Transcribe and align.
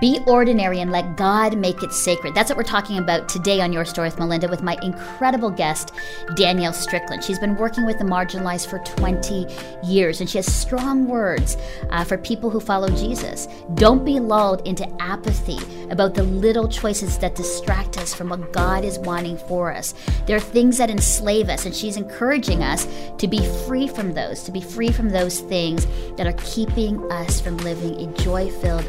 Be 0.00 0.20
ordinary 0.26 0.80
and 0.80 0.90
let 0.90 1.16
God 1.16 1.56
make 1.56 1.82
it 1.82 1.92
sacred. 1.92 2.34
That's 2.34 2.50
what 2.50 2.58
we're 2.58 2.64
talking 2.64 2.98
about 2.98 3.28
today 3.28 3.60
on 3.60 3.72
Your 3.72 3.84
Story 3.84 4.08
with 4.08 4.18
Melinda 4.18 4.48
with 4.48 4.62
my 4.62 4.76
incredible 4.82 5.48
guest, 5.48 5.92
Danielle 6.34 6.72
Strickland. 6.72 7.24
She's 7.24 7.38
been 7.38 7.56
working 7.56 7.86
with 7.86 7.98
the 7.98 8.04
marginalized 8.04 8.68
for 8.68 8.80
20 8.80 9.46
years 9.84 10.20
and 10.20 10.28
she 10.28 10.38
has 10.38 10.52
strong 10.52 11.06
words 11.06 11.56
uh, 11.90 12.04
for 12.04 12.18
people 12.18 12.50
who 12.50 12.60
follow 12.60 12.88
Jesus. 12.88 13.48
Don't 13.74 14.04
be 14.04 14.20
lulled 14.20 14.66
into 14.66 14.86
apathy 15.00 15.58
about 15.88 16.14
the 16.14 16.24
little 16.24 16.68
choices 16.68 17.16
that 17.18 17.34
distract 17.34 17.96
us 17.96 18.12
from 18.12 18.28
what 18.28 18.52
God 18.52 18.84
is 18.84 18.98
wanting 18.98 19.38
for 19.38 19.72
us. 19.72 19.94
There 20.26 20.36
are 20.36 20.40
things 20.40 20.78
that 20.78 20.90
enslave 20.90 21.48
us, 21.48 21.64
and 21.64 21.74
she's 21.74 21.96
encouraging 21.96 22.62
us 22.62 22.86
to 23.18 23.28
be 23.28 23.46
free 23.66 23.88
from 23.88 24.12
those, 24.12 24.42
to 24.42 24.52
be 24.52 24.60
free 24.60 24.90
from 24.90 25.08
those 25.08 25.40
things 25.40 25.86
that 26.16 26.26
are 26.26 26.36
keeping 26.44 27.00
us 27.12 27.40
from 27.40 27.56
living 27.58 28.00
a 28.00 28.12
joy 28.18 28.50
filled, 28.50 28.84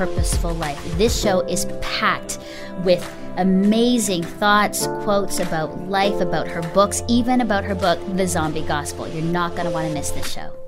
purposeful 0.00 0.54
life. 0.54 0.82
This 0.96 1.20
show 1.20 1.40
is 1.40 1.66
packed 1.82 2.38
with 2.84 3.06
amazing 3.36 4.22
thoughts, 4.22 4.86
quotes 5.02 5.40
about 5.40 5.78
life, 5.90 6.22
about 6.22 6.48
her 6.48 6.62
books, 6.72 7.02
even 7.06 7.42
about 7.42 7.64
her 7.64 7.74
book, 7.74 7.98
The 8.16 8.26
Zombie 8.26 8.62
Gospel. 8.62 9.06
You're 9.08 9.22
not 9.22 9.52
going 9.56 9.66
to 9.66 9.70
want 9.70 9.88
to 9.88 9.92
miss 9.92 10.10
this 10.10 10.32
show. 10.32 10.59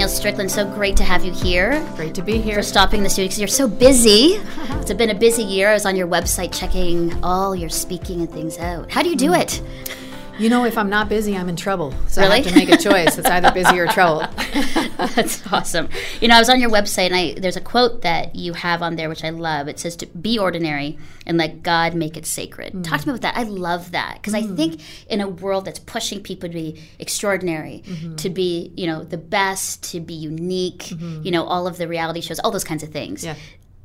Danielle 0.00 0.16
Strickland, 0.16 0.50
so 0.50 0.64
great 0.64 0.96
to 0.96 1.04
have 1.04 1.26
you 1.26 1.30
here. 1.30 1.86
Great 1.94 2.14
to 2.14 2.22
be 2.22 2.38
here. 2.40 2.54
For 2.54 2.62
stopping 2.62 3.02
the 3.02 3.10
studio 3.10 3.26
because 3.26 3.38
you're 3.38 3.48
so 3.48 3.68
busy. 3.68 4.08
it's 4.80 4.90
been 4.94 5.10
a 5.10 5.14
busy 5.14 5.42
year. 5.42 5.68
I 5.68 5.74
was 5.74 5.84
on 5.84 5.94
your 5.94 6.08
website 6.08 6.58
checking 6.58 7.22
all 7.22 7.54
your 7.54 7.68
speaking 7.68 8.20
and 8.20 8.30
things 8.32 8.56
out. 8.56 8.90
How 8.90 9.02
do 9.02 9.10
you 9.10 9.14
do 9.16 9.32
Mm. 9.32 9.42
it? 9.42 9.62
You 10.40 10.48
know, 10.48 10.64
if 10.64 10.76
I'm 10.78 10.88
not 10.90 11.08
busy, 11.08 11.36
I'm 11.36 11.48
in 11.48 11.56
trouble. 11.56 11.94
So 12.08 12.22
Really? 12.22 12.32
I 12.32 12.36
have 12.38 12.46
to 12.46 12.54
make 12.54 12.70
a 12.70 12.76
choice. 12.76 13.18
It's 13.18 13.28
either 13.28 13.52
busy 13.52 13.78
or 13.78 13.86
trouble. 13.86 14.20
That's 15.14 15.46
awesome. 15.52 15.88
You 16.20 16.28
know, 16.28 16.36
I 16.36 16.38
was 16.38 16.48
on 16.48 16.60
your 16.60 16.70
website 16.70 17.06
and 17.06 17.14
I 17.16 17.34
there's 17.38 17.56
a 17.56 17.60
quote 17.60 18.02
that 18.02 18.34
you 18.34 18.52
have 18.54 18.82
on 18.82 18.96
there 18.96 19.08
which 19.08 19.24
I 19.24 19.30
love. 19.30 19.68
It 19.68 19.78
says 19.78 19.96
to 19.96 20.06
be 20.06 20.38
ordinary 20.38 20.98
and 21.26 21.38
let 21.38 21.62
God 21.62 21.94
make 21.94 22.16
it 22.16 22.26
sacred. 22.26 22.72
Mm. 22.72 22.84
Talk 22.84 23.00
to 23.02 23.06
me 23.08 23.12
about 23.12 23.22
that. 23.22 23.36
I 23.36 23.44
love 23.44 23.92
that 23.92 24.14
because 24.16 24.34
I 24.34 24.42
think 24.42 24.80
in 25.08 25.20
a 25.20 25.28
world 25.28 25.64
that's 25.66 25.78
pushing 25.78 26.22
people 26.22 26.48
to 26.48 26.52
be 26.54 26.82
extraordinary, 26.98 27.82
Mm-hmm. 27.86 28.16
to 28.16 28.30
be, 28.30 28.72
you 28.76 28.86
know, 28.86 29.02
the 29.04 29.16
best, 29.18 29.82
to 29.92 30.00
be 30.00 30.14
unique, 30.14 30.90
you 30.90 31.30
know, 31.30 31.44
all 31.44 31.66
of 31.66 31.76
the 31.78 31.88
reality 31.88 32.20
shows, 32.20 32.38
all 32.40 32.50
those 32.50 32.64
kinds 32.64 32.82
of 32.82 32.90
things. 32.90 33.24
Yeah. 33.24 33.34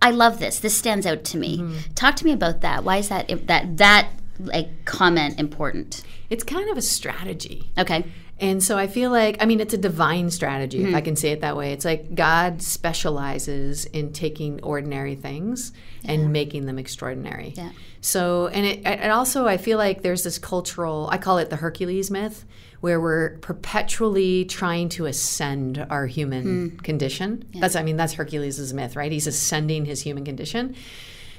I 0.02 0.12
love 0.12 0.40
this. 0.40 0.60
This 0.60 0.76
stands 0.76 1.06
out 1.06 1.24
to 1.26 1.38
me. 1.38 1.64
Talk 1.96 2.16
to 2.18 2.26
me 2.26 2.32
about 2.32 2.62
that. 2.62 2.84
Why 2.84 2.98
is 2.98 3.10
that 3.10 3.28
that 3.48 3.78
that 3.78 4.10
like 4.40 4.86
comment 4.86 5.40
important? 5.40 6.04
It's 6.30 6.44
kind 6.44 6.70
of 6.70 6.78
a 6.78 6.82
strategy. 6.82 7.70
Okay. 7.78 8.06
And 8.38 8.62
so 8.62 8.78
I 8.78 8.88
feel 8.88 9.12
like, 9.12 9.38
I 9.42 9.46
mean, 9.46 9.62
it's 9.62 9.74
a 9.74 9.78
divine 9.78 10.30
strategy, 10.30 10.82
if 10.82 10.88
I 10.88 10.98
mm-hmm. 10.98 11.06
can 11.06 11.16
say 11.16 11.32
it 11.32 11.40
that 11.42 11.56
way. 11.56 11.72
It's 11.72 11.86
like 11.86 12.16
God 12.16 12.62
specializes 12.62 13.86
in 13.86 14.12
taking 14.12 14.62
ordinary 14.62 15.16
things 15.16 15.72
and 16.04 16.34
making 16.34 16.66
them 16.66 16.78
extraordinary. 16.78 17.54
Yeah. 17.56 17.72
So, 18.02 18.48
and 18.48 18.66
it, 18.66 18.86
it 18.86 19.10
also, 19.10 19.48
I 19.48 19.56
feel 19.58 19.78
like 19.78 20.02
there's 20.02 20.24
this 20.24 20.38
cultural, 20.38 21.08
I 21.12 21.18
call 21.18 21.38
it 21.38 21.50
the 21.50 21.56
Hercules 21.56 22.12
myth, 22.12 22.46
where 22.82 23.00
we're 23.00 23.38
perpetually 23.38 24.46
trying 24.46 24.90
to 24.90 25.06
ascend 25.06 25.86
our 25.90 26.06
human 26.06 26.70
hmm. 26.72 26.78
condition. 26.80 27.46
That's, 27.56 27.76
I 27.76 27.84
mean, 27.84 27.96
that's 27.96 28.14
Hercules' 28.14 28.74
myth, 28.74 28.96
right? 28.96 29.12
He's 29.12 29.28
ascending 29.28 29.86
his 29.86 30.02
human 30.02 30.26
condition. 30.26 30.76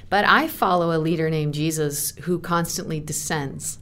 But 0.09 0.25
I 0.25 0.47
follow 0.47 0.95
a 0.95 0.99
leader 0.99 1.29
named 1.29 1.53
Jesus 1.53 2.15
who 2.21 2.39
constantly 2.39 2.99
descends 2.99 3.79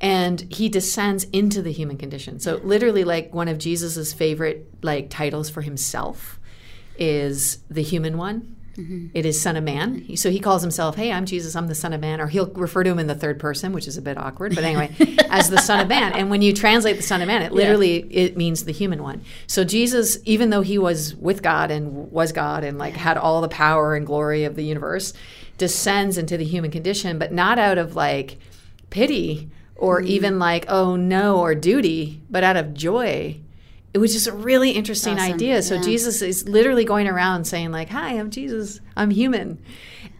and 0.00 0.40
he 0.52 0.68
descends 0.68 1.24
into 1.24 1.62
the 1.62 1.72
human 1.72 1.96
condition. 1.96 2.38
So 2.38 2.56
literally 2.56 3.04
like 3.04 3.34
one 3.34 3.48
of 3.48 3.58
Jesus's 3.58 4.12
favorite 4.12 4.68
like 4.82 5.10
titles 5.10 5.50
for 5.50 5.62
himself 5.62 6.38
is 6.98 7.58
the 7.68 7.82
human 7.82 8.16
one. 8.16 8.56
It 9.14 9.26
is 9.26 9.40
son 9.40 9.56
of 9.56 9.64
man. 9.64 10.16
So 10.16 10.30
he 10.30 10.38
calls 10.38 10.62
himself, 10.62 10.96
"Hey, 10.96 11.12
I'm 11.12 11.26
Jesus. 11.26 11.56
I'm 11.56 11.66
the 11.66 11.74
son 11.74 11.92
of 11.92 12.00
man." 12.00 12.20
Or 12.20 12.28
he'll 12.28 12.46
refer 12.46 12.84
to 12.84 12.90
him 12.90 12.98
in 12.98 13.06
the 13.06 13.14
third 13.14 13.38
person, 13.38 13.72
which 13.72 13.88
is 13.88 13.96
a 13.96 14.02
bit 14.02 14.16
awkward, 14.16 14.54
but 14.54 14.64
anyway, 14.64 14.94
as 15.30 15.50
the 15.50 15.58
son 15.58 15.80
of 15.80 15.88
man. 15.88 16.12
And 16.12 16.30
when 16.30 16.42
you 16.42 16.52
translate 16.52 16.96
the 16.96 17.02
son 17.02 17.20
of 17.20 17.26
man, 17.26 17.42
it 17.42 17.52
literally 17.52 17.98
it 18.10 18.36
means 18.36 18.64
the 18.64 18.72
human 18.72 19.02
one. 19.02 19.22
So 19.46 19.64
Jesus, 19.64 20.18
even 20.24 20.50
though 20.50 20.62
he 20.62 20.78
was 20.78 21.14
with 21.16 21.42
God 21.42 21.70
and 21.70 22.10
was 22.10 22.32
God 22.32 22.64
and 22.64 22.78
like 22.78 22.94
had 22.94 23.16
all 23.16 23.40
the 23.40 23.48
power 23.48 23.94
and 23.94 24.06
glory 24.06 24.44
of 24.44 24.54
the 24.54 24.64
universe, 24.64 25.12
descends 25.56 26.18
into 26.18 26.36
the 26.36 26.44
human 26.44 26.70
condition, 26.70 27.18
but 27.18 27.32
not 27.32 27.58
out 27.58 27.78
of 27.78 27.96
like 27.96 28.38
pity 28.90 29.50
or 29.78 30.00
mm-hmm. 30.00 30.08
even 30.08 30.38
like 30.38 30.66
oh 30.68 30.96
no 30.96 31.38
or 31.38 31.54
duty 31.54 32.20
but 32.28 32.44
out 32.44 32.56
of 32.56 32.74
joy 32.74 33.38
it 33.94 33.98
was 33.98 34.12
just 34.12 34.26
a 34.26 34.32
really 34.32 34.72
interesting 34.72 35.14
Awesome. 35.18 35.32
idea 35.34 35.62
so 35.62 35.74
Yeah. 35.76 35.82
jesus 35.82 36.22
is 36.22 36.48
literally 36.48 36.84
going 36.84 37.08
around 37.08 37.44
saying 37.46 37.70
like 37.72 37.88
hi 37.88 38.10
i'm 38.18 38.30
jesus 38.30 38.80
i'm 38.96 39.10
human 39.10 39.58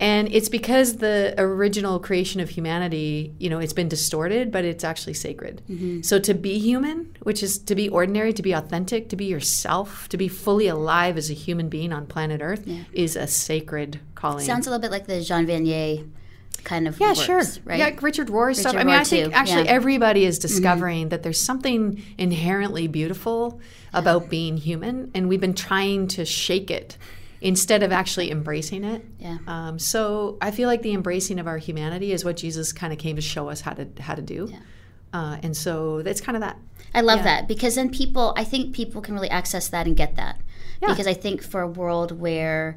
and 0.00 0.28
it's 0.32 0.48
because 0.48 0.98
the 0.98 1.34
original 1.38 1.98
creation 1.98 2.40
of 2.40 2.48
humanity 2.50 3.34
you 3.38 3.50
know 3.50 3.58
it's 3.58 3.72
been 3.72 3.88
distorted 3.88 4.50
but 4.50 4.64
it's 4.64 4.84
actually 4.84 5.14
sacred 5.14 5.60
Mm-hmm. 5.68 6.02
so 6.02 6.18
to 6.18 6.34
be 6.34 6.58
human 6.58 7.14
which 7.22 7.42
is 7.42 7.58
to 7.58 7.74
be 7.74 7.88
ordinary 7.88 8.32
to 8.32 8.42
be 8.42 8.52
authentic 8.52 9.08
to 9.10 9.16
be 9.16 9.26
yourself 9.26 10.08
to 10.08 10.16
be 10.16 10.28
fully 10.28 10.66
alive 10.68 11.16
as 11.18 11.30
a 11.30 11.34
human 11.34 11.68
being 11.68 11.92
on 11.92 12.06
planet 12.06 12.40
earth 12.42 12.66
is 12.92 13.16
a 13.16 13.26
sacred 13.26 14.00
calling 14.14 14.44
Sounds 14.46 14.66
a 14.66 14.70
little 14.70 14.80
bit 14.82 14.90
like 14.90 15.06
the 15.06 15.20
Jean 15.20 15.46
Vanier 15.46 16.08
kind 16.68 16.86
of 16.86 17.00
yeah, 17.00 17.08
works, 17.08 17.20
sure. 17.22 17.42
right? 17.64 17.78
Yeah, 17.78 17.90
Richard 18.00 18.28
Rohr 18.28 18.54
stuff. 18.54 18.74
I 18.74 18.84
mean, 18.84 18.94
Rohr 18.94 19.00
I 19.00 19.04
think 19.04 19.26
too, 19.26 19.32
actually 19.32 19.62
yeah. 19.62 19.64
Mm-hmm. 19.64 19.76
everybody 19.76 20.24
is 20.24 20.38
discovering 20.38 21.08
that 21.08 21.22
there's 21.22 21.40
something 21.40 22.02
inherently 22.18 22.86
beautiful 22.88 23.60
about 23.92 24.28
being 24.28 24.56
human, 24.58 25.10
and 25.14 25.28
we've 25.28 25.40
been 25.40 25.54
trying 25.54 26.08
to 26.08 26.24
shake 26.24 26.70
it 26.70 26.98
instead 27.40 27.82
of 27.82 27.90
actually 27.92 28.30
embracing 28.30 28.84
it. 28.84 29.04
Yeah. 29.18 29.38
Um, 29.46 29.78
so 29.78 30.36
I 30.42 30.50
feel 30.50 30.68
like 30.68 30.82
the 30.82 30.92
embracing 30.92 31.38
of 31.38 31.46
our 31.46 31.58
humanity 31.58 32.12
is 32.12 32.24
what 32.24 32.36
Jesus 32.36 32.72
kind 32.72 32.92
of 32.92 32.98
came 32.98 33.16
to 33.16 33.22
show 33.22 33.48
us 33.48 33.60
how 33.62 33.72
to 33.72 33.88
how 34.00 34.14
to 34.14 34.22
do. 34.22 34.52
Uh, 35.12 35.38
and 35.42 35.56
so 35.56 36.02
that's 36.02 36.20
kind 36.20 36.36
of 36.36 36.42
that. 36.42 36.58
I 36.94 37.00
love 37.00 37.20
Yeah. 37.20 37.24
that 37.24 37.48
because 37.48 37.76
then 37.76 37.90
people, 37.90 38.34
I 38.36 38.44
think 38.44 38.74
people 38.74 39.00
can 39.00 39.14
really 39.14 39.30
access 39.30 39.68
that 39.68 39.86
and 39.86 39.96
get 39.96 40.16
that. 40.16 40.40
Yeah. 40.82 40.88
Because 40.88 41.06
I 41.06 41.14
think 41.14 41.42
for 41.42 41.60
a 41.62 41.68
world 41.68 42.12
where, 42.12 42.76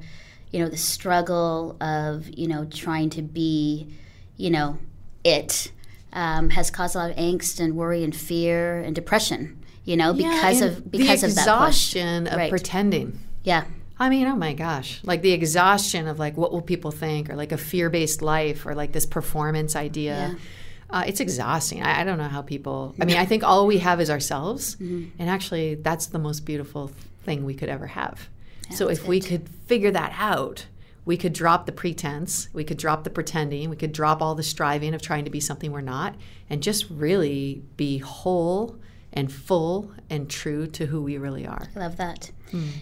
you 0.51 0.59
know, 0.59 0.67
the 0.69 0.78
struggle 0.78 1.78
of, 1.81 2.28
you 2.29 2.47
know, 2.47 2.66
trying 2.66 3.09
to 3.12 3.22
be, 3.22 3.88
you 4.38 4.50
know, 4.50 4.78
it 5.23 5.72
um, 6.13 6.50
has 6.50 6.69
caused 6.72 6.95
a 6.95 7.00
lot 7.00 7.12
of 7.12 7.17
angst 7.17 7.59
and 7.59 7.75
worry 7.75 8.03
and 8.03 8.16
fear 8.16 8.79
and 8.79 8.94
depression, 8.95 9.57
you 9.85 9.95
know, 9.95 10.13
because 10.13 10.61
of 10.61 10.91
because 10.91 11.22
the 11.22 11.28
of 11.28 11.31
exhaustion 11.34 12.28
of 12.28 12.38
Right. 12.38 12.50
pretending. 12.50 13.19
Yeah. 13.44 13.63
I 13.97 14.09
mean, 14.09 14.25
oh 14.28 14.35
my 14.35 14.53
gosh, 14.53 15.00
like 15.03 15.22
the 15.22 15.31
exhaustion 15.31 16.07
of 16.07 16.17
like 16.17 16.35
what 16.35 16.51
will 16.51 16.63
people 16.63 16.90
think, 16.91 17.29
or 17.29 17.35
like 17.35 17.51
a 17.51 17.57
fear-based 17.57 18.22
life, 18.23 18.66
or 18.66 18.73
like 18.73 18.91
this 18.94 19.06
performance 19.06 19.75
idea. 19.75 20.35
Uh, 20.90 21.03
it's 21.07 21.19
exhausting. 21.22 21.81
I, 21.84 22.01
I 22.01 22.03
don't 22.03 22.17
know 22.17 22.28
how 22.28 22.41
people. 22.41 22.95
I 23.00 23.06
mean, 23.06 23.16
I 23.17 23.25
think 23.25 23.44
all 23.44 23.66
we 23.67 23.78
have 23.78 24.01
is 24.01 24.09
ourselves, 24.09 24.75
Mm-hmm. 24.78 25.09
and 25.19 25.29
actually, 25.29 25.75
that's 25.75 26.07
the 26.07 26.17
most 26.19 26.41
beautiful 26.45 26.91
thing 27.23 27.45
we 27.45 27.53
could 27.53 27.69
ever 27.69 27.85
have. 27.88 28.28
So 28.73 28.87
that's 28.87 28.99
if 28.99 29.07
we 29.07 29.19
could 29.19 29.47
figure 29.67 29.91
that 29.91 30.13
out, 30.17 30.65
we 31.05 31.17
could 31.17 31.33
drop 31.33 31.65
the 31.65 31.71
pretense, 31.71 32.47
we 32.53 32.63
could 32.63 32.77
drop 32.77 33.03
the 33.03 33.09
pretending, 33.09 33.69
we 33.69 33.75
could 33.75 33.91
drop 33.91 34.21
all 34.21 34.35
the 34.35 34.43
striving 34.43 34.93
of 34.93 35.01
trying 35.01 35.25
to 35.25 35.31
be 35.31 35.39
something 35.39 35.71
we're 35.71 35.81
not, 35.81 36.15
and 36.49 36.61
just 36.61 36.89
really 36.89 37.63
be 37.77 37.97
whole 37.99 38.77
and 39.13 39.31
full 39.31 39.91
and 40.09 40.29
true 40.29 40.67
to 40.67 40.85
who 40.85 41.01
we 41.01 41.17
really 41.17 41.45
are. 41.45 41.67
I 41.75 41.79
love 41.79 41.97
that. 41.97 42.31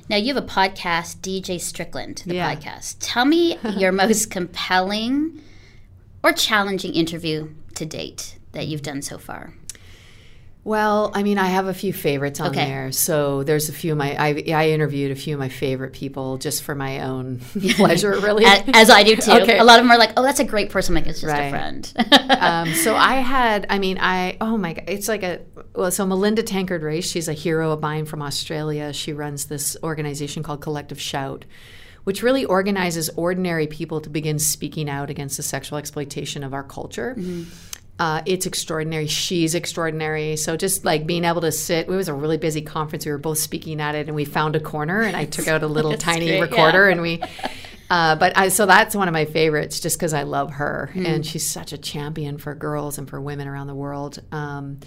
Now 0.09 0.17
you 0.17 0.33
have 0.33 0.43
a 0.43 0.45
podcast, 0.47 1.17
DJ 1.21 1.59
Strickland, 1.61 2.23
the 2.25 2.31
Hmm. 2.31 2.35
Yeah. 2.37 2.55
podcast. 2.55 2.95
Tell 2.99 3.25
me 3.25 3.57
your 3.77 3.91
most 3.91 4.31
compelling 4.31 5.41
or 6.23 6.33
challenging 6.33 6.93
interview 6.93 7.49
to 7.75 7.85
date 7.85 8.37
that 8.51 8.67
you've 8.67 8.81
done 8.81 9.01
so 9.01 9.17
far. 9.17 9.53
Well, 10.65 11.11
I 11.15 11.23
mean, 11.23 11.37
I 11.37 11.47
have 11.47 11.67
a 11.67 11.73
few 11.73 11.93
favorites 11.93 12.39
on 12.41 12.49
Okay. 12.51 12.65
there. 12.65 12.91
So 12.91 13.43
there's 13.43 13.69
a 13.69 13.73
few 13.73 13.93
of 13.93 13.97
my 13.97 14.13
I, 14.15 14.43
I 14.53 14.69
interviewed 14.69 15.09
a 15.11 15.15
few 15.15 15.33
of 15.35 15.39
my 15.39 15.47
favorite 15.49 15.93
people 15.93 16.37
just 16.37 16.63
for 16.63 16.75
my 16.75 16.99
own 16.99 17.39
pleasure, 17.75 18.11
really. 18.19 18.43
A- 18.43 18.63
As 18.75 18.89
I 18.89 19.03
do 19.03 19.15
too. 19.15 19.31
Okay. 19.31 19.57
A 19.57 19.63
lot 19.63 19.79
of 19.79 19.85
them 19.85 19.91
are 19.91 19.97
like, 19.97 20.11
"Oh, 20.17 20.21
that's 20.21 20.41
a 20.41 20.43
great 20.43 20.69
person." 20.69 20.93
Like 20.95 21.07
it's 21.07 21.21
just 21.21 21.33
a 21.33 21.49
friend. 21.49 21.91
um, 22.29 22.73
so 22.73 22.93
I 22.95 23.15
had, 23.15 23.67
I 23.69 23.79
mean, 23.79 23.97
I 23.99 24.37
oh 24.41 24.57
my 24.57 24.73
god, 24.73 24.83
it's 24.87 25.07
like 25.07 25.23
a 25.23 25.39
well. 25.75 25.91
So 25.91 26.05
Melinda 26.05 26.43
Tankard 26.43 26.81
Reist, 26.83 27.11
she's 27.11 27.29
a 27.29 27.33
hero 27.33 27.71
of 27.71 27.79
mine 27.79 28.05
from 28.05 28.21
Australia. 28.21 28.91
She 28.91 29.13
runs 29.13 29.45
this 29.45 29.77
organization 29.81 30.43
called 30.43 30.61
Collective 30.61 30.99
Shout, 30.99 31.45
which 32.03 32.21
really 32.21 32.43
organizes 32.43 33.09
ordinary 33.15 33.65
people 33.65 34.01
to 34.01 34.09
begin 34.09 34.37
speaking 34.39 34.89
out 34.89 35.09
against 35.09 35.37
the 35.37 35.43
sexual 35.43 35.77
exploitation 35.79 36.43
of 36.43 36.53
our 36.53 36.63
culture. 36.63 37.15
Uh, 37.99 38.21
it's 38.25 38.45
extraordinary. 38.45 39.07
She's 39.07 39.53
extraordinary. 39.53 40.37
So 40.37 40.55
just 40.55 40.85
like 40.85 41.05
being 41.05 41.25
able 41.25 41.41
to 41.41 41.51
sit, 41.51 41.87
it 41.87 41.91
was 41.91 42.07
a 42.07 42.13
really 42.13 42.37
busy 42.37 42.61
conference. 42.61 43.05
We 43.05 43.11
were 43.11 43.17
both 43.17 43.37
speaking 43.37 43.81
at 43.81 43.93
it, 43.93 44.07
and 44.07 44.15
we 44.15 44.23
found 44.23 44.55
a 44.55 44.59
corner, 44.61 45.01
and 45.01 45.17
I 45.17 45.25
took 45.25 45.49
out 45.49 45.63
a 45.63 45.67
little 45.79 45.97
tiny 45.97 46.27
great, 46.27 46.41
recorder, 46.41 46.85
yeah. 46.85 46.91
and 46.93 47.01
we. 47.01 47.21
Uh, 47.89 48.15
but 48.15 48.37
I, 48.37 48.49
so 48.49 48.65
that's 48.65 48.95
one 48.95 49.07
of 49.07 49.13
my 49.13 49.25
favorites, 49.25 49.79
just 49.79 49.97
because 49.97 50.13
I 50.13 50.23
love 50.23 50.51
her, 50.53 50.91
and 50.95 51.25
she's 51.25 51.49
such 51.49 51.73
a 51.73 51.77
champion 51.77 52.37
for 52.37 52.53
girls 52.55 52.97
and 52.97 53.09
for 53.09 53.19
women 53.19 53.47
around 53.47 53.67
the 53.67 53.75
world. 53.75 54.19
Um, 54.31 54.79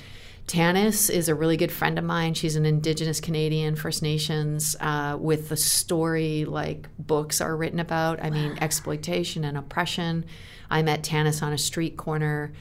Tanis 0.46 1.10
is 1.10 1.28
a 1.28 1.34
really 1.34 1.56
good 1.56 1.72
friend 1.72 1.98
of 1.98 2.04
mine. 2.04 2.34
She's 2.34 2.56
an 2.56 2.64
Indigenous 2.64 3.20
Canadian, 3.20 3.76
First 3.76 4.02
Nations, 4.02 4.76
uh, 4.80 5.16
with 5.18 5.48
the 5.48 5.56
story 5.56 6.44
like 6.44 6.88
books 6.98 7.40
are 7.40 7.56
written 7.56 7.80
about. 7.80 8.22
I 8.22 8.30
mean, 8.30 8.56
exploitation 8.60 9.44
and 9.44 9.56
oppression. 9.56 10.24
I 10.70 10.82
met 10.82 11.02
Tanis 11.02 11.42
on 11.42 11.52
a 11.52 11.58
street 11.58 11.96
corner. 11.96 12.52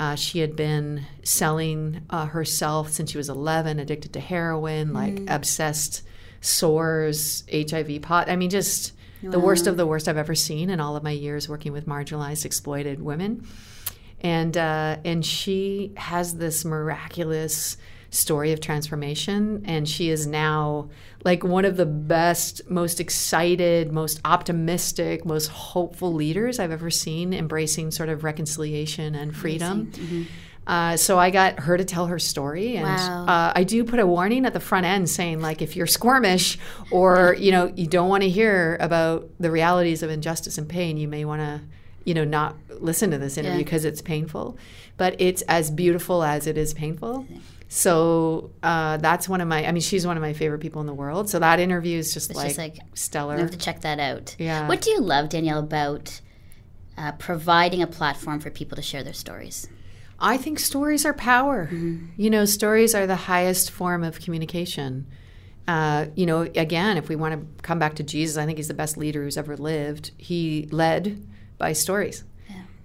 Uh, 0.00 0.14
she 0.14 0.38
had 0.38 0.56
been 0.56 1.04
selling 1.22 2.00
uh, 2.08 2.24
herself 2.24 2.90
since 2.90 3.10
she 3.10 3.18
was 3.18 3.28
11, 3.28 3.78
addicted 3.78 4.14
to 4.14 4.20
heroin, 4.20 4.94
like 4.94 5.20
obsessed 5.28 6.02
sores, 6.40 7.44
HIV 7.52 8.00
pot. 8.00 8.30
I 8.30 8.36
mean, 8.36 8.48
just 8.48 8.94
the 9.22 9.38
worst 9.38 9.66
of 9.66 9.76
the 9.76 9.86
worst 9.86 10.08
I've 10.08 10.16
ever 10.16 10.34
seen 10.34 10.70
in 10.70 10.80
all 10.80 10.96
of 10.96 11.02
my 11.02 11.10
years 11.10 11.50
working 11.50 11.72
with 11.72 11.86
marginalized, 11.86 12.46
exploited 12.46 13.02
women. 13.02 13.46
And 14.22 14.56
uh, 14.56 14.96
and 15.04 15.24
she 15.24 15.92
has 15.98 16.34
this 16.38 16.64
miraculous 16.64 17.76
story 18.10 18.50
of 18.52 18.60
transformation 18.60 19.62
and 19.64 19.88
she 19.88 20.10
is 20.10 20.26
now 20.26 20.88
like 21.24 21.44
one 21.44 21.64
of 21.64 21.76
the 21.76 21.86
best 21.86 22.60
most 22.68 22.98
excited 22.98 23.92
most 23.92 24.20
optimistic 24.24 25.24
most 25.24 25.46
hopeful 25.46 26.12
leaders 26.12 26.58
i've 26.58 26.72
ever 26.72 26.90
seen 26.90 27.32
embracing 27.32 27.90
sort 27.90 28.08
of 28.08 28.24
reconciliation 28.24 29.14
and 29.14 29.36
freedom 29.36 29.92
uh, 30.66 30.96
so 30.96 31.18
I 31.18 31.30
got 31.30 31.58
her 31.60 31.76
to 31.76 31.84
tell 31.84 32.06
her 32.06 32.18
story, 32.20 32.76
and 32.76 32.84
Wow. 32.86 33.24
uh, 33.26 33.52
I 33.56 33.64
do 33.64 33.82
put 33.82 33.98
a 33.98 34.06
warning 34.06 34.44
at 34.46 34.52
the 34.52 34.60
front 34.60 34.86
end 34.86 35.08
saying, 35.08 35.40
like, 35.40 35.62
if 35.62 35.74
you're 35.74 35.86
squirmish 35.86 36.58
or 36.92 37.34
you 37.40 37.50
know 37.50 37.72
you 37.74 37.88
don't 37.88 38.08
want 38.08 38.22
to 38.22 38.28
hear 38.28 38.76
about 38.78 39.28
the 39.40 39.50
realities 39.50 40.02
of 40.04 40.10
injustice 40.10 40.58
and 40.58 40.68
pain, 40.68 40.96
you 40.96 41.08
may 41.08 41.24
want 41.24 41.40
to, 41.40 41.62
you 42.04 42.14
know, 42.14 42.24
not 42.24 42.54
listen 42.78 43.10
to 43.10 43.18
this 43.18 43.36
interview 43.36 43.58
Yeah. 43.58 43.64
because 43.64 43.84
it's 43.84 44.02
painful. 44.02 44.58
But 44.96 45.16
it's 45.18 45.42
as 45.48 45.72
beautiful 45.72 46.22
as 46.22 46.46
it 46.46 46.56
is 46.58 46.72
painful. 46.74 47.26
So 47.72 48.50
uh, 48.64 48.96
that's 48.96 49.28
one 49.28 49.40
of 49.40 49.46
my. 49.46 49.64
I 49.64 49.70
mean, 49.70 49.80
she's 49.80 50.04
one 50.04 50.16
of 50.16 50.20
my 50.22 50.32
favorite 50.32 50.58
people 50.58 50.80
in 50.80 50.88
the 50.88 50.94
world. 50.94 51.30
So 51.30 51.38
that 51.38 51.60
interview 51.60 51.98
is 51.98 52.12
just, 52.12 52.28
It's 52.30 52.36
like, 52.36 52.48
just 52.48 52.58
like 52.58 52.78
stellar. 52.94 53.36
You 53.36 53.42
have 53.42 53.52
to 53.52 53.58
check 53.58 53.82
that 53.82 54.00
out. 54.00 54.34
Yeah. 54.40 54.66
What 54.66 54.80
do 54.80 54.90
you 54.90 55.00
love, 55.00 55.28
Danielle, 55.28 55.60
about 55.60 56.20
uh, 56.98 57.12
providing 57.12 57.80
a 57.80 57.86
platform 57.86 58.40
for 58.40 58.50
people 58.50 58.74
to 58.74 58.82
share 58.82 59.04
their 59.04 59.12
stories? 59.12 59.68
I 60.18 60.36
think 60.36 60.58
stories 60.58 61.06
are 61.06 61.14
power. 61.14 61.70
You 62.16 62.28
know, 62.28 62.44
stories 62.44 62.92
are 62.94 63.06
the 63.06 63.14
highest 63.14 63.70
form 63.70 64.02
of 64.02 64.20
communication. 64.20 65.06
Uh, 65.68 66.06
you 66.16 66.26
know, 66.26 66.40
again, 66.40 66.96
if 66.96 67.08
we 67.08 67.14
want 67.14 67.40
to 67.40 67.62
come 67.62 67.78
back 67.78 67.94
to 67.94 68.02
Jesus, 68.02 68.36
I 68.36 68.46
think 68.46 68.58
he's 68.58 68.68
the 68.68 68.74
best 68.74 68.96
leader 68.96 69.22
who's 69.22 69.38
ever 69.38 69.56
lived. 69.56 70.10
He 70.18 70.68
led 70.72 71.24
by 71.56 71.72
stories. 71.72 72.24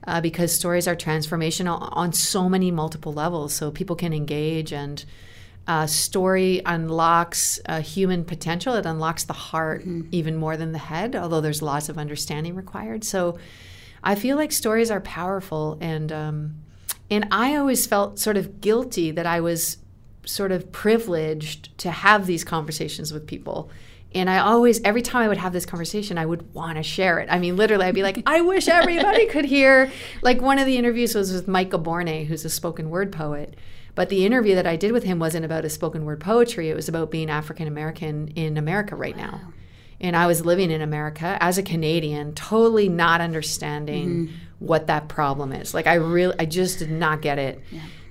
Uh, 0.07 0.21
because 0.21 0.53
stories 0.53 0.87
are 0.87 0.95
transformational 0.95 1.89
on 1.91 2.13
so 2.13 2.47
many 2.47 2.69
multiple 2.69 3.11
levels, 3.11 3.53
so 3.53 3.71
people 3.71 3.95
can 3.95 4.13
engage 4.13 4.71
and 4.71 5.03
uh, 5.67 5.87
story 5.87 6.61
unlocks 6.65 7.59
uh, 7.65 7.81
human 7.81 8.23
potential. 8.23 8.75
It 8.75 8.85
unlocks 8.85 9.23
the 9.23 9.33
heart 9.33 9.83
even 10.11 10.35
more 10.35 10.57
than 10.57 10.71
the 10.73 10.77
head, 10.77 11.15
although 11.15 11.41
there's 11.41 11.61
lots 11.61 11.89
of 11.89 11.97
understanding 11.97 12.55
required. 12.55 13.03
So 13.03 13.39
I 14.03 14.15
feel 14.15 14.37
like 14.37 14.51
stories 14.51 14.91
are 14.91 15.01
powerful, 15.01 15.77
and 15.81 16.11
um, 16.11 16.55
and 17.09 17.27
I 17.31 17.55
always 17.55 17.87
felt 17.87 18.19
sort 18.19 18.37
of 18.37 18.61
guilty 18.61 19.11
that 19.11 19.25
I 19.25 19.41
was 19.41 19.77
sort 20.25 20.51
of 20.51 20.71
privileged 20.71 21.75
to 21.79 21.91
have 21.91 22.27
these 22.27 22.43
conversations 22.43 23.11
with 23.11 23.25
people. 23.25 23.69
And 24.15 24.29
I 24.29 24.39
always, 24.39 24.81
every 24.83 25.01
time 25.01 25.23
I 25.23 25.27
would 25.27 25.37
have 25.37 25.51
this 25.51 25.65
conversation, 25.65 26.17
I 26.17 26.25
would 26.25 26.53
want 26.53 26.77
to 26.77 26.83
share 26.83 27.19
it. 27.19 27.27
I 27.29 27.37
mean, 27.37 27.57
literally, 27.57 27.85
I'd 27.85 27.93
be 27.93 28.01
like, 28.01 28.23
I 28.25 28.39
wish 28.39 28.69
everybody 28.69 29.25
could 29.29 29.43
hear. 29.43 29.91
Like, 30.21 30.41
one 30.41 30.57
of 30.57 30.65
the 30.65 30.77
interviews 30.77 31.13
was 31.13 31.33
with 31.33 31.49
Micah 31.49 31.77
Bournes, 31.77 32.29
who's 32.29 32.45
a 32.45 32.49
spoken 32.49 32.89
word 32.89 33.11
poet. 33.11 33.55
But 33.93 34.07
the 34.07 34.25
interview 34.25 34.55
that 34.55 34.65
I 34.65 34.77
did 34.77 34.93
with 34.93 35.03
him 35.03 35.19
wasn't 35.19 35.43
about 35.43 35.65
his 35.65 35.73
spoken 35.73 36.05
word 36.05 36.21
poetry, 36.21 36.69
it 36.69 36.75
was 36.75 36.87
about 36.87 37.11
being 37.11 37.29
African 37.29 37.67
American 37.67 38.29
in 38.29 38.55
America 38.57 38.95
right 38.95 39.15
now. 39.17 39.41
And 39.99 40.15
I 40.15 40.27
was 40.27 40.45
living 40.45 40.71
in 40.71 40.81
America 40.81 41.37
as 41.41 41.57
a 41.57 41.63
Canadian, 41.63 42.33
totally 42.35 42.87
not 42.87 43.19
understanding 43.19 44.09
mm-hmm. 44.27 44.35
what 44.59 44.87
that 44.87 45.09
problem 45.09 45.51
is. 45.51 45.73
Like, 45.73 45.87
I 45.87 45.95
really, 45.95 46.35
I 46.39 46.45
just 46.45 46.79
did 46.79 46.91
not 46.91 47.21
get 47.21 47.37
it. 47.37 47.61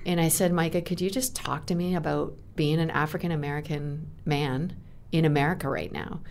And 0.05 0.21
I 0.21 0.27
said, 0.27 0.53
Micah, 0.53 0.81
could 0.81 1.01
you 1.01 1.09
just 1.09 1.35
talk 1.35 1.65
to 1.67 1.75
me 1.75 1.95
about 1.95 2.35
being 2.55 2.79
an 2.79 2.91
African 2.91 3.31
American 3.31 4.11
man 4.23 4.75
in 5.17 5.25
America 5.25 5.69
right 5.69 5.91
now? 5.91 6.21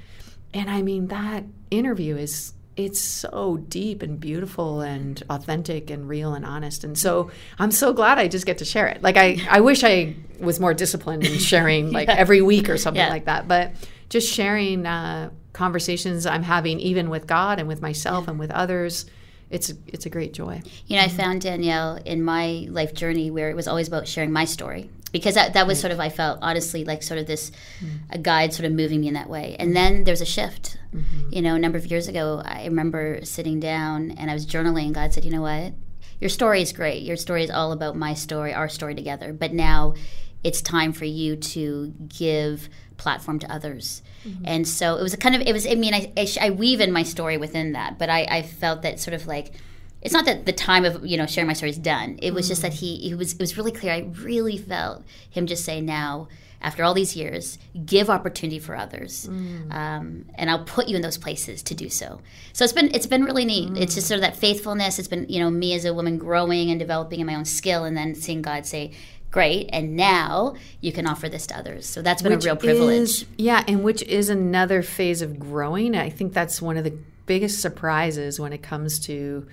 And 0.52 0.70
I 0.70 0.82
mean, 0.82 1.08
that 1.08 1.44
interview 1.70 2.16
is 2.16 2.52
it's 2.76 3.00
so 3.00 3.56
deep 3.68 4.02
and 4.02 4.18
beautiful 4.18 4.80
and 4.80 5.22
authentic 5.30 5.90
and 5.90 6.08
real 6.08 6.34
and 6.34 6.44
honest. 6.44 6.82
And 6.82 6.98
so 6.98 7.30
I'm 7.58 7.70
so 7.70 7.92
glad 7.92 8.18
I 8.18 8.26
just 8.26 8.46
get 8.46 8.58
to 8.58 8.64
share 8.64 8.88
it. 8.88 9.00
Like 9.00 9.16
I, 9.16 9.40
I 9.48 9.60
wish 9.60 9.84
I 9.84 10.16
was 10.40 10.58
more 10.58 10.74
disciplined 10.74 11.24
in 11.24 11.38
sharing 11.38 11.92
like 11.92 12.08
every 12.24 12.42
week 12.42 12.68
or 12.68 12.76
something 12.76 13.00
Yeah. 13.00 13.10
like 13.10 13.26
that. 13.26 13.46
But 13.46 13.72
just 14.08 14.28
sharing 14.32 14.86
uh, 14.86 15.30
conversations 15.52 16.26
I'm 16.26 16.42
having 16.42 16.80
even 16.80 17.10
with 17.10 17.28
God 17.28 17.60
and 17.60 17.68
with 17.68 17.80
myself 17.80 18.26
and 18.26 18.40
with 18.40 18.50
others, 18.50 19.06
it's 19.50 19.72
it's 19.86 20.06
a 20.06 20.10
great 20.10 20.32
joy. 20.34 20.60
You 20.86 20.96
know, 20.96 21.04
I 21.04 21.08
found 21.08 21.42
Danielle 21.42 22.00
in 22.04 22.22
my 22.24 22.66
life 22.68 22.92
journey 22.92 23.30
where 23.30 23.50
it 23.50 23.54
was 23.54 23.68
always 23.68 23.86
about 23.86 24.08
sharing 24.08 24.32
my 24.32 24.46
story 24.46 24.90
because 25.14 25.36
that, 25.36 25.52
that 25.52 25.68
was 25.68 25.78
mm. 25.78 25.82
sort 25.82 25.92
of 25.92 26.00
I 26.00 26.08
felt 26.08 26.40
honestly 26.42 26.84
like 26.84 27.00
sort 27.00 27.20
of 27.20 27.28
this 27.28 27.52
mm. 27.78 28.00
a 28.10 28.18
guide 28.18 28.52
sort 28.52 28.66
of 28.66 28.72
moving 28.72 29.00
me 29.00 29.06
in 29.06 29.14
that 29.14 29.30
way. 29.30 29.54
And 29.60 29.74
then 29.74 30.02
there's 30.02 30.20
a 30.20 30.26
shift. 30.26 30.76
Mm-hmm. 30.92 31.32
You 31.32 31.40
know, 31.40 31.54
a 31.54 31.58
number 31.60 31.78
of 31.78 31.86
years 31.86 32.08
ago, 32.08 32.42
I 32.44 32.64
remember 32.64 33.20
sitting 33.22 33.60
down 33.60 34.10
and 34.10 34.28
I 34.28 34.34
was 34.34 34.44
journaling. 34.44 34.86
And 34.86 34.94
God 34.94 35.14
said, 35.14 35.24
"You 35.24 35.30
know 35.30 35.42
what? 35.42 35.72
Your 36.20 36.28
story 36.28 36.62
is 36.62 36.72
great. 36.72 37.04
Your 37.04 37.16
story 37.16 37.44
is 37.44 37.50
all 37.50 37.70
about 37.70 37.94
my 37.96 38.12
story, 38.12 38.52
our 38.52 38.68
story 38.68 38.96
together. 38.96 39.32
But 39.32 39.52
now 39.52 39.94
it's 40.42 40.60
time 40.60 40.92
for 40.92 41.04
you 41.04 41.36
to 41.36 41.94
give 42.08 42.68
platform 42.96 43.38
to 43.38 43.52
others." 43.52 44.02
Mm-hmm. 44.26 44.42
And 44.46 44.66
so 44.66 44.96
it 44.96 45.02
was 45.04 45.14
a 45.14 45.16
kind 45.16 45.36
of 45.36 45.42
it 45.42 45.52
was. 45.52 45.64
I 45.64 45.76
mean, 45.76 45.94
I 45.94 46.12
I, 46.16 46.24
sh- 46.24 46.38
I 46.38 46.50
weave 46.50 46.80
in 46.80 46.90
my 46.90 47.04
story 47.04 47.36
within 47.36 47.70
that, 47.74 48.00
but 48.00 48.10
I, 48.10 48.26
I 48.28 48.42
felt 48.42 48.82
that 48.82 48.98
sort 48.98 49.14
of 49.14 49.28
like 49.28 49.52
it's 50.04 50.12
not 50.12 50.26
that 50.26 50.44
the 50.44 50.52
time 50.52 50.84
of 50.84 51.04
you 51.04 51.16
know 51.16 51.26
sharing 51.26 51.48
my 51.48 51.54
story 51.54 51.70
is 51.70 51.78
done. 51.78 52.18
It 52.22 52.34
was 52.34 52.46
just 52.46 52.62
that 52.62 52.74
he 52.74 52.98
he 52.98 53.14
was 53.14 53.32
it 53.32 53.40
was 53.40 53.56
really 53.56 53.72
clear. 53.72 53.92
I 53.92 54.00
really 54.22 54.58
felt 54.58 55.02
him 55.30 55.46
just 55.46 55.64
say 55.64 55.80
now 55.80 56.28
after 56.64 56.82
all 56.82 56.94
these 56.94 57.14
years, 57.14 57.58
give 57.84 58.08
opportunity 58.08 58.58
for 58.58 58.74
others, 58.74 59.28
um, 59.70 60.24
and 60.34 60.48
I'll 60.48 60.64
put 60.64 60.88
you 60.88 60.96
in 60.96 61.02
those 61.02 61.18
places 61.18 61.62
to 61.64 61.74
do 61.74 61.90
so. 61.90 62.20
So 62.54 62.64
it's 62.64 62.72
been 62.72 62.94
it's 62.94 63.06
been 63.06 63.24
really 63.24 63.44
neat. 63.44 63.76
It's 63.76 63.94
just 63.94 64.08
sort 64.08 64.16
of 64.16 64.22
that 64.22 64.36
faithfulness. 64.36 64.98
It's 64.98 65.08
been 65.08 65.26
you 65.28 65.40
know 65.40 65.50
me 65.50 65.74
as 65.74 65.84
a 65.84 65.92
woman 65.92 66.16
growing 66.16 66.70
and 66.70 66.78
developing 66.78 67.20
in 67.20 67.26
my 67.26 67.34
own 67.34 67.44
skill, 67.44 67.84
and 67.84 67.96
then 67.96 68.14
seeing 68.14 68.42
God 68.42 68.66
say. 68.66 68.92
Great, 69.30 69.68
and 69.72 69.96
now 69.96 70.54
you 70.80 70.92
can 70.92 71.08
offer 71.08 71.28
this 71.28 71.48
to 71.48 71.58
others. 71.58 71.86
So 71.86 72.02
that's 72.02 72.22
been 72.22 72.34
a 72.34 72.38
real 72.38 72.54
privilege. 72.54 73.00
Is, 73.00 73.24
yeah, 73.36 73.64
and 73.66 73.82
which 73.82 74.00
is 74.02 74.28
another 74.28 74.80
phase 74.80 75.22
of 75.22 75.40
growing. 75.40 75.96
I 75.96 76.08
think 76.08 76.32
that's 76.32 76.62
one 76.62 76.76
of 76.76 76.84
the 76.84 76.96
biggest 77.26 77.60
surprises 77.60 78.38
when 78.38 78.52
it 78.52 78.62
comes 78.62 79.00
to 79.06 79.48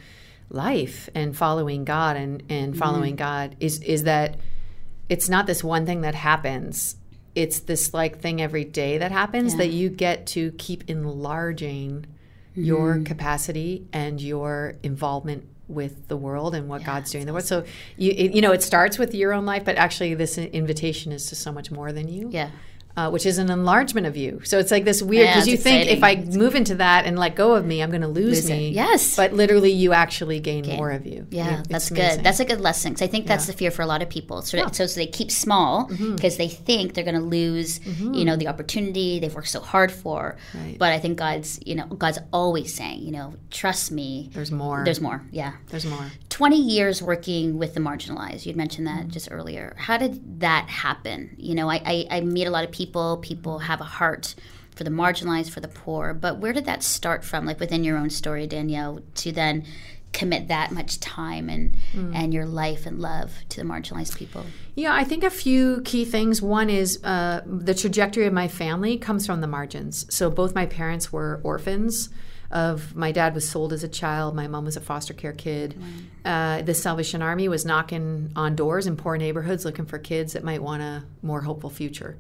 life 0.52 1.10
and 1.16 1.36
following 1.36 1.86
God 1.86 2.18
and, 2.18 2.44
and 2.50 2.72
mm-hmm. 2.72 2.80
following 2.80 3.16
God 3.16 3.56
is 3.60 3.82
is 3.82 4.04
that 4.04 4.38
it's 5.10 5.30
not 5.30 5.48
this 5.48 5.64
one 5.64 5.86
thing 5.86 6.02
that 6.02 6.16
happens. 6.16 6.96
It's 7.34 7.62
this 7.62 7.94
like 7.94 8.20
thing 8.20 8.42
every 8.42 8.66
day 8.66 8.98
that 8.98 9.12
happens 9.12 9.56
that 9.56 9.70
you 9.70 9.90
get 9.90 10.28
to 10.28 10.52
keep 10.54 10.90
enlarging 10.90 12.06
mm-hmm. 12.52 12.64
your 12.64 13.00
capacity 13.00 13.88
and 13.94 14.22
your 14.22 14.76
involvement 14.84 15.48
with 15.68 16.10
the 16.10 16.18
world 16.18 16.54
and 16.54 16.68
what 16.68 16.84
God's 16.84 17.12
doing 17.12 17.22
in 17.22 17.28
the 17.28 17.34
world. 17.34 17.46
So 17.46 17.64
you 17.98 18.12
it, 18.12 18.34
you 18.34 18.42
know 18.42 18.52
it 18.52 18.62
starts 18.62 18.98
with 18.98 19.16
your 19.16 19.34
own 19.34 19.46
life, 19.46 19.64
but 19.64 19.78
actually 19.78 20.14
this 20.14 20.38
invitation 20.38 21.12
is 21.12 21.28
to 21.28 21.36
so 21.36 21.52
much 21.52 21.72
more 21.72 21.92
than 21.92 22.08
you 22.08 22.30
Yeah. 22.32 22.50
Uh, 22.98 23.10
which 23.10 23.26
is 23.26 23.38
an 23.38 23.50
enlargement 23.50 24.06
of 24.08 24.16
you. 24.18 24.42
So 24.44 24.60
it's 24.60 24.72
like 24.72 24.86
this 24.86 25.02
weird 25.02 25.28
because 25.28 25.44
it's 25.48 25.52
you 25.52 25.58
think 25.58 25.90
if 25.90 26.04
I 26.04 26.12
exciting. 26.12 26.40
move 26.40 26.56
into 26.56 26.76
that 26.76 27.06
and 27.06 27.18
let 27.18 27.36
go 27.36 27.54
of 27.56 27.66
me, 27.66 27.82
I'm 27.82 27.90
going 27.90 28.02
to 28.02 28.08
lose, 28.08 28.44
Lose 28.44 28.50
it. 28.50 28.54
me. 28.58 28.70
Yes. 28.70 29.16
But 29.16 29.34
literally, 29.34 29.72
you 29.72 29.94
actually 29.94 30.40
gain, 30.40 30.66
more 30.68 30.92
of 30.92 31.06
you. 31.06 31.26
Yeah, 31.32 31.62
It- 31.62 31.70
that's 31.70 31.90
amazing. 31.92 32.18
good. 32.18 32.26
That's 32.26 32.40
a 32.40 32.46
good 32.46 32.62
lesson. 32.62 32.94
'cause 32.94 33.02
I 33.02 33.08
think 33.08 33.28
that's 33.28 33.46
the 33.48 33.54
fear 33.54 33.72
for 33.72 33.82
a 33.82 33.86
lot 33.86 34.02
of 34.02 34.10
people. 34.10 34.42
So, 34.42 34.58
so, 34.72 34.86
so 34.86 35.00
they 35.00 35.08
keep 35.08 35.32
small 35.32 35.88
Mm-hmm. 35.88 36.16
because 36.16 36.38
they 36.38 36.48
think 36.48 36.94
they're 36.94 37.04
going 37.04 37.16
to 37.16 37.22
lose, 37.22 37.80
you 37.86 38.26
know, 38.26 38.36
the 38.36 38.48
opportunity 38.48 39.20
they've 39.20 39.34
worked 39.34 39.50
so 39.50 39.60
hard 39.62 39.92
for. 39.92 40.38
Right. 40.54 40.76
But 40.78 40.92
I 40.92 41.00
think 41.00 41.18
God's, 41.18 41.60
you 41.66 41.76
know, 41.76 41.86
God's 41.86 42.20
always 42.34 42.74
saying, 42.74 43.02
you 43.04 43.12
know, 43.12 43.34
trust 43.52 43.92
me. 43.92 44.30
There's 44.34 44.52
more. 44.52 44.84
There's 44.84 45.02
more. 45.02 45.22
Yeah. 45.32 45.54
There's 45.70 45.86
more. 45.86 46.06
20 46.32 46.56
years 46.60 47.02
working 47.04 47.58
with 47.58 47.74
the 47.76 47.80
marginalized. 47.80 48.46
You'd 48.46 48.56
mentioned 48.56 48.88
that 48.88 49.02
Mm-hmm. 49.02 49.10
just 49.10 49.28
earlier. 49.32 49.76
How 49.78 49.98
did 49.98 50.40
that 50.40 50.70
happen? 50.70 51.36
You 51.38 51.54
know, 51.56 51.70
I, 51.70 51.82
I, 51.86 52.08
I 52.10 52.22
meet 52.22 52.46
a 52.48 52.50
lot 52.52 52.64
of 52.64 52.72
people. 52.72 53.18
People 53.18 53.60
have 53.60 53.82
a 53.82 53.84
heart 53.86 54.34
for 54.76 54.84
the 54.86 54.90
marginalized, 54.90 55.50
for 55.52 55.60
the 55.60 55.68
poor. 55.68 56.14
But 56.14 56.38
where 56.40 56.54
did 56.54 56.66
that 56.66 56.84
start 56.84 57.24
from, 57.26 57.46
like 57.46 57.60
within 57.60 57.84
your 57.84 57.98
own 57.98 58.10
story, 58.10 58.48
Danielle, 58.48 59.02
to 59.16 59.32
then 59.34 59.66
commit 60.14 60.48
that 60.50 60.72
much 60.74 61.00
time 61.00 61.48
and 61.50 61.74
and 61.94 62.34
your 62.34 62.46
life 62.46 62.86
and 62.86 63.00
love 63.00 63.32
to 63.50 63.58
the 63.62 63.64
marginalized 63.68 64.16
people? 64.18 64.46
Yeah, 64.76 64.94
I 64.94 65.04
think 65.04 65.24
a 65.26 65.30
few 65.30 65.82
key 65.84 66.06
things. 66.06 66.42
One 66.42 66.70
is 66.70 67.04
uh, 67.04 67.42
the 67.46 67.74
trajectory 67.74 68.26
of 68.26 68.34
my 68.34 68.48
family 68.48 68.98
comes 68.98 69.26
from 69.26 69.42
the 69.42 69.48
margins. 69.48 70.06
So 70.14 70.30
both 70.30 70.56
my 70.56 70.66
parents 70.66 71.12
were 71.12 71.42
orphans. 71.44 72.10
Of 72.52 72.96
my 72.96 73.12
dad 73.14 73.34
was 73.34 73.48
sold 73.48 73.72
as 73.72 73.84
a 73.84 73.88
child. 73.88 74.36
My 74.36 74.48
mom 74.48 74.66
was 74.66 74.76
a 74.76 74.82
foster 74.82 75.14
care 75.14 75.32
kid. 75.32 75.82
Uh, 76.26 76.62
the 76.62 76.74
Salvation 76.74 77.22
Army 77.22 77.48
was 77.48 77.66
knocking 77.66 78.32
on 78.36 78.56
doors 78.56 78.88
in 78.88 78.98
poor 78.98 79.16
neighborhoods 79.18 79.64
looking 79.64 79.86
for 79.86 79.98
kids 79.98 80.34
that 80.34 80.44
might 80.44 80.62
want 80.62 80.82
a 80.82 81.04
more 81.22 81.42
hopeful 81.42 81.70
future 81.70 82.18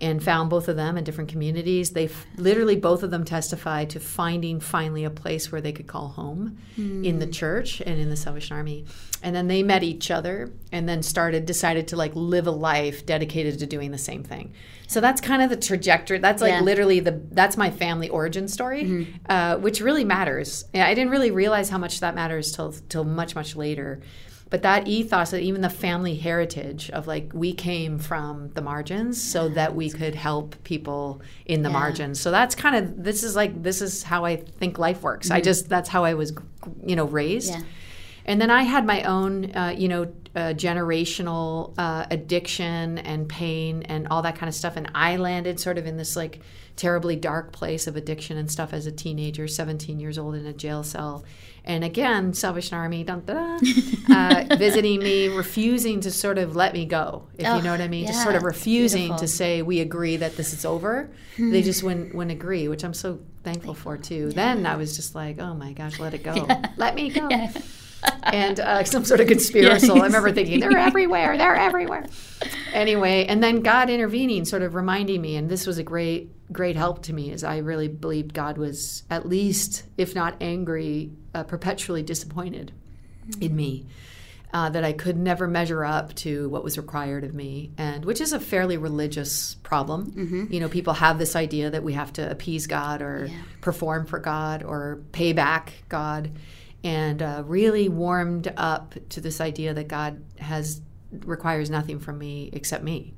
and 0.00 0.22
found 0.22 0.50
both 0.50 0.68
of 0.68 0.76
them 0.76 0.96
in 0.96 1.04
different 1.04 1.30
communities. 1.30 1.90
They 1.90 2.10
literally 2.36 2.76
both 2.76 3.02
of 3.02 3.10
them 3.10 3.24
testified 3.24 3.90
to 3.90 4.00
finding 4.00 4.58
finally 4.58 5.04
a 5.04 5.10
place 5.10 5.52
where 5.52 5.60
they 5.60 5.72
could 5.72 5.86
call 5.86 6.08
home 6.08 6.58
mm. 6.76 7.04
in 7.04 7.20
the 7.20 7.26
church 7.26 7.80
and 7.80 8.00
in 8.00 8.10
the 8.10 8.16
Salvation 8.16 8.56
Army. 8.56 8.86
And 9.22 9.34
then 9.34 9.46
they 9.46 9.62
met 9.62 9.82
each 9.82 10.10
other 10.10 10.50
and 10.72 10.88
then 10.88 11.02
started 11.02 11.46
decided 11.46 11.88
to 11.88 11.96
like 11.96 12.12
live 12.14 12.46
a 12.46 12.50
life 12.50 13.06
dedicated 13.06 13.60
to 13.60 13.66
doing 13.66 13.92
the 13.92 13.98
same 13.98 14.24
thing. 14.24 14.52
So 14.88 15.00
that's 15.00 15.20
kind 15.20 15.42
of 15.42 15.48
the 15.48 15.56
trajectory. 15.56 16.18
That's 16.18 16.42
like 16.42 16.50
yeah. 16.50 16.60
literally 16.60 17.00
the 17.00 17.22
that's 17.30 17.56
my 17.56 17.70
family 17.70 18.08
origin 18.08 18.48
story, 18.48 18.84
mm-hmm. 18.84 19.12
uh, 19.28 19.56
which 19.58 19.80
really 19.80 20.04
matters. 20.04 20.64
I 20.74 20.92
didn't 20.94 21.10
really 21.10 21.30
realize 21.30 21.70
how 21.70 21.78
much 21.78 22.00
that 22.00 22.14
matters 22.14 22.52
till 22.52 22.72
till 22.88 23.04
much 23.04 23.34
much 23.34 23.56
later 23.56 24.02
but 24.54 24.62
that 24.62 24.86
ethos 24.86 25.32
that 25.32 25.40
even 25.40 25.62
the 25.62 25.68
family 25.68 26.14
heritage 26.14 26.88
of 26.90 27.08
like 27.08 27.28
we 27.34 27.52
came 27.52 27.98
from 27.98 28.50
the 28.50 28.62
margins 28.62 29.20
so 29.20 29.48
that 29.48 29.74
we 29.74 29.90
could 29.90 30.14
help 30.14 30.54
people 30.62 31.20
in 31.44 31.64
the 31.64 31.68
yeah. 31.68 31.72
margins 31.72 32.20
so 32.20 32.30
that's 32.30 32.54
kind 32.54 32.76
of 32.76 33.02
this 33.02 33.24
is 33.24 33.34
like 33.34 33.64
this 33.64 33.82
is 33.82 34.04
how 34.04 34.24
i 34.24 34.36
think 34.36 34.78
life 34.78 35.02
works 35.02 35.26
mm-hmm. 35.26 35.38
i 35.38 35.40
just 35.40 35.68
that's 35.68 35.88
how 35.88 36.04
i 36.04 36.14
was 36.14 36.32
you 36.86 36.94
know 36.94 37.06
raised 37.06 37.50
yeah. 37.50 37.62
And 38.24 38.40
then 38.40 38.50
i 38.50 38.62
had 38.62 38.84
my 38.86 39.02
own 39.02 39.54
uh, 39.56 39.74
you 39.76 39.88
know 39.88 40.12
uh, 40.36 40.52
generational 40.52 41.72
uh, 41.78 42.06
addiction 42.10 42.98
and 42.98 43.28
pain 43.28 43.82
and 43.84 44.08
all 44.08 44.22
that 44.22 44.36
kind 44.36 44.48
of 44.48 44.54
stuff 44.54 44.76
and 44.76 44.90
i 44.94 45.16
landed 45.16 45.60
sort 45.60 45.78
of 45.78 45.86
in 45.86 45.96
this 45.96 46.16
like 46.16 46.40
terribly 46.76 47.14
dark 47.14 47.52
place 47.52 47.86
of 47.86 47.94
addiction 47.94 48.36
and 48.36 48.50
stuff 48.50 48.72
as 48.72 48.86
a 48.86 48.92
teenager 48.92 49.46
17 49.46 50.00
years 50.00 50.18
old 50.18 50.34
in 50.34 50.44
a 50.46 50.52
jail 50.52 50.82
cell 50.82 51.24
and 51.66 51.82
again, 51.82 52.34
Salvation 52.34 52.76
Army, 52.76 53.04
dun, 53.04 53.22
dun, 53.24 53.58
uh, 54.10 54.56
visiting 54.56 55.00
me, 55.00 55.28
refusing 55.28 56.00
to 56.02 56.10
sort 56.10 56.36
of 56.36 56.54
let 56.54 56.74
me 56.74 56.84
go, 56.84 57.26
if 57.38 57.46
oh, 57.46 57.56
you 57.56 57.62
know 57.62 57.70
what 57.70 57.80
I 57.80 57.88
mean. 57.88 58.04
Yeah, 58.04 58.10
just 58.10 58.22
sort 58.22 58.34
of 58.34 58.42
refusing 58.42 59.16
to 59.16 59.26
say, 59.26 59.62
we 59.62 59.80
agree 59.80 60.18
that 60.18 60.36
this 60.36 60.52
is 60.52 60.66
over. 60.66 61.10
Hmm. 61.36 61.52
They 61.52 61.62
just 61.62 61.82
wouldn't, 61.82 62.14
wouldn't 62.14 62.32
agree, 62.32 62.68
which 62.68 62.84
I'm 62.84 62.92
so 62.92 63.20
thankful 63.44 63.72
for 63.72 63.96
too. 63.96 64.28
Yeah. 64.28 64.34
Then 64.34 64.66
I 64.66 64.76
was 64.76 64.94
just 64.94 65.14
like, 65.14 65.40
oh 65.40 65.54
my 65.54 65.72
gosh, 65.72 65.98
let 65.98 66.12
it 66.12 66.22
go. 66.22 66.34
Yeah. 66.44 66.70
Let 66.76 66.94
me 66.94 67.08
go. 67.08 67.28
and 68.24 68.60
uh, 68.60 68.84
some 68.84 69.04
sort 69.04 69.20
of 69.20 69.28
conspiracy. 69.28 69.90
I 69.90 70.04
remember 70.04 70.32
thinking, 70.32 70.60
they're 70.60 70.76
everywhere, 70.78 71.36
they're 71.36 71.56
everywhere. 71.56 72.06
Anyway, 72.72 73.26
and 73.26 73.42
then 73.42 73.60
God 73.60 73.90
intervening, 73.90 74.44
sort 74.44 74.62
of 74.62 74.74
reminding 74.74 75.20
me, 75.20 75.36
and 75.36 75.48
this 75.48 75.66
was 75.66 75.78
a 75.78 75.82
great, 75.82 76.30
great 76.52 76.76
help 76.76 77.02
to 77.04 77.12
me, 77.12 77.32
as 77.32 77.44
I 77.44 77.58
really 77.58 77.88
believed 77.88 78.34
God 78.34 78.58
was 78.58 79.04
at 79.10 79.28
least, 79.28 79.84
if 79.96 80.14
not 80.14 80.36
angry, 80.40 81.12
uh, 81.34 81.44
perpetually 81.44 82.02
disappointed 82.02 82.72
mm-hmm. 83.28 83.42
in 83.42 83.56
me. 83.56 83.86
Uh, 84.52 84.70
that 84.70 84.84
I 84.84 84.92
could 84.92 85.16
never 85.16 85.48
measure 85.48 85.84
up 85.84 86.14
to 86.14 86.48
what 86.48 86.62
was 86.62 86.78
required 86.78 87.24
of 87.24 87.34
me, 87.34 87.72
and 87.76 88.04
which 88.04 88.20
is 88.20 88.32
a 88.32 88.38
fairly 88.38 88.76
religious 88.76 89.56
problem. 89.64 90.12
Mm-hmm. 90.12 90.52
You 90.52 90.60
know, 90.60 90.68
people 90.68 90.92
have 90.92 91.18
this 91.18 91.34
idea 91.34 91.70
that 91.70 91.82
we 91.82 91.94
have 91.94 92.12
to 92.12 92.30
appease 92.30 92.68
God 92.68 93.02
or 93.02 93.26
yeah. 93.28 93.36
perform 93.62 94.06
for 94.06 94.20
God 94.20 94.62
or 94.62 95.00
pay 95.10 95.32
back 95.32 95.72
God, 95.88 96.30
and 96.84 97.22
uh, 97.22 97.42
really 97.46 97.88
warmed 97.88 98.52
up 98.56 98.94
to 99.08 99.20
this 99.20 99.40
idea 99.40 99.74
that 99.74 99.88
God 99.88 100.22
has 100.38 100.82
requires 101.10 101.70
nothing 101.70 101.98
from 101.98 102.18
me 102.18 102.50
except 102.52 102.84
me 102.84 103.14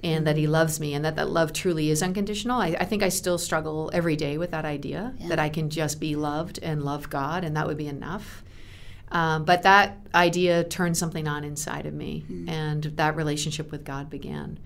and 0.00 0.26
that 0.26 0.36
he 0.36 0.46
loves 0.46 0.78
me 0.78 0.94
and 0.94 1.04
that 1.04 1.16
that 1.16 1.28
love 1.28 1.52
truly 1.52 1.90
is 1.90 2.02
unconditional. 2.02 2.60
I, 2.60 2.76
I 2.78 2.84
think 2.84 3.02
I 3.02 3.08
still 3.08 3.36
struggle 3.38 3.90
every 3.92 4.14
day 4.14 4.38
with 4.38 4.52
that 4.52 4.64
idea 4.64 5.14
yeah. 5.18 5.28
that 5.28 5.38
I 5.40 5.48
can 5.48 5.70
just 5.70 5.98
be 5.98 6.14
loved 6.14 6.60
and 6.62 6.84
love 6.84 7.10
God 7.10 7.42
and 7.42 7.56
that 7.56 7.66
would 7.66 7.76
be 7.76 7.88
enough. 7.88 8.44
Um, 9.10 9.44
but 9.44 9.62
that 9.62 9.98
idea 10.14 10.62
turned 10.62 10.96
something 10.96 11.26
on 11.26 11.42
inside 11.42 11.86
of 11.86 11.94
me 11.94 12.24
mm-hmm. 12.30 12.48
and 12.48 12.84
that 12.84 13.16
relationship 13.16 13.72
with 13.72 13.84
God 13.84 14.08
began. 14.08 14.58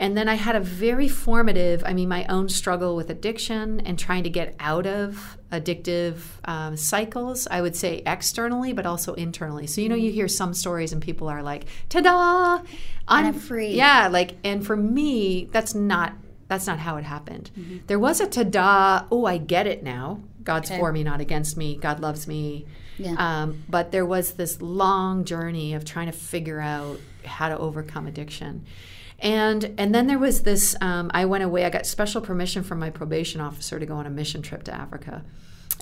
And 0.00 0.16
then 0.16 0.30
I 0.30 0.34
had 0.34 0.56
a 0.56 0.60
very 0.60 1.08
formative, 1.08 1.82
I 1.84 1.92
mean, 1.92 2.08
my 2.08 2.24
own 2.24 2.48
struggle 2.48 2.96
with 2.96 3.10
addiction 3.10 3.80
and 3.80 3.98
trying 3.98 4.24
to 4.24 4.30
get 4.30 4.56
out 4.58 4.86
of 4.86 5.36
addictive 5.52 6.22
um, 6.46 6.74
cycles, 6.78 7.46
I 7.50 7.60
would 7.60 7.76
say 7.76 8.02
externally, 8.06 8.72
but 8.72 8.86
also 8.86 9.12
internally. 9.12 9.66
So, 9.66 9.82
you 9.82 9.90
know, 9.90 9.94
you 9.94 10.10
hear 10.10 10.26
some 10.26 10.54
stories 10.54 10.94
and 10.94 11.02
people 11.02 11.28
are 11.28 11.42
like, 11.42 11.66
ta 11.90 12.00
da, 12.00 12.62
I'm 13.06 13.34
free. 13.34 13.74
Yeah, 13.74 14.08
like, 14.08 14.36
and 14.42 14.66
for 14.66 14.74
me, 14.74 15.50
that's 15.52 15.74
not. 15.74 16.14
That's 16.48 16.66
not 16.66 16.80
how 16.80 16.96
it 16.96 17.04
happened. 17.04 17.52
Mm-hmm. 17.56 17.76
There 17.86 18.00
was 18.00 18.20
a 18.20 18.26
ta-da, 18.26 19.04
oh, 19.12 19.24
I 19.24 19.38
get 19.38 19.68
it 19.68 19.84
now. 19.84 20.20
God's 20.42 20.68
okay. 20.68 20.80
for 20.80 20.92
me, 20.92 21.04
not 21.04 21.20
against 21.20 21.56
me. 21.56 21.76
God 21.76 22.00
loves 22.00 22.26
me. 22.26 22.66
Yeah. 22.98 23.14
Um, 23.18 23.62
but 23.68 23.92
there 23.92 24.04
was 24.04 24.32
this 24.32 24.60
long 24.60 25.24
journey 25.24 25.74
of 25.74 25.84
trying 25.84 26.06
to 26.06 26.12
figure 26.12 26.58
out 26.58 26.98
how 27.24 27.50
to 27.50 27.56
overcome 27.56 28.08
addiction 28.08 28.66
and 29.20 29.74
and 29.76 29.94
then 29.94 30.06
there 30.06 30.18
was 30.18 30.42
this 30.42 30.74
um, 30.80 31.10
i 31.12 31.24
went 31.24 31.44
away 31.44 31.64
i 31.64 31.70
got 31.70 31.86
special 31.86 32.20
permission 32.20 32.62
from 32.62 32.78
my 32.78 32.90
probation 32.90 33.40
officer 33.40 33.78
to 33.78 33.86
go 33.86 33.94
on 33.96 34.06
a 34.06 34.10
mission 34.10 34.42
trip 34.42 34.62
to 34.64 34.74
africa. 34.74 35.24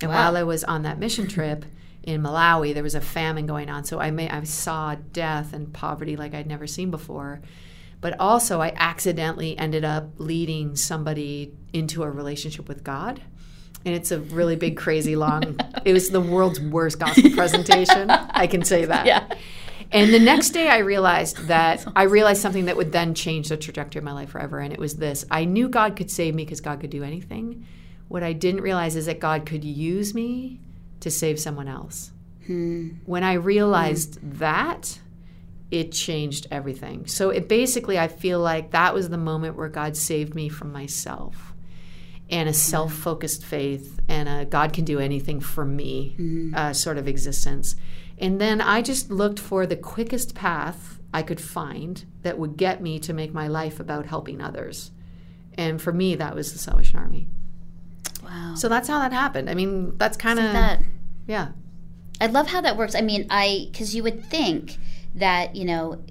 And 0.00 0.10
wow. 0.10 0.16
while 0.16 0.36
i 0.36 0.42
was 0.42 0.64
on 0.64 0.82
that 0.82 0.98
mission 0.98 1.28
trip 1.28 1.64
in 2.02 2.22
malawi 2.22 2.74
there 2.74 2.82
was 2.82 2.94
a 2.94 3.00
famine 3.00 3.46
going 3.46 3.70
on. 3.70 3.84
So 3.84 4.00
i 4.00 4.10
may 4.10 4.28
i 4.28 4.42
saw 4.44 4.96
death 5.12 5.52
and 5.52 5.72
poverty 5.72 6.16
like 6.16 6.34
i'd 6.34 6.46
never 6.46 6.66
seen 6.66 6.90
before. 6.90 7.40
But 8.00 8.18
also 8.20 8.60
i 8.60 8.72
accidentally 8.76 9.56
ended 9.56 9.84
up 9.84 10.10
leading 10.18 10.74
somebody 10.76 11.54
into 11.72 12.02
a 12.02 12.10
relationship 12.10 12.68
with 12.68 12.82
god. 12.82 13.22
And 13.84 13.94
it's 13.94 14.10
a 14.10 14.18
really 14.18 14.56
big 14.56 14.76
crazy 14.76 15.14
long 15.14 15.60
it 15.84 15.92
was 15.92 16.10
the 16.10 16.20
world's 16.20 16.60
worst 16.60 16.98
gospel 16.98 17.30
presentation 17.30 18.10
i 18.10 18.48
can 18.48 18.64
say 18.64 18.84
that. 18.84 19.06
Yeah 19.06 19.28
and 19.90 20.12
the 20.12 20.18
next 20.18 20.50
day, 20.50 20.68
I 20.68 20.78
realized 20.78 21.38
that 21.48 21.86
I 21.96 22.04
realized 22.04 22.42
something 22.42 22.66
that 22.66 22.76
would 22.76 22.92
then 22.92 23.14
change 23.14 23.48
the 23.48 23.56
trajectory 23.56 23.98
of 23.98 24.04
my 24.04 24.12
life 24.12 24.30
forever. 24.30 24.58
And 24.58 24.72
it 24.72 24.78
was 24.78 24.96
this 24.96 25.24
I 25.30 25.44
knew 25.44 25.68
God 25.68 25.96
could 25.96 26.10
save 26.10 26.34
me 26.34 26.44
because 26.44 26.60
God 26.60 26.80
could 26.80 26.90
do 26.90 27.02
anything. 27.02 27.66
What 28.08 28.22
I 28.22 28.32
didn't 28.32 28.62
realize 28.62 28.96
is 28.96 29.06
that 29.06 29.20
God 29.20 29.44
could 29.44 29.64
use 29.64 30.14
me 30.14 30.60
to 31.00 31.10
save 31.10 31.38
someone 31.38 31.68
else. 31.68 32.10
Hmm. 32.46 32.88
When 33.04 33.22
I 33.22 33.34
realized 33.34 34.18
hmm. 34.18 34.38
that, 34.38 34.98
it 35.70 35.92
changed 35.92 36.46
everything. 36.50 37.06
So 37.06 37.30
it 37.30 37.48
basically, 37.48 37.98
I 37.98 38.08
feel 38.08 38.40
like 38.40 38.70
that 38.70 38.94
was 38.94 39.10
the 39.10 39.18
moment 39.18 39.56
where 39.56 39.68
God 39.68 39.96
saved 39.96 40.34
me 40.34 40.48
from 40.48 40.72
myself 40.72 41.52
and 42.30 42.48
a 42.48 42.54
self 42.54 42.92
focused 42.92 43.44
faith 43.44 44.00
and 44.08 44.28
a 44.28 44.44
God 44.44 44.72
can 44.72 44.84
do 44.84 44.98
anything 44.98 45.40
for 45.40 45.64
me 45.64 46.16
mm-hmm. 46.18 46.54
uh, 46.54 46.72
sort 46.72 46.98
of 46.98 47.08
existence. 47.08 47.76
And 48.20 48.40
then 48.40 48.60
I 48.60 48.82
just 48.82 49.10
looked 49.10 49.38
for 49.38 49.66
the 49.66 49.76
quickest 49.76 50.34
path 50.34 50.98
I 51.12 51.22
could 51.22 51.40
find 51.40 52.04
that 52.22 52.38
would 52.38 52.56
get 52.56 52.82
me 52.82 52.98
to 53.00 53.12
make 53.12 53.32
my 53.32 53.48
life 53.48 53.80
about 53.80 54.06
helping 54.06 54.40
others. 54.40 54.90
And 55.54 55.80
for 55.80 55.92
me, 55.92 56.14
that 56.16 56.34
was 56.34 56.52
the 56.52 56.58
Salvation 56.58 56.98
Army. 56.98 57.26
Wow. 58.22 58.54
So 58.56 58.68
that's 58.68 58.88
how 58.88 58.98
that 58.98 59.12
happened. 59.12 59.48
I 59.48 59.54
mean, 59.54 59.96
that's 59.96 60.16
kind 60.16 60.38
of 60.38 60.44
that. 60.52 60.82
Yeah. 61.26 61.48
I 62.20 62.26
love 62.26 62.48
how 62.48 62.60
that 62.60 62.76
works. 62.76 62.94
I 62.94 63.00
mean, 63.00 63.26
I 63.30 63.68
because 63.70 63.94
you 63.94 64.02
would 64.02 64.24
think 64.26 64.76
that 65.14 65.54
you 65.54 65.64
know, 65.64 66.02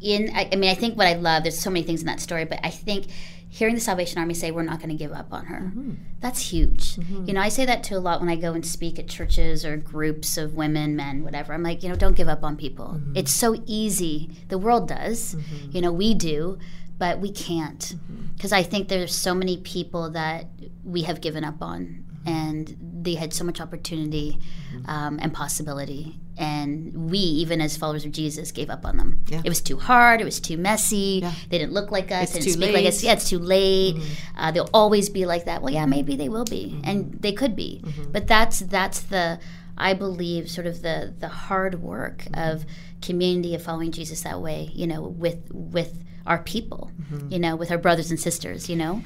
in 0.00 0.30
I, 0.34 0.48
I 0.52 0.56
mean, 0.56 0.70
I 0.70 0.74
think 0.74 0.96
what 0.96 1.06
I 1.06 1.14
love. 1.14 1.44
There's 1.44 1.58
so 1.58 1.70
many 1.70 1.84
things 1.84 2.00
in 2.00 2.06
that 2.06 2.20
story, 2.20 2.44
but 2.44 2.60
I 2.62 2.70
think 2.70 3.06
hearing 3.52 3.74
the 3.74 3.80
Salvation 3.82 4.18
Army 4.18 4.32
say 4.32 4.50
we're 4.50 4.62
not 4.62 4.78
going 4.78 4.88
to 4.88 4.96
give 4.96 5.12
up 5.12 5.30
on 5.30 5.44
her, 5.44 5.60
mm-hmm. 5.60 5.92
that's 6.20 6.40
huge. 6.40 6.96
Mm-hmm. 6.96 7.26
You 7.26 7.34
know, 7.34 7.40
I 7.42 7.50
say 7.50 7.66
that 7.66 7.84
to 7.84 7.98
a 7.98 8.00
lot 8.00 8.18
when 8.18 8.30
I 8.30 8.36
go 8.36 8.54
and 8.54 8.64
speak 8.64 8.98
at 8.98 9.08
churches 9.08 9.62
or 9.62 9.76
groups 9.76 10.38
of 10.38 10.54
women, 10.54 10.96
men, 10.96 11.22
whatever. 11.22 11.52
I'm 11.52 11.62
like, 11.62 11.82
you 11.82 11.90
know, 11.90 11.94
don't 11.94 12.16
give 12.16 12.28
up 12.28 12.42
on 12.42 12.56
people. 12.56 12.94
Mm-hmm. 12.96 13.12
It's 13.14 13.30
so 13.30 13.62
easy. 13.66 14.30
The 14.48 14.56
world 14.56 14.88
does. 14.88 15.34
Mm-hmm. 15.34 15.76
You 15.76 15.82
know, 15.82 15.92
we 15.92 16.14
do, 16.14 16.58
but 16.96 17.20
we 17.20 17.30
can't 17.30 17.94
because 18.34 18.52
mm-hmm. 18.52 18.60
I 18.60 18.62
think 18.62 18.88
there's 18.88 19.14
so 19.14 19.34
many 19.34 19.58
people 19.58 20.08
that 20.12 20.46
we 20.82 21.02
have 21.02 21.20
given 21.20 21.44
up 21.44 21.60
on 21.60 22.06
and 22.26 22.76
they 22.80 23.14
had 23.14 23.32
so 23.32 23.44
much 23.44 23.60
opportunity 23.60 24.38
mm-hmm. 24.72 24.88
um, 24.88 25.18
and 25.20 25.32
possibility 25.32 26.18
and 26.38 27.10
we 27.10 27.18
even 27.18 27.60
as 27.60 27.76
followers 27.76 28.04
of 28.04 28.12
jesus 28.12 28.52
gave 28.52 28.70
up 28.70 28.86
on 28.86 28.96
them 28.96 29.20
yeah. 29.28 29.42
it 29.44 29.48
was 29.48 29.60
too 29.60 29.76
hard 29.76 30.20
it 30.20 30.24
was 30.24 30.40
too 30.40 30.56
messy 30.56 31.20
yeah. 31.22 31.32
they 31.50 31.58
didn't 31.58 31.72
look 31.72 31.90
like 31.90 32.10
us 32.10 32.34
it's 32.34 32.44
didn't 32.44 32.52
speak 32.52 32.66
late. 32.66 32.74
like 32.74 32.86
us 32.86 33.02
yeah 33.02 33.12
it's 33.12 33.28
too 33.28 33.38
late 33.38 33.96
mm-hmm. 33.96 34.38
uh, 34.38 34.50
they'll 34.50 34.70
always 34.72 35.08
be 35.08 35.26
like 35.26 35.44
that 35.44 35.62
well 35.62 35.72
yeah 35.72 35.84
maybe 35.84 36.16
they 36.16 36.28
will 36.28 36.44
be 36.44 36.72
mm-hmm. 36.74 36.88
and 36.88 37.20
they 37.20 37.32
could 37.32 37.54
be 37.54 37.82
mm-hmm. 37.84 38.10
but 38.12 38.26
that's 38.26 38.60
that's 38.60 39.00
the 39.00 39.38
i 39.76 39.92
believe 39.92 40.50
sort 40.50 40.66
of 40.66 40.82
the 40.82 41.12
the 41.18 41.28
hard 41.28 41.82
work 41.82 42.24
of 42.34 42.64
community 43.02 43.54
of 43.54 43.62
following 43.62 43.92
jesus 43.92 44.22
that 44.22 44.40
way 44.40 44.70
you 44.72 44.86
know 44.86 45.02
with 45.02 45.50
with 45.52 46.02
our 46.24 46.38
people 46.38 46.90
mm-hmm. 47.00 47.30
you 47.30 47.38
know 47.38 47.56
with 47.56 47.70
our 47.70 47.78
brothers 47.78 48.10
and 48.10 48.18
sisters 48.18 48.70
you 48.70 48.76
know 48.76 49.02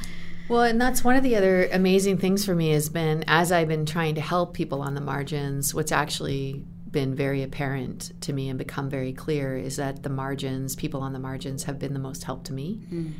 well, 0.48 0.62
and 0.62 0.80
that's 0.80 1.04
one 1.04 1.16
of 1.16 1.22
the 1.22 1.36
other 1.36 1.68
amazing 1.72 2.18
things 2.18 2.44
for 2.44 2.54
me 2.54 2.70
has 2.70 2.88
been 2.88 3.24
as 3.26 3.52
I've 3.52 3.68
been 3.68 3.86
trying 3.86 4.14
to 4.16 4.20
help 4.20 4.54
people 4.54 4.82
on 4.82 4.94
the 4.94 5.00
margins, 5.00 5.74
what's 5.74 5.92
actually 5.92 6.64
been 6.90 7.14
very 7.14 7.42
apparent 7.42 8.12
to 8.22 8.32
me 8.32 8.48
and 8.48 8.58
become 8.58 8.88
very 8.88 9.12
clear 9.12 9.56
is 9.56 9.76
that 9.76 10.02
the 10.02 10.08
margins, 10.08 10.76
people 10.76 11.02
on 11.02 11.12
the 11.12 11.18
margins, 11.18 11.64
have 11.64 11.78
been 11.78 11.92
the 11.92 11.98
most 11.98 12.24
help 12.24 12.44
to 12.44 12.52
me. 12.52 12.80
Mm. 12.90 13.12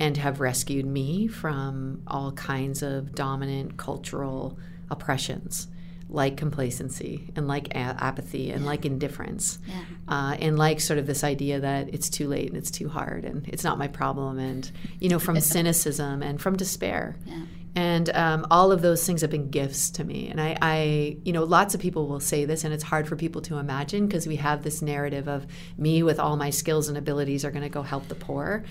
And 0.00 0.16
have 0.16 0.38
rescued 0.38 0.86
me 0.86 1.26
from 1.26 2.02
all 2.06 2.30
kinds 2.30 2.84
of 2.84 3.16
dominant 3.16 3.76
cultural 3.76 4.56
oppressions 4.90 5.66
like 6.10 6.36
complacency 6.36 7.30
and 7.36 7.46
like 7.46 7.68
a- 7.68 7.96
apathy 8.00 8.50
and 8.50 8.62
yeah. 8.62 8.66
like 8.66 8.86
indifference 8.86 9.58
yeah. 9.66 9.82
uh, 10.08 10.34
and 10.40 10.58
like 10.58 10.80
sort 10.80 10.98
of 10.98 11.06
this 11.06 11.22
idea 11.22 11.60
that 11.60 11.92
it's 11.92 12.08
too 12.08 12.28
late 12.28 12.48
and 12.48 12.56
it's 12.56 12.70
too 12.70 12.88
hard 12.88 13.24
and 13.24 13.46
it's 13.48 13.64
not 13.64 13.78
my 13.78 13.88
problem 13.88 14.38
and 14.38 14.70
you 15.00 15.08
know 15.08 15.18
from 15.18 15.38
cynicism 15.40 16.22
and 16.22 16.40
from 16.40 16.56
despair 16.56 17.16
yeah. 17.26 17.42
And 17.78 18.10
um, 18.16 18.44
all 18.50 18.72
of 18.72 18.82
those 18.82 19.06
things 19.06 19.20
have 19.20 19.30
been 19.30 19.50
gifts 19.50 19.90
to 19.90 20.04
me 20.04 20.28
and 20.28 20.40
I, 20.40 20.56
I 20.60 21.16
you 21.24 21.32
know 21.32 21.44
lots 21.44 21.74
of 21.74 21.80
people 21.80 22.08
will 22.08 22.20
say 22.20 22.44
this 22.44 22.64
and 22.64 22.74
it's 22.74 22.82
hard 22.82 23.06
for 23.06 23.14
people 23.14 23.40
to 23.42 23.58
imagine 23.58 24.06
because 24.06 24.26
we 24.26 24.36
have 24.36 24.64
this 24.64 24.82
narrative 24.82 25.28
of 25.28 25.46
me 25.76 26.02
with 26.02 26.18
all 26.18 26.36
my 26.36 26.50
skills 26.50 26.88
and 26.88 26.98
abilities 26.98 27.44
are 27.44 27.52
going 27.52 27.62
to 27.62 27.68
go 27.68 27.82
help 27.82 28.08
the 28.08 28.16
poor 28.16 28.64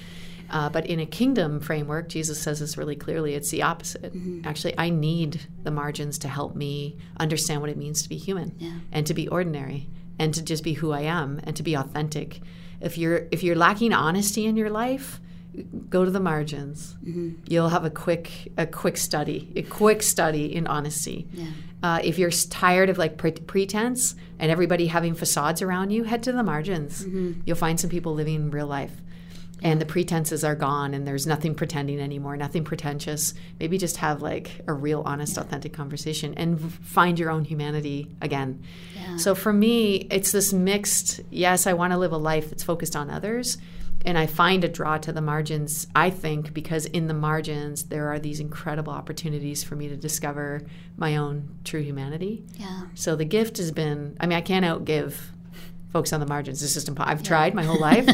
uh, 0.49 0.69
but 0.69 0.85
in 0.85 0.99
a 0.99 1.05
kingdom 1.05 1.59
framework, 1.59 2.07
Jesus 2.07 2.41
says 2.41 2.61
this 2.61 2.77
really 2.77 2.95
clearly. 2.95 3.33
It's 3.33 3.49
the 3.49 3.63
opposite. 3.63 4.13
Mm-hmm. 4.13 4.47
Actually, 4.47 4.75
I 4.77 4.89
need 4.89 5.41
the 5.63 5.71
margins 5.71 6.17
to 6.19 6.29
help 6.29 6.55
me 6.55 6.97
understand 7.19 7.59
what 7.59 7.69
it 7.69 7.75
means 7.75 8.01
to 8.03 8.09
be 8.09 8.15
human 8.15 8.55
yeah. 8.57 8.79
and 8.93 9.05
to 9.07 9.13
be 9.13 9.27
ordinary 9.27 9.89
and 10.17 10.33
to 10.33 10.41
just 10.41 10.63
be 10.63 10.73
who 10.73 10.91
I 10.91 11.01
am 11.01 11.41
and 11.43 11.53
to 11.57 11.63
be 11.63 11.75
authentic. 11.75 12.39
If 12.79 12.97
you're 12.97 13.27
if 13.31 13.43
you're 13.43 13.55
lacking 13.55 13.91
honesty 13.91 14.45
in 14.45 14.55
your 14.55 14.69
life, 14.69 15.19
go 15.89 16.05
to 16.05 16.11
the 16.11 16.19
margins. 16.19 16.95
Mm-hmm. 17.05 17.41
You'll 17.47 17.69
have 17.69 17.85
a 17.85 17.89
quick 17.89 18.51
a 18.57 18.65
quick 18.65 18.97
study, 18.97 19.51
a 19.55 19.61
quick 19.61 20.01
study 20.01 20.53
in 20.53 20.67
honesty. 20.67 21.27
Yeah. 21.33 21.45
Uh, 21.83 21.99
if 22.03 22.17
you're 22.17 22.31
tired 22.31 22.89
of 22.89 22.97
like 22.97 23.17
pre- 23.17 23.31
pretense 23.31 24.15
and 24.39 24.51
everybody 24.51 24.87
having 24.87 25.13
facades 25.13 25.61
around 25.61 25.91
you, 25.91 26.05
head 26.05 26.23
to 26.23 26.31
the 26.31 26.43
margins. 26.43 27.05
Mm-hmm. 27.05 27.41
You'll 27.45 27.57
find 27.57 27.79
some 27.79 27.89
people 27.89 28.13
living 28.13 28.49
real 28.49 28.67
life 28.67 28.91
and 29.63 29.81
the 29.81 29.85
pretenses 29.85 30.43
are 30.43 30.55
gone 30.55 30.93
and 30.93 31.07
there's 31.07 31.25
nothing 31.25 31.55
pretending 31.55 31.99
anymore 31.99 32.37
nothing 32.37 32.63
pretentious 32.63 33.33
maybe 33.59 33.77
just 33.77 33.97
have 33.97 34.21
like 34.21 34.61
a 34.67 34.73
real 34.73 35.01
honest 35.05 35.35
yeah. 35.35 35.41
authentic 35.41 35.73
conversation 35.73 36.33
and 36.35 36.73
find 36.73 37.17
your 37.17 37.29
own 37.29 37.43
humanity 37.43 38.07
again 38.21 38.63
so 39.17 39.33
for 39.33 39.51
me 39.51 40.07
it's 40.11 40.31
this 40.31 40.53
mixed 40.53 41.21
yes 41.29 41.65
i 41.65 41.73
want 41.73 41.91
to 41.91 41.97
live 41.97 42.11
a 42.11 42.17
life 42.17 42.49
that's 42.49 42.63
focused 42.63 42.95
on 42.95 43.09
others 43.09 43.57
and 44.07 44.17
i 44.17 44.25
find 44.25 44.63
a 44.63 44.67
draw 44.67 44.97
to 44.97 45.11
the 45.11 45.21
margins 45.21 45.85
i 45.95 46.09
think 46.09 46.53
because 46.53 46.85
in 46.85 47.07
the 47.07 47.13
margins 47.13 47.83
there 47.83 48.07
are 48.07 48.17
these 48.17 48.39
incredible 48.39 48.93
opportunities 48.93 49.63
for 49.63 49.75
me 49.75 49.87
to 49.87 49.95
discover 49.95 50.61
my 50.95 51.17
own 51.17 51.47
true 51.63 51.81
humanity 51.81 52.43
yeah 52.55 52.83
so 52.95 53.15
the 53.15 53.25
gift 53.25 53.57
has 53.57 53.71
been 53.71 54.15
i 54.19 54.25
mean 54.25 54.37
i 54.37 54.41
can't 54.41 54.65
outgive 54.65 55.13
folks 55.89 56.13
on 56.13 56.19
the 56.19 56.25
margins. 56.25 56.61
It's 56.61 56.73
just 56.73 56.87
impossible. 56.87 57.11
I've 57.11 57.21
yeah. 57.21 57.27
tried 57.27 57.55
my 57.55 57.63
whole 57.63 57.79
life, 57.91 58.07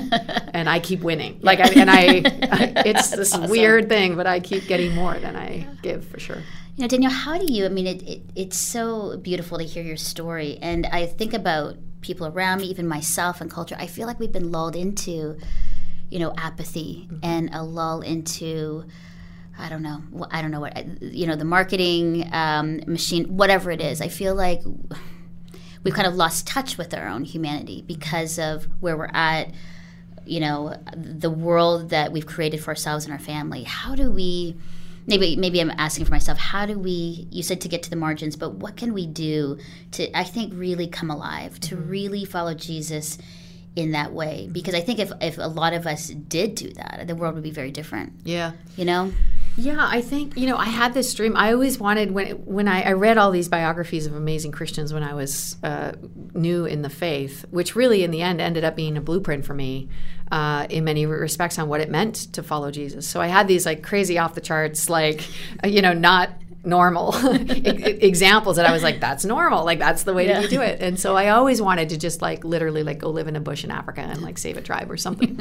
and 0.54 0.70
I 0.70 0.80
keep 0.80 1.02
winning. 1.02 1.40
Like, 1.42 1.60
I, 1.60 1.70
and 1.74 1.90
I, 1.90 1.98
I 2.52 2.84
it's 2.86 3.10
this 3.10 3.34
awesome. 3.34 3.50
weird 3.50 3.90
thing, 3.90 4.16
but 4.16 4.28
I 4.28 4.40
keep 4.40 4.68
getting 4.68 4.94
more 4.94 5.18
than 5.20 5.36
I 5.36 5.54
yeah. 5.56 5.74
give 5.82 6.08
for 6.08 6.20
sure. 6.20 6.42
You 6.76 6.84
know, 6.84 6.88
Danielle, 6.88 7.12
how 7.12 7.38
do 7.38 7.52
you? 7.52 7.66
I 7.66 7.70
mean, 7.70 7.88
it, 7.88 8.02
it, 8.04 8.22
it's 8.36 8.58
so 8.58 9.18
beautiful 9.18 9.58
to 9.58 9.64
hear 9.64 9.84
your 9.84 9.98
story, 9.98 10.58
and 10.62 10.86
I 10.86 11.06
think 11.06 11.34
about 11.34 11.76
people 12.02 12.28
around 12.28 12.62
me, 12.62 12.68
even 12.68 12.88
myself, 12.88 13.42
and 13.42 13.50
culture. 13.50 13.76
I 13.80 13.88
feel 13.88 14.08
like 14.08 14.20
we've 14.20 14.32
been 14.32 14.52
lulled 14.52 14.76
into, 14.76 15.38
you 16.14 16.20
know, 16.20 16.34
apathy 16.38 17.08
mm-hmm. 17.08 17.20
and 17.24 17.50
a 17.54 17.64
lull 17.64 18.02
into. 18.02 18.86
I 19.58 19.70
don't 19.70 19.84
know. 19.84 20.02
I 20.32 20.42
don't 20.42 20.52
know 20.52 20.62
what 20.62 21.02
you 21.02 21.28
know. 21.28 21.36
The 21.36 21.46
marketing 21.46 22.28
um, 22.32 22.82
machine, 22.88 23.38
whatever 23.38 23.70
it 23.70 23.82
is. 23.82 24.02
I 24.02 24.08
feel 24.08 24.34
like 24.34 24.62
we've 25.84 25.94
kind 25.94 26.08
of 26.08 26.16
lost 26.16 26.48
touch 26.48 26.78
with 26.78 26.94
our 26.94 27.08
own 27.08 27.24
humanity 27.24 27.84
because 27.86 28.40
of 28.40 28.68
where 28.80 28.98
we're 28.98 29.12
at 29.14 29.52
you 30.26 30.40
know 30.40 30.76
the 30.96 31.30
world 31.30 31.90
that 31.90 32.12
we've 32.12 32.26
created 32.26 32.62
for 32.64 32.70
ourselves 32.70 33.06
and 33.06 33.14
our 33.14 33.20
family 33.20 33.64
how 33.64 33.94
do 33.94 34.10
we 34.10 34.56
maybe 35.06 35.36
maybe 35.36 35.60
i'm 35.60 35.72
asking 35.72 36.06
for 36.06 36.12
myself 36.12 36.38
how 36.38 36.66
do 36.66 36.80
we 36.80 37.28
you 37.30 37.44
said 37.44 37.60
to 37.60 37.68
get 37.68 37.84
to 37.84 37.90
the 37.90 37.96
margins 37.96 38.36
but 38.36 38.54
what 38.56 38.78
can 38.78 38.94
we 38.94 39.06
do 39.06 39.58
to 39.92 40.10
i 40.18 40.24
think 40.24 40.54
really 40.56 40.88
come 40.88 41.10
alive 41.12 41.60
to 41.60 41.76
mm-hmm. 41.76 41.90
really 41.90 42.26
follow 42.26 42.54
jesus 42.54 43.18
in 43.76 43.92
that 43.92 44.14
way 44.14 44.48
because 44.52 44.76
i 44.76 44.82
think 44.82 45.00
if, 45.00 45.12
if 45.22 45.38
a 45.38 45.48
lot 45.48 45.74
of 45.74 45.88
us 45.88 46.08
did 46.08 46.56
do 46.56 46.72
that 46.74 47.06
the 47.08 47.16
world 47.16 47.34
would 47.34 47.44
be 47.44 47.52
very 47.52 47.72
different 47.72 48.14
yeah 48.24 48.52
you 48.78 48.86
know 48.86 49.12
yeah, 49.56 49.88
I 49.88 50.02
think 50.02 50.36
you 50.36 50.48
know 50.48 50.58
I 50.58 50.66
had 50.66 50.96
this 50.96 51.14
dream. 51.14 51.38
I 51.38 51.54
always 51.54 51.80
wanted 51.80 52.10
when 52.12 52.32
when 52.46 52.68
I, 52.68 52.82
I 52.82 52.92
read 52.94 53.20
all 53.20 53.30
these 53.30 53.50
biographies 53.50 54.08
of 54.08 54.16
amazing 54.16 54.52
Christians 54.52 54.92
when 54.92 55.04
I 55.04 55.14
was 55.14 55.58
uh, 55.64 55.92
new 56.34 56.66
in 56.66 56.82
the 56.82 56.90
faith, 56.90 57.46
which 57.52 57.76
really 57.76 58.04
in 58.04 58.10
the 58.10 58.24
end 58.24 58.42
ended 58.42 58.64
up 58.64 58.76
being 58.76 58.98
a 58.98 59.02
blueprint 59.02 59.46
for 59.46 59.54
me 59.54 59.90
uh, 60.32 60.66
in 60.72 60.84
many 60.86 61.06
respects 61.06 61.60
on 61.60 61.70
what 61.70 61.82
it 61.82 61.90
meant 61.90 62.16
to 62.34 62.42
follow 62.42 62.72
Jesus. 62.72 63.08
So 63.08 63.22
I 63.22 63.28
had 63.28 63.48
these 63.48 63.64
like 63.64 63.84
crazy 63.84 64.18
off 64.18 64.34
the 64.34 64.42
charts, 64.42 64.90
like 64.90 65.24
you 65.64 65.84
know, 65.84 65.94
not 65.94 66.32
normal 66.66 67.14
examples 67.36 68.56
that 68.56 68.66
I 68.66 68.72
was 68.72 68.84
like, 68.84 69.00
that's 69.00 69.26
normal. 69.26 69.66
Like 69.66 69.80
that's 69.80 70.04
the 70.04 70.14
way 70.14 70.28
yeah. 70.28 70.42
to 70.42 70.48
do 70.48 70.62
it. 70.62 70.82
And 70.82 71.00
so 71.00 71.16
I 71.16 71.30
always 71.30 71.62
wanted 71.62 71.90
to 71.90 71.98
just 71.98 72.22
like 72.22 72.44
literally 72.44 72.84
like 72.84 73.00
go 73.00 73.10
live 73.10 73.28
in 73.28 73.36
a 73.36 73.42
bush 73.42 73.64
in 73.64 73.72
Africa 73.72 74.02
and 74.02 74.22
like 74.22 74.38
save 74.38 74.58
a 74.58 74.62
tribe 74.62 74.90
or 74.90 74.98
something. 74.98 75.36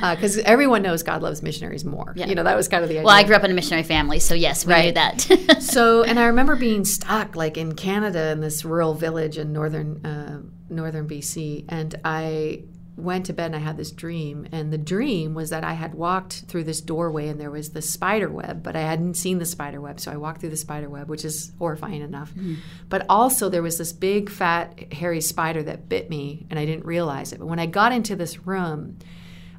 Because 0.00 0.38
uh, 0.40 0.42
everyone 0.44 0.82
knows 0.82 1.02
God 1.02 1.22
loves 1.22 1.42
missionaries 1.42 1.84
more. 1.84 2.12
Yeah. 2.16 2.26
You 2.26 2.34
know, 2.34 2.44
that 2.44 2.56
was 2.56 2.68
kind 2.68 2.82
of 2.82 2.88
the 2.88 2.96
idea. 2.96 3.06
Well, 3.06 3.14
I 3.14 3.24
grew 3.24 3.34
up 3.34 3.44
in 3.44 3.50
a 3.50 3.54
missionary 3.54 3.82
family, 3.82 4.20
so 4.20 4.34
yes, 4.34 4.64
we 4.64 4.72
right. 4.72 4.84
knew 4.86 4.92
that. 4.92 5.62
so, 5.62 6.02
and 6.04 6.18
I 6.18 6.26
remember 6.26 6.56
being 6.56 6.84
stuck 6.84 7.34
like 7.34 7.56
in 7.56 7.74
Canada 7.74 8.30
in 8.30 8.40
this 8.40 8.64
rural 8.64 8.94
village 8.94 9.38
in 9.38 9.52
northern 9.52 10.04
uh, 10.06 10.42
northern 10.68 11.08
BC, 11.08 11.64
and 11.68 11.94
I 12.04 12.64
went 12.96 13.26
to 13.26 13.32
bed 13.32 13.46
and 13.46 13.56
I 13.56 13.58
had 13.58 13.76
this 13.76 13.90
dream. 13.90 14.46
And 14.52 14.72
the 14.72 14.78
dream 14.78 15.34
was 15.34 15.50
that 15.50 15.64
I 15.64 15.72
had 15.72 15.94
walked 15.94 16.44
through 16.48 16.64
this 16.64 16.80
doorway 16.80 17.28
and 17.28 17.40
there 17.40 17.50
was 17.50 17.70
the 17.70 17.82
spider 17.82 18.28
web, 18.28 18.62
but 18.62 18.76
I 18.76 18.80
hadn't 18.80 19.14
seen 19.14 19.38
the 19.38 19.46
spider 19.46 19.80
web. 19.80 19.98
So 19.98 20.12
I 20.12 20.16
walked 20.16 20.40
through 20.40 20.50
the 20.50 20.56
spider 20.56 20.88
web, 20.88 21.08
which 21.08 21.24
is 21.24 21.52
horrifying 21.58 22.02
enough. 22.02 22.34
Mm. 22.34 22.56
But 22.88 23.06
also, 23.08 23.48
there 23.48 23.62
was 23.62 23.78
this 23.78 23.92
big, 23.92 24.28
fat, 24.28 24.92
hairy 24.92 25.20
spider 25.20 25.62
that 25.62 25.88
bit 25.88 26.10
me 26.10 26.46
and 26.50 26.58
I 26.58 26.66
didn't 26.66 26.84
realize 26.84 27.32
it. 27.32 27.38
But 27.38 27.48
when 27.48 27.58
I 27.58 27.66
got 27.66 27.92
into 27.92 28.14
this 28.14 28.46
room, 28.46 28.98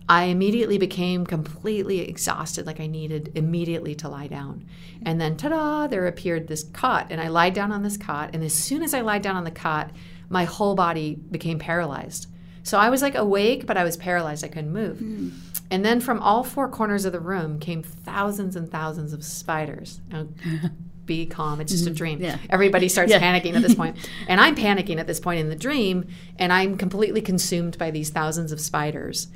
I 0.07 0.25
immediately 0.25 0.77
became 0.77 1.25
completely 1.25 2.01
exhausted, 2.01 2.65
like 2.65 2.81
I 2.81 2.87
needed 2.87 3.31
immediately 3.35 3.95
to 3.95 4.09
lie 4.09 4.27
down. 4.27 4.65
And 5.05 5.19
then, 5.19 5.37
ta 5.37 5.49
da, 5.49 5.87
there 5.87 6.05
appeared 6.07 6.47
this 6.47 6.63
cot. 6.65 7.07
And 7.09 7.21
I 7.21 7.29
lied 7.29 7.53
down 7.53 7.71
on 7.71 7.83
this 7.83 7.97
cot. 7.97 8.31
And 8.33 8.43
as 8.43 8.53
soon 8.53 8.83
as 8.83 8.93
I 8.93 9.01
lied 9.01 9.21
down 9.21 9.37
on 9.37 9.45
the 9.45 9.51
cot, 9.51 9.91
my 10.29 10.43
whole 10.43 10.75
body 10.75 11.15
became 11.15 11.57
paralyzed. 11.57 12.27
So 12.63 12.77
I 12.77 12.89
was 12.89 13.01
like 13.01 13.15
awake, 13.15 13.65
but 13.65 13.77
I 13.77 13.83
was 13.83 13.97
paralyzed. 13.97 14.43
I 14.43 14.47
couldn't 14.47 14.71
move. 14.71 14.97
Mm. 14.97 15.31
And 15.69 15.83
then 15.85 15.99
from 15.99 16.21
all 16.21 16.43
four 16.43 16.69
corners 16.69 17.05
of 17.05 17.11
the 17.11 17.19
room 17.19 17.59
came 17.59 17.83
thousands 17.83 18.55
and 18.55 18.71
thousands 18.71 19.13
of 19.13 19.23
spiders. 19.23 19.99
Now, 20.09 20.27
be 21.05 21.25
calm. 21.25 21.59
It's 21.59 21.71
just 21.71 21.85
a 21.85 21.89
mm-hmm. 21.89 21.95
dream. 21.95 22.21
Yeah. 22.21 22.37
Everybody 22.49 22.87
starts 22.87 23.11
yeah. 23.11 23.19
panicking 23.19 23.55
at 23.55 23.61
this 23.61 23.75
point. 23.75 23.97
And 24.27 24.39
I'm 24.39 24.55
panicking 24.55 24.99
at 24.99 25.07
this 25.07 25.19
point 25.19 25.39
in 25.39 25.49
the 25.49 25.55
dream, 25.55 26.07
and 26.39 26.53
I'm 26.53 26.77
completely 26.77 27.21
consumed 27.21 27.77
by 27.77 27.91
these 27.91 28.09
thousands 28.09 28.51
of 28.51 28.59
spiders. 28.61 29.27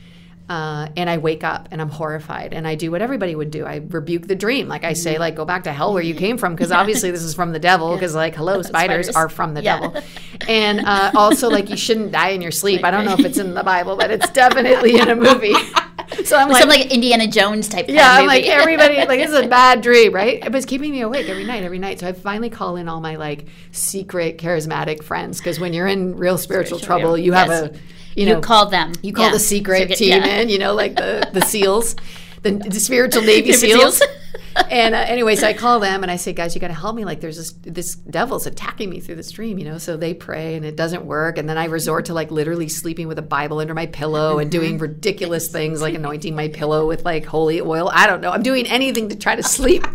Uh, 0.50 0.88
and 0.96 1.10
I 1.10 1.18
wake 1.18 1.44
up 1.44 1.68
and 1.72 1.82
I'm 1.82 1.90
horrified 1.90 2.54
and 2.54 2.66
I 2.66 2.76
do 2.76 2.90
what 2.90 3.02
everybody 3.02 3.36
would 3.36 3.52
do. 3.52 3.66
I 3.66 3.82
rebuke 3.90 4.28
the 4.28 4.36
dream. 4.36 4.70
Like 4.70 4.86
I 4.86 4.94
say, 4.94 5.14
mm-hmm. 5.14 5.20
like, 5.20 5.36
go 5.36 5.44
back 5.44 5.66
to 5.66 5.74
hell 5.74 5.94
where 5.94 6.04
you 6.04 6.16
came 6.16 6.38
from 6.38 6.56
because 6.56 6.72
obviously 6.82 7.12
this 7.12 7.24
is 7.24 7.34
from 7.34 7.52
the 7.52 7.60
devil 7.60 7.94
because 7.94 8.16
like, 8.16 8.34
hello, 8.34 8.62
spiders, 8.62 9.08
spiders, 9.08 9.16
are 9.16 9.28
from 9.28 9.54
the 9.54 9.64
yeah. 9.64 9.80
devil. 9.80 10.02
And 10.48 10.82
uh, 10.82 11.12
also 11.16 11.50
like 11.50 11.70
you 11.70 11.76
shouldn't 11.76 12.12
die 12.12 12.30
in 12.30 12.42
your 12.42 12.52
sleep. 12.52 12.84
I 12.86 12.92
don't 12.92 13.06
know 13.06 13.14
if 13.14 13.26
it's 13.26 13.38
in 13.38 13.54
the 13.54 13.64
Bible, 13.64 13.98
but 13.98 14.12
it's 14.12 14.30
definitely 14.32 14.98
in 14.98 15.10
a 15.10 15.16
movie. 15.16 15.56
So 16.24 16.38
I'm 16.38 16.50
like, 16.50 16.62
some 16.62 16.70
like 16.70 16.92
Indiana 16.92 17.28
Jones 17.28 17.68
type. 17.68 17.86
Yeah, 17.90 18.10
I'm 18.10 18.28
like 18.28 18.46
everybody 18.46 18.96
like 18.96 19.20
this 19.20 19.30
is 19.30 19.46
a 19.46 19.48
bad 19.48 19.82
dream, 19.82 20.14
right? 20.14 20.44
It 20.44 20.52
was 20.52 20.66
keeping 20.66 20.92
me 20.92 21.02
awake 21.02 21.28
every 21.28 21.44
night, 21.44 21.64
every 21.64 21.80
night. 21.80 22.00
So 22.00 22.08
I 22.08 22.14
finally 22.14 22.50
call 22.50 22.78
in 22.78 22.88
all 22.88 23.02
my 23.02 23.18
like 23.18 23.48
secret 23.72 24.38
charismatic 24.38 25.04
friends 25.04 25.40
because 25.40 25.60
when 25.60 25.74
you're 25.74 25.88
in 25.88 26.16
real 26.16 26.38
spiritual, 26.38 26.80
spiritual 26.80 27.00
trouble, 27.00 27.18
you 27.18 27.34
yes. 27.34 27.50
have 27.50 27.72
a 27.76 27.80
you 28.18 28.26
know, 28.26 28.36
you 28.36 28.42
call 28.42 28.66
them. 28.66 28.94
You 29.04 29.14
call 29.14 29.26
yeah. 29.26 29.32
the 29.32 29.40
secret 29.40 29.96
team 29.96 30.10
yeah. 30.10 30.40
in, 30.40 30.50
you 30.50 30.58
know, 30.58 30.74
like 30.74 30.96
the 30.96 31.30
the 31.32 31.42
SEALs, 31.46 31.96
the, 32.42 32.52
the 32.52 32.80
spiritual 32.80 33.22
Navy 33.24 33.54
SEALs. 33.54 34.02
and 34.72 34.96
uh, 34.96 34.98
anyway, 34.98 35.36
so 35.36 35.46
I 35.46 35.54
call 35.54 35.80
them 35.80 36.02
and 36.02 36.12
I 36.12 36.16
say, 36.16 36.34
guys, 36.34 36.56
you 36.56 36.62
got 36.62 36.70
to 36.70 36.74
help 36.74 36.96
me. 36.96 37.06
Like, 37.06 37.22
there's 37.22 37.38
this 37.38 37.52
this 37.62 37.96
devil's 37.96 38.48
attacking 38.48 38.90
me 38.90 39.00
through 39.00 39.16
the 39.16 39.24
stream, 39.24 39.60
you 39.60 39.66
know. 39.66 39.78
So 39.78 39.98
they 39.98 40.16
pray 40.16 40.56
and 40.56 40.66
it 40.66 40.76
doesn't 40.76 41.06
work, 41.06 41.38
and 41.38 41.48
then 41.48 41.60
I 41.60 41.66
resort 41.66 42.06
to 42.06 42.16
like 42.16 42.32
literally 42.32 42.70
sleeping 42.70 43.08
with 43.08 43.20
a 43.20 43.24
Bible 43.24 43.60
under 43.60 43.76
my 43.76 43.86
pillow 43.86 44.40
and 44.40 44.50
doing 44.50 44.80
ridiculous 44.80 45.50
things 45.50 45.80
like 45.80 45.94
anointing 45.94 46.36
my 46.36 46.48
pillow 46.48 46.88
with 46.88 47.06
like 47.06 47.24
holy 47.24 47.62
oil. 47.62 47.92
I 47.94 48.08
don't 48.08 48.22
know. 48.22 48.32
I'm 48.32 48.44
doing 48.44 48.66
anything 48.66 49.10
to 49.10 49.16
try 49.16 49.36
to 49.36 49.44
sleep. 49.44 49.86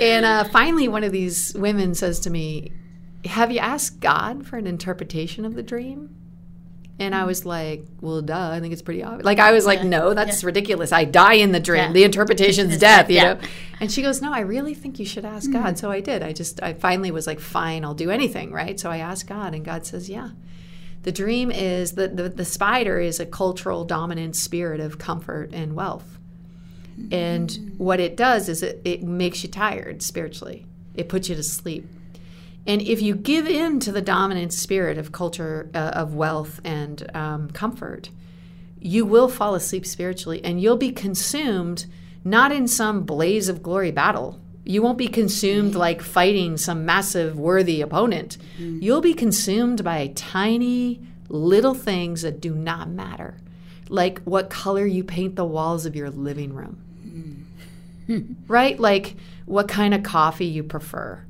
And 0.00 0.24
uh, 0.24 0.44
finally, 0.44 0.88
one 0.88 1.04
of 1.04 1.12
these 1.12 1.52
women 1.52 1.94
says 1.94 2.18
to 2.20 2.30
me, 2.30 2.72
"Have 3.26 3.52
you 3.52 3.58
asked 3.58 4.00
God 4.00 4.46
for 4.46 4.56
an 4.56 4.66
interpretation 4.66 5.44
of 5.44 5.54
the 5.54 5.62
dream?" 5.62 6.16
And 6.98 7.14
I 7.14 7.18
mm-hmm. 7.18 7.26
was 7.26 7.44
like, 7.44 7.84
well, 8.00 8.22
duh, 8.22 8.50
I 8.52 8.60
think 8.60 8.72
it's 8.72 8.80
pretty 8.80 9.02
obvious. 9.02 9.24
Like, 9.24 9.38
I 9.38 9.52
was 9.52 9.66
like, 9.66 9.84
no, 9.84 10.14
that's 10.14 10.42
ridiculous. 10.42 10.92
I 10.92 11.04
die 11.04 11.34
in 11.34 11.52
the 11.52 11.60
dream. 11.60 11.92
The 11.92 12.04
interpretation's 12.04 12.78
death, 12.78 13.10
you 13.10 13.16
Yeah. 13.16 13.34
know? 13.34 13.40
And 13.80 13.92
she 13.92 14.00
goes, 14.00 14.22
no, 14.22 14.32
I 14.32 14.40
really 14.40 14.72
think 14.72 14.98
you 14.98 15.04
should 15.04 15.26
ask 15.26 15.50
God. 15.50 15.66
Mm-hmm. 15.66 15.76
So 15.76 15.90
I 15.90 16.00
did. 16.00 16.22
I 16.22 16.32
just, 16.32 16.62
I 16.62 16.72
finally 16.72 17.10
was 17.10 17.26
like, 17.26 17.38
fine, 17.38 17.84
I'll 17.84 17.94
do 17.94 18.10
anything, 18.10 18.50
right? 18.50 18.80
So 18.80 18.90
I 18.90 18.98
asked 18.98 19.26
God, 19.26 19.54
and 19.54 19.64
God 19.64 19.84
says, 19.84 20.08
yeah. 20.08 20.30
The 21.02 21.12
dream 21.12 21.50
is 21.50 21.92
that 21.92 22.16
the, 22.16 22.30
the 22.30 22.44
spider 22.44 22.98
is 22.98 23.20
a 23.20 23.26
cultural 23.26 23.84
dominant 23.84 24.34
spirit 24.34 24.80
of 24.80 24.98
comfort 24.98 25.50
and 25.52 25.74
wealth. 25.76 26.18
And 27.12 27.50
mm. 27.50 27.76
what 27.78 28.00
it 28.00 28.16
does 28.16 28.48
is 28.48 28.62
it, 28.62 28.80
it 28.84 29.02
makes 29.02 29.42
you 29.42 29.50
tired 29.50 30.02
spiritually, 30.02 30.64
it 30.94 31.10
puts 31.10 31.28
you 31.28 31.34
to 31.36 31.42
sleep. 31.42 31.86
And 32.66 32.82
if 32.82 33.00
you 33.00 33.14
give 33.14 33.46
in 33.46 33.80
to 33.80 33.92
the 33.92 34.02
dominant 34.02 34.52
spirit 34.52 34.98
of 34.98 35.12
culture, 35.12 35.70
uh, 35.74 35.78
of 35.94 36.14
wealth 36.14 36.60
and 36.64 37.08
um, 37.14 37.50
comfort, 37.50 38.10
you 38.80 39.04
will 39.04 39.28
fall 39.28 39.54
asleep 39.54 39.86
spiritually 39.86 40.44
and 40.44 40.60
you'll 40.60 40.76
be 40.76 40.92
consumed 40.92 41.86
not 42.24 42.50
in 42.52 42.66
some 42.66 43.04
blaze 43.04 43.48
of 43.48 43.62
glory 43.62 43.92
battle. 43.92 44.40
You 44.64 44.82
won't 44.82 44.98
be 44.98 45.06
consumed 45.06 45.76
like 45.76 46.02
fighting 46.02 46.56
some 46.56 46.84
massive 46.84 47.38
worthy 47.38 47.80
opponent. 47.80 48.36
You'll 48.82 49.00
be 49.00 49.14
consumed 49.14 49.84
by 49.84 50.08
tiny 50.16 51.00
little 51.28 51.74
things 51.74 52.22
that 52.22 52.40
do 52.40 52.52
not 52.54 52.88
matter, 52.88 53.36
like 53.88 54.20
what 54.22 54.50
color 54.50 54.84
you 54.84 55.04
paint 55.04 55.36
the 55.36 55.44
walls 55.44 55.86
of 55.86 55.94
your 55.94 56.10
living 56.10 56.52
room, 56.52 57.46
right? 58.48 58.78
Like 58.78 59.14
what 59.44 59.68
kind 59.68 59.94
of 59.94 60.02
coffee 60.02 60.46
you 60.46 60.64
prefer, 60.64 61.24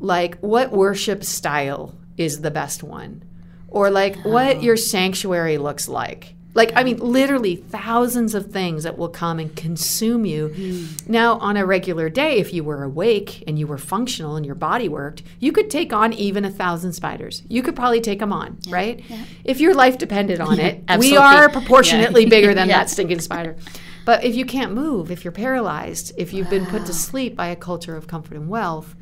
like 0.00 0.38
what 0.38 0.72
worship 0.72 1.24
style 1.24 1.94
is 2.16 2.40
the 2.40 2.50
best 2.50 2.82
one, 2.82 3.22
or 3.68 3.90
like 3.90 4.16
what 4.24 4.56
oh. 4.56 4.60
your 4.60 4.76
sanctuary 4.76 5.58
looks 5.58 5.88
like. 5.88 6.34
Like, 6.54 6.72
I 6.76 6.84
mean, 6.84 6.98
literally 6.98 7.56
thousands 7.56 8.32
of 8.36 8.52
things 8.52 8.84
that 8.84 8.96
will 8.96 9.08
come 9.08 9.40
and 9.40 9.54
consume 9.56 10.24
you. 10.24 10.48
Hmm. 10.48 11.10
Now, 11.10 11.38
on 11.38 11.56
a 11.56 11.66
regular 11.66 12.08
day, 12.08 12.38
if 12.38 12.54
you 12.54 12.62
were 12.62 12.84
awake 12.84 13.42
and 13.48 13.58
you 13.58 13.66
were 13.66 13.76
functional 13.76 14.36
and 14.36 14.46
your 14.46 14.54
body 14.54 14.88
worked, 14.88 15.24
you 15.40 15.50
could 15.50 15.68
take 15.68 15.92
on 15.92 16.12
even 16.12 16.44
a 16.44 16.50
thousand 16.50 16.92
spiders. 16.92 17.42
You 17.48 17.62
could 17.62 17.74
probably 17.74 18.00
take 18.00 18.20
them 18.20 18.32
on, 18.32 18.58
right? 18.68 19.02
If 19.42 19.60
your 19.60 19.74
life 19.74 19.98
depended 19.98 20.40
on 20.40 20.60
it, 20.60 20.84
we 20.98 21.16
are 21.16 21.48
proportionately 21.48 22.22
Yeah. 22.22 22.28
bigger 22.28 22.54
than 22.54 22.68
Yeah. 22.68 22.78
that 22.78 22.90
stinking 22.90 23.20
spider. 23.20 23.56
But 24.04 24.22
if 24.22 24.36
you 24.36 24.44
can't 24.44 24.72
move, 24.72 25.10
if 25.10 25.24
you're 25.24 25.32
paralyzed, 25.32 26.12
if 26.16 26.32
you've 26.32 26.50
been 26.50 26.66
put 26.66 26.86
to 26.86 26.92
sleep 26.92 27.34
by 27.34 27.48
a 27.48 27.56
culture 27.56 27.96
of 27.96 28.06
comfort 28.06 28.36
and 28.36 28.48
wealth, 28.48 28.94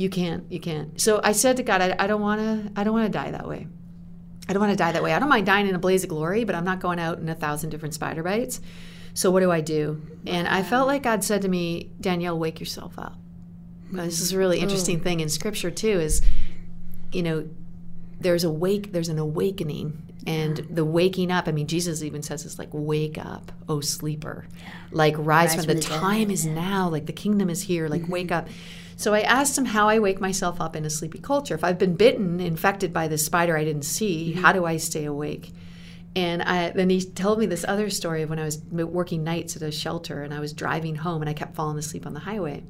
you 0.00 0.08
can't. 0.08 0.50
You 0.50 0.60
can't. 0.60 0.98
So 0.98 1.20
I 1.22 1.32
said 1.32 1.58
to 1.58 1.62
God, 1.62 1.82
I, 1.82 1.94
I 1.98 2.06
don't 2.06 2.22
want 2.22 2.40
to. 2.40 2.72
I 2.74 2.84
don't 2.84 2.94
want 2.94 3.04
to 3.04 3.12
die 3.12 3.32
that 3.32 3.46
way. 3.46 3.66
I 4.48 4.54
don't 4.54 4.60
want 4.60 4.72
to 4.72 4.76
die 4.76 4.92
that 4.92 5.02
way. 5.02 5.12
I 5.12 5.18
don't 5.18 5.28
mind 5.28 5.44
dying 5.44 5.68
in 5.68 5.74
a 5.74 5.78
blaze 5.78 6.02
of 6.04 6.08
glory, 6.08 6.44
but 6.44 6.54
I'm 6.54 6.64
not 6.64 6.80
going 6.80 6.98
out 6.98 7.18
in 7.18 7.28
a 7.28 7.34
thousand 7.34 7.68
different 7.68 7.92
spider 7.92 8.22
bites. 8.22 8.62
So 9.12 9.30
what 9.30 9.40
do 9.40 9.52
I 9.52 9.60
do? 9.60 10.00
And 10.26 10.48
I 10.48 10.62
felt 10.62 10.86
like 10.86 11.02
God 11.02 11.22
said 11.22 11.42
to 11.42 11.48
me, 11.48 11.90
Danielle, 12.00 12.38
wake 12.38 12.60
yourself 12.60 12.98
up. 12.98 13.18
Now, 13.92 14.04
this 14.04 14.22
is 14.22 14.32
a 14.32 14.38
really 14.38 14.60
interesting 14.60 15.00
mm. 15.00 15.02
thing 15.02 15.20
in 15.20 15.28
Scripture 15.28 15.70
too. 15.70 16.00
Is 16.00 16.22
you 17.12 17.22
know, 17.22 17.46
there's 18.18 18.44
a 18.44 18.50
wake. 18.50 18.92
There's 18.92 19.10
an 19.10 19.18
awakening. 19.18 20.02
And 20.26 20.66
the 20.70 20.84
waking 20.84 21.30
up, 21.30 21.46
I 21.46 21.52
mean, 21.52 21.66
Jesus 21.66 22.02
even 22.02 22.22
says 22.22 22.44
it's 22.44 22.58
like, 22.58 22.68
wake 22.72 23.18
up, 23.18 23.52
oh 23.68 23.80
sleeper. 23.80 24.46
Like, 24.90 25.14
rise, 25.18 25.54
from, 25.54 25.64
the, 25.64 25.74
dead. 25.74 25.82
time 25.82 26.30
is 26.30 26.44
now, 26.44 26.90
like, 26.90 27.06
the 27.06 27.12
kingdom 27.14 27.48
is 27.48 27.62
here, 27.62 27.88
like, 27.88 28.06
wake 28.06 28.28
mm-hmm. 28.28 28.46
up. 28.46 28.48
So 29.00 29.14
I 29.14 29.20
asked 29.22 29.56
him 29.56 29.64
how 29.64 29.88
I 29.88 29.98
wake 29.98 30.20
myself 30.20 30.60
up 30.60 30.76
in 30.76 30.84
a 30.84 30.90
sleepy 30.90 31.20
culture. 31.20 31.54
If 31.54 31.64
I've 31.64 31.78
been 31.78 31.94
bitten, 31.94 32.38
infected 32.38 32.92
by 32.92 33.08
this 33.08 33.24
spider 33.24 33.56
I 33.56 33.64
didn't 33.64 33.86
see, 33.86 34.32
how 34.32 34.52
do 34.52 34.66
I 34.66 34.76
stay 34.76 35.06
awake? 35.06 35.52
And 36.14 36.42
I, 36.42 36.68
then 36.68 36.90
he 36.90 37.00
told 37.00 37.38
me 37.38 37.46
this 37.46 37.64
other 37.66 37.88
story 37.88 38.20
of 38.20 38.28
when 38.28 38.38
I 38.38 38.44
was 38.44 38.60
working 38.70 39.24
nights 39.24 39.56
at 39.56 39.62
a 39.62 39.72
shelter 39.72 40.22
and 40.22 40.34
I 40.34 40.40
was 40.40 40.52
driving 40.52 40.96
home 40.96 41.22
and 41.22 41.30
I 41.30 41.32
kept 41.32 41.54
falling 41.54 41.78
asleep 41.78 42.04
on 42.04 42.12
the 42.12 42.20
highway. 42.20 42.62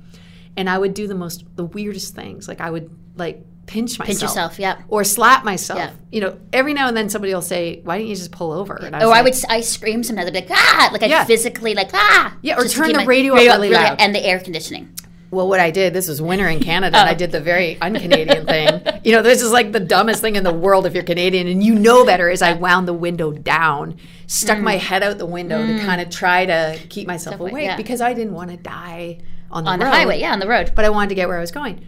And 0.56 0.70
I 0.70 0.78
would 0.78 0.94
do 0.94 1.08
the 1.08 1.16
most, 1.16 1.44
the 1.56 1.64
weirdest 1.64 2.14
things. 2.14 2.46
Like 2.46 2.60
I 2.60 2.70
would 2.70 2.96
like 3.16 3.44
pinch 3.66 3.98
myself. 3.98 4.06
Pinch 4.06 4.22
yourself, 4.22 4.58
yeah. 4.60 4.82
Or 4.86 5.02
slap 5.02 5.42
myself. 5.44 5.80
Yeah. 5.80 5.90
You 6.12 6.20
know, 6.20 6.38
every 6.52 6.74
now 6.74 6.86
and 6.86 6.96
then 6.96 7.08
somebody 7.08 7.34
will 7.34 7.42
say, 7.42 7.80
why 7.82 7.98
didn't 7.98 8.10
you 8.10 8.14
just 8.14 8.30
pull 8.30 8.52
over? 8.52 8.76
And 8.76 8.94
was 8.94 9.02
Or 9.02 9.12
I 9.12 9.22
would 9.22 9.34
I 9.48 9.62
scream 9.62 10.04
sometimes. 10.04 10.28
I'd 10.28 10.32
be 10.32 10.40
like 10.42 10.50
ah, 10.52 10.90
like 10.92 11.02
I 11.02 11.06
Yeah. 11.06 11.24
physically 11.24 11.74
like 11.74 11.90
ah. 11.92 12.36
Yeah, 12.40 12.56
or 12.56 12.68
turn 12.68 12.92
the 12.92 12.98
my- 12.98 13.04
radio 13.04 13.34
up 13.34 13.40
really 13.40 13.70
loud. 13.70 14.00
and 14.00 14.14
the 14.14 14.24
air 14.24 14.38
conditioning. 14.38 14.94
Well, 15.32 15.48
what 15.48 15.60
I 15.60 15.70
did, 15.70 15.92
this 15.92 16.08
was 16.08 16.20
winter 16.20 16.48
in 16.48 16.58
Canada, 16.58 16.98
and 16.98 17.08
I 17.08 17.14
did 17.14 17.30
the 17.30 17.38
oh. 17.38 17.42
very 17.42 17.80
un-Canadian 17.80 18.46
thing. 18.46 18.80
You 19.02 19.12
know, 19.12 19.22
this 19.22 19.40
is 19.40 19.50
like 19.50 19.72
the 19.72 19.80
dumbest 19.80 20.20
thing 20.20 20.36
in 20.36 20.44
the 20.44 20.52
world 20.52 20.84
if 20.84 20.92
you're 20.92 21.02
Canadian, 21.02 21.46
and 21.46 21.64
you 21.64 21.74
know 21.74 22.04
better. 22.04 22.28
Is 22.28 22.42
I 22.42 22.52
wound 22.52 22.86
the 22.86 22.92
window 22.92 23.32
down, 23.32 23.96
stuck 24.26 24.58
my 24.58 24.76
mm. 24.76 24.78
head 24.78 25.02
out 25.02 25.16
the 25.16 25.24
window 25.24 25.56
to 25.66 25.72
mm. 25.72 25.84
kind 25.86 26.02
of 26.02 26.10
try 26.10 26.44
to 26.44 26.78
keep 26.90 27.06
myself 27.06 27.40
like- 27.40 27.52
awake 27.52 27.64
yeah. 27.64 27.76
because 27.78 28.02
I 28.02 28.12
didn't 28.12 28.34
want 28.34 28.50
to 28.50 28.58
die 28.58 29.20
on 29.50 29.64
the 29.64 29.70
On 29.70 29.78
the 29.78 29.86
highway, 29.86 30.20
yeah, 30.20 30.32
on 30.32 30.38
the 30.38 30.46
road. 30.46 30.72
But 30.74 30.84
I 30.84 30.90
wanted 30.90 31.08
to 31.08 31.14
get 31.14 31.28
where 31.28 31.38
I 31.38 31.40
was 31.40 31.50
going, 31.50 31.82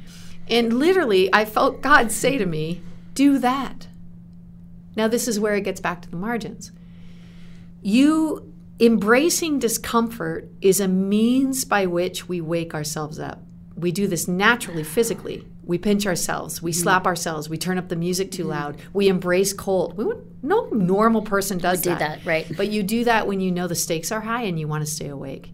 and 0.49 0.79
literally, 0.79 1.29
I 1.35 1.45
felt 1.45 1.83
God 1.83 2.11
say 2.11 2.39
to 2.39 2.47
me, 2.47 2.81
"Do 3.13 3.37
that." 3.39 3.89
Now, 4.97 5.07
this 5.07 5.29
is 5.29 5.39
where 5.39 5.55
it 5.55 5.63
gets 5.63 5.81
back 5.81 6.01
to 6.03 6.11
the 6.11 6.17
margins. 6.17 6.73
You 7.83 8.52
embracing 8.81 9.59
discomfort 9.59 10.49
is 10.61 10.81
a 10.81 10.89
means 10.89 11.65
by 11.65 11.87
which 11.87 12.29
we 12.29 12.41
wake 12.41 12.75
ourselves 12.75 13.19
up. 13.19 13.43
We 13.77 13.93
do 13.93 14.07
this 14.07 14.29
naturally, 14.29 14.85
physically. 14.85 15.47
We 15.65 15.79
pinch 15.79 16.07
ourselves, 16.07 16.61
we 16.61 16.73
mm-hmm. 16.73 16.83
slap 16.83 17.07
ourselves, 17.07 17.49
we 17.49 17.57
turn 17.57 17.79
up 17.79 17.89
the 17.89 17.95
music 17.95 18.33
too 18.33 18.43
mm-hmm. 18.43 18.51
loud, 18.51 18.77
we 18.93 19.07
embrace 19.07 19.53
cold. 19.53 19.97
We 19.97 20.13
no 20.43 20.69
normal 20.73 21.23
person 21.23 21.59
does 21.59 21.83
do 21.83 21.95
that, 21.95 22.27
right. 22.27 22.51
But 22.57 22.69
you 22.69 22.83
do 22.83 23.05
that 23.05 23.29
when 23.29 23.41
you 23.41 23.53
know 23.53 23.69
the 23.69 23.77
stakes 23.77 24.11
are 24.11 24.21
high 24.21 24.43
and 24.43 24.59
you 24.59 24.67
want 24.67 24.85
to 24.85 24.91
stay 24.91 25.07
awake. 25.07 25.53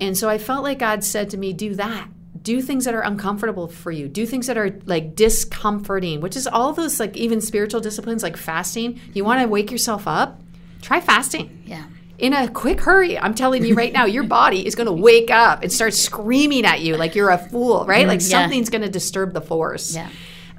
And 0.00 0.16
so 0.16 0.28
I 0.28 0.38
felt 0.38 0.62
like 0.62 0.78
God 0.78 1.02
said 1.02 1.30
to 1.30 1.36
me, 1.36 1.52
do 1.52 1.74
that. 1.74 2.08
Do 2.40 2.62
things 2.62 2.84
that 2.84 2.94
are 2.94 3.02
uncomfortable 3.02 3.66
for 3.66 3.90
you. 3.90 4.08
Do 4.08 4.24
things 4.24 4.46
that 4.46 4.56
are 4.56 4.78
like 4.86 5.16
discomforting, 5.16 6.20
which 6.20 6.36
is 6.36 6.46
all 6.46 6.72
those 6.72 7.00
like 7.00 7.16
even 7.16 7.40
spiritual 7.40 7.80
disciplines 7.80 8.22
like 8.22 8.36
fasting. 8.36 9.00
You 9.12 9.24
want 9.24 9.42
to 9.42 9.48
wake 9.48 9.72
yourself 9.72 10.06
up? 10.06 10.40
Try 10.80 11.00
fasting 11.00 11.62
Yeah. 11.66 11.84
In 12.20 12.32
a 12.32 12.48
quick 12.48 12.80
hurry. 12.80 13.18
I'm 13.18 13.34
telling 13.34 13.64
you 13.64 13.74
right 13.74 13.92
now, 13.92 14.04
your 14.04 14.22
body 14.40 14.66
is 14.66 14.74
going 14.74 14.86
to 14.86 14.92
wake 14.92 15.30
up 15.30 15.62
and 15.62 15.72
start 15.72 15.94
screaming 15.94 16.64
at 16.64 16.80
you 16.80 16.96
like 16.96 17.14
you're 17.14 17.30
a 17.30 17.38
fool, 17.38 17.84
right? 17.86 18.06
Like 18.06 18.20
Mm, 18.20 18.30
yeah. 18.30 18.40
something's 18.42 18.70
going 18.70 18.82
to 18.82 18.90
disturb 18.90 19.32
the 19.32 19.40
force. 19.40 19.94
Yeah. 19.94 20.08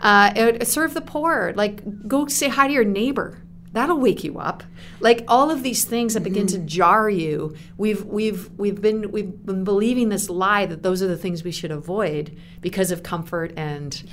Uh, 0.02 0.64
serve 0.66 0.94
the 0.94 1.02
poor. 1.02 1.54
Like 1.56 2.08
go 2.08 2.28
say 2.28 2.50
hi 2.50 2.68
to 2.68 2.74
your 2.74 2.84
neighbor. 2.86 3.38
That'll 3.74 4.00
wake 4.00 4.26
you 4.26 4.38
up. 4.38 4.64
Like 5.00 5.24
all 5.30 5.50
of 5.50 5.64
these 5.64 5.86
things 5.86 6.16
that 6.16 6.24
begin 6.24 6.46
to 6.48 6.58
Mm-hmm. 6.58 6.66
jar 6.68 7.10
you. 7.10 7.56
We've 7.78 8.04
we've 8.04 8.50
we've 8.58 8.82
been 8.82 9.12
we've 9.12 9.46
been 9.46 9.64
believing 9.64 10.10
this 10.10 10.30
lie 10.30 10.66
that 10.66 10.84
those 10.84 11.02
are 11.02 11.08
the 11.08 11.16
things 11.16 11.44
we 11.46 11.52
should 11.52 11.72
avoid 11.72 12.36
because 12.60 12.92
of 12.92 13.02
comfort 13.02 13.54
and 13.56 14.04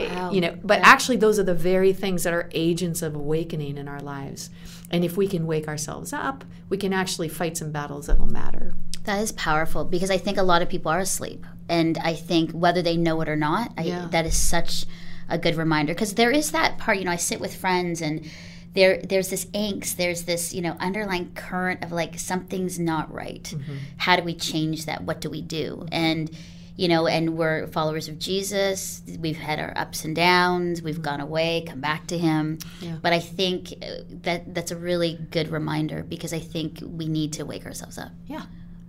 wow. 0.00 0.30
you 0.32 0.40
know. 0.40 0.56
But 0.64 0.80
actually, 0.80 1.18
those 1.18 1.38
are 1.38 1.42
the 1.44 1.54
very 1.54 1.92
things 1.92 2.22
that 2.22 2.32
are 2.32 2.48
agents 2.54 3.02
of 3.02 3.14
awakening 3.14 3.76
in 3.76 3.86
our 3.86 4.00
lives. 4.00 4.48
And 4.92 5.04
if 5.04 5.16
we 5.16 5.26
can 5.26 5.46
wake 5.46 5.68
ourselves 5.68 6.12
up, 6.12 6.44
we 6.68 6.76
can 6.76 6.92
actually 6.92 7.28
fight 7.28 7.56
some 7.56 7.72
battles 7.72 8.06
that'll 8.06 8.26
matter. 8.26 8.74
That 9.04 9.20
is 9.22 9.32
powerful 9.32 9.84
because 9.84 10.10
I 10.10 10.18
think 10.18 10.36
a 10.38 10.42
lot 10.42 10.62
of 10.62 10.68
people 10.68 10.92
are 10.92 11.00
asleep, 11.00 11.44
and 11.68 11.98
I 11.98 12.14
think 12.14 12.52
whether 12.52 12.82
they 12.82 12.96
know 12.96 13.20
it 13.22 13.28
or 13.28 13.36
not, 13.36 13.72
I, 13.76 13.82
Yeah. 13.84 14.08
that 14.12 14.26
is 14.26 14.36
such 14.36 14.84
a 15.28 15.38
good 15.38 15.56
reminder 15.56 15.94
because 15.94 16.14
there 16.14 16.30
is 16.30 16.52
that 16.52 16.78
part. 16.78 16.98
You 16.98 17.04
know, 17.04 17.10
I 17.10 17.16
sit 17.16 17.40
with 17.40 17.54
friends 17.56 18.00
and. 18.02 18.28
There, 18.74 19.02
there's 19.02 19.28
this 19.28 19.44
angst. 19.52 19.96
There's 19.96 20.22
this, 20.22 20.54
you 20.54 20.62
know, 20.62 20.74
underlying 20.80 21.32
current 21.34 21.84
of 21.84 21.92
like 21.92 22.18
something's 22.18 22.78
not 22.78 23.12
right. 23.12 23.42
Mm-hmm. 23.42 23.76
How 23.98 24.16
do 24.16 24.22
we 24.22 24.34
change 24.34 24.86
that? 24.86 25.02
What 25.02 25.20
do 25.20 25.28
we 25.28 25.42
do? 25.42 25.86
And, 25.92 26.30
you 26.76 26.88
know, 26.88 27.06
and 27.06 27.36
we're 27.36 27.66
followers 27.68 28.08
of 28.08 28.18
Jesus. 28.18 29.02
We've 29.18 29.36
had 29.36 29.58
our 29.60 29.72
ups 29.76 30.04
and 30.04 30.16
downs. 30.16 30.80
We've 30.82 31.02
gone 31.02 31.20
away, 31.20 31.64
come 31.68 31.80
back 31.80 32.06
to 32.08 32.16
Him. 32.18 32.58
Yeah. 32.80 32.96
But 33.02 33.12
I 33.12 33.18
think 33.20 33.74
uh, 33.82 33.86
that 34.22 34.54
that's 34.54 34.70
a 34.70 34.76
really 34.76 35.18
good 35.30 35.48
reminder 35.48 36.02
because 36.02 36.32
I 36.32 36.38
think 36.38 36.78
we 36.82 37.08
need 37.08 37.34
to 37.34 37.44
wake 37.44 37.66
ourselves 37.66 37.98
up 37.98 38.10
Yeah. 38.26 38.44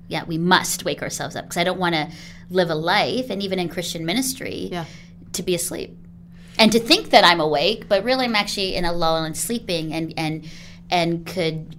yeah, 0.08 0.24
we 0.26 0.38
must 0.38 0.86
wake 0.86 1.02
ourselves 1.02 1.36
up 1.36 1.46
because 1.46 1.58
I 1.58 1.64
don't 1.66 1.80
want 1.80 1.96
to 1.96 2.10
live 2.50 2.70
a 2.70 2.76
life, 2.76 3.30
and 3.30 3.42
even 3.44 3.60
in 3.60 3.68
Christian 3.70 4.06
ministry, 4.06 4.70
Yeah. 4.72 4.86
to 5.34 5.44
be 5.44 5.54
asleep 5.56 5.98
and 6.60 6.72
to 6.72 6.80
think 6.80 7.10
that 7.10 7.24
I'm 7.26 7.40
awake, 7.40 7.90
but 7.90 8.04
really 8.04 8.26
I'm 8.26 8.36
actually 8.36 8.76
in 8.76 8.86
a 8.86 8.94
lull 8.94 9.24
and 9.24 9.36
sleeping, 9.36 9.94
and 9.94 10.14
and 10.18 10.46
and 10.90 11.26
could 11.26 11.76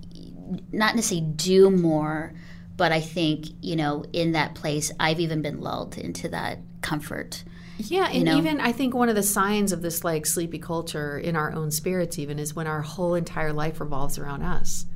not 0.73 0.95
necessarily 0.97 1.27
do 1.29 1.71
more, 1.71 2.35
but 2.77 2.93
I 2.93 3.01
think 3.01 3.47
you 3.61 3.77
know 3.77 4.05
in 4.13 4.33
that 4.33 4.55
place 4.55 4.91
I've 4.99 5.21
even 5.21 5.43
been 5.43 5.61
lulled 5.61 5.99
into 5.99 6.29
that 6.31 6.59
comfort. 6.81 7.45
Yeah, 7.77 8.09
and 8.09 8.25
know? 8.25 8.37
even 8.37 8.61
I 8.61 8.73
think 8.73 8.95
one 8.95 9.09
of 9.09 9.17
the 9.17 9.23
signs 9.23 9.73
of 9.73 9.83
this 9.83 10.05
like 10.05 10.27
sleepy 10.27 10.59
culture 10.59 11.19
in 11.19 11.35
our 11.35 11.53
own 11.53 11.71
spirits 11.71 12.19
even 12.19 12.39
is 12.39 12.55
when 12.55 12.67
our 12.67 12.83
whole 12.83 13.15
entire 13.15 13.53
life 13.53 13.81
revolves 13.81 14.19
around 14.19 14.43
us. 14.43 14.87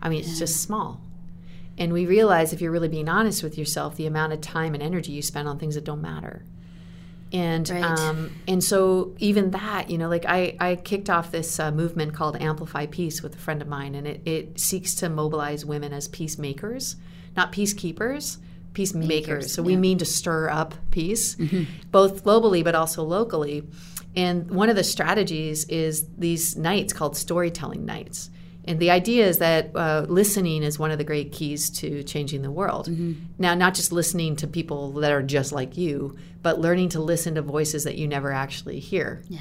I 0.00 0.08
mean, 0.08 0.20
it's 0.20 0.38
just 0.38 0.62
small. 0.62 1.00
And 1.78 1.92
we 1.92 2.06
realize 2.06 2.52
if 2.52 2.60
you're 2.60 2.72
really 2.72 2.88
being 2.88 3.08
honest 3.08 3.42
with 3.42 3.56
yourself, 3.56 3.96
the 3.96 4.06
amount 4.06 4.32
of 4.32 4.40
time 4.40 4.74
and 4.74 4.82
energy 4.82 5.12
you 5.12 5.22
spend 5.22 5.48
on 5.48 5.58
things 5.58 5.74
that 5.74 5.84
don't 5.84 6.02
matter. 6.02 6.42
and 7.32 7.68
Right. 7.68 7.82
um, 7.82 8.30
and 8.46 8.62
so 8.62 9.14
even 9.18 9.52
that 9.52 9.88
you 9.88 9.96
know 9.96 10.08
like 10.08 10.26
I, 10.26 10.56
I 10.60 10.76
kicked 10.76 11.08
off 11.08 11.30
this 11.30 11.58
uh, 11.58 11.70
movement 11.70 12.14
called 12.14 12.36
amplify 12.40 12.86
peace 12.86 13.22
with 13.22 13.34
a 13.34 13.38
friend 13.38 13.62
of 13.62 13.68
mine 13.68 13.94
and 13.94 14.06
it, 14.06 14.20
it 14.26 14.60
seeks 14.60 14.94
to 14.96 15.08
mobilize 15.08 15.64
women 15.64 15.92
as 15.92 16.08
peacemakers 16.08 16.96
not 17.36 17.52
peacekeepers 17.52 18.38
peacemakers 18.74 19.08
Makers, 19.08 19.54
so 19.54 19.62
we 19.62 19.74
yeah. 19.74 19.78
mean 19.78 19.98
to 19.98 20.04
stir 20.04 20.48
up 20.48 20.74
peace 20.90 21.36
both 21.90 22.24
globally 22.24 22.64
but 22.64 22.74
also 22.74 23.02
locally 23.02 23.66
and 24.14 24.50
one 24.50 24.68
of 24.68 24.76
the 24.76 24.84
strategies 24.84 25.64
is 25.66 26.06
these 26.16 26.56
nights 26.56 26.92
called 26.92 27.16
storytelling 27.16 27.84
nights 27.84 28.30
and 28.64 28.78
the 28.78 28.90
idea 28.90 29.26
is 29.26 29.38
that 29.38 29.74
uh, 29.74 30.06
listening 30.08 30.62
is 30.62 30.78
one 30.78 30.90
of 30.90 30.98
the 30.98 31.04
great 31.04 31.32
keys 31.32 31.68
to 31.70 32.02
changing 32.04 32.42
the 32.42 32.50
world. 32.50 32.88
Now, 33.38 33.54
not 33.54 33.74
just 33.74 33.90
listening 33.90 34.36
to 34.36 34.46
people 34.46 34.92
that 34.92 35.10
are 35.10 35.22
just 35.22 35.52
like 35.52 35.76
you, 35.76 36.16
but 36.42 36.60
learning 36.60 36.90
to 36.90 37.00
listen 37.00 37.34
to 37.34 37.42
voices 37.42 37.84
that 37.84 37.96
you 37.96 38.06
never 38.06 38.32
actually 38.32 38.78
hear. 38.78 39.22
Yeah. 39.28 39.40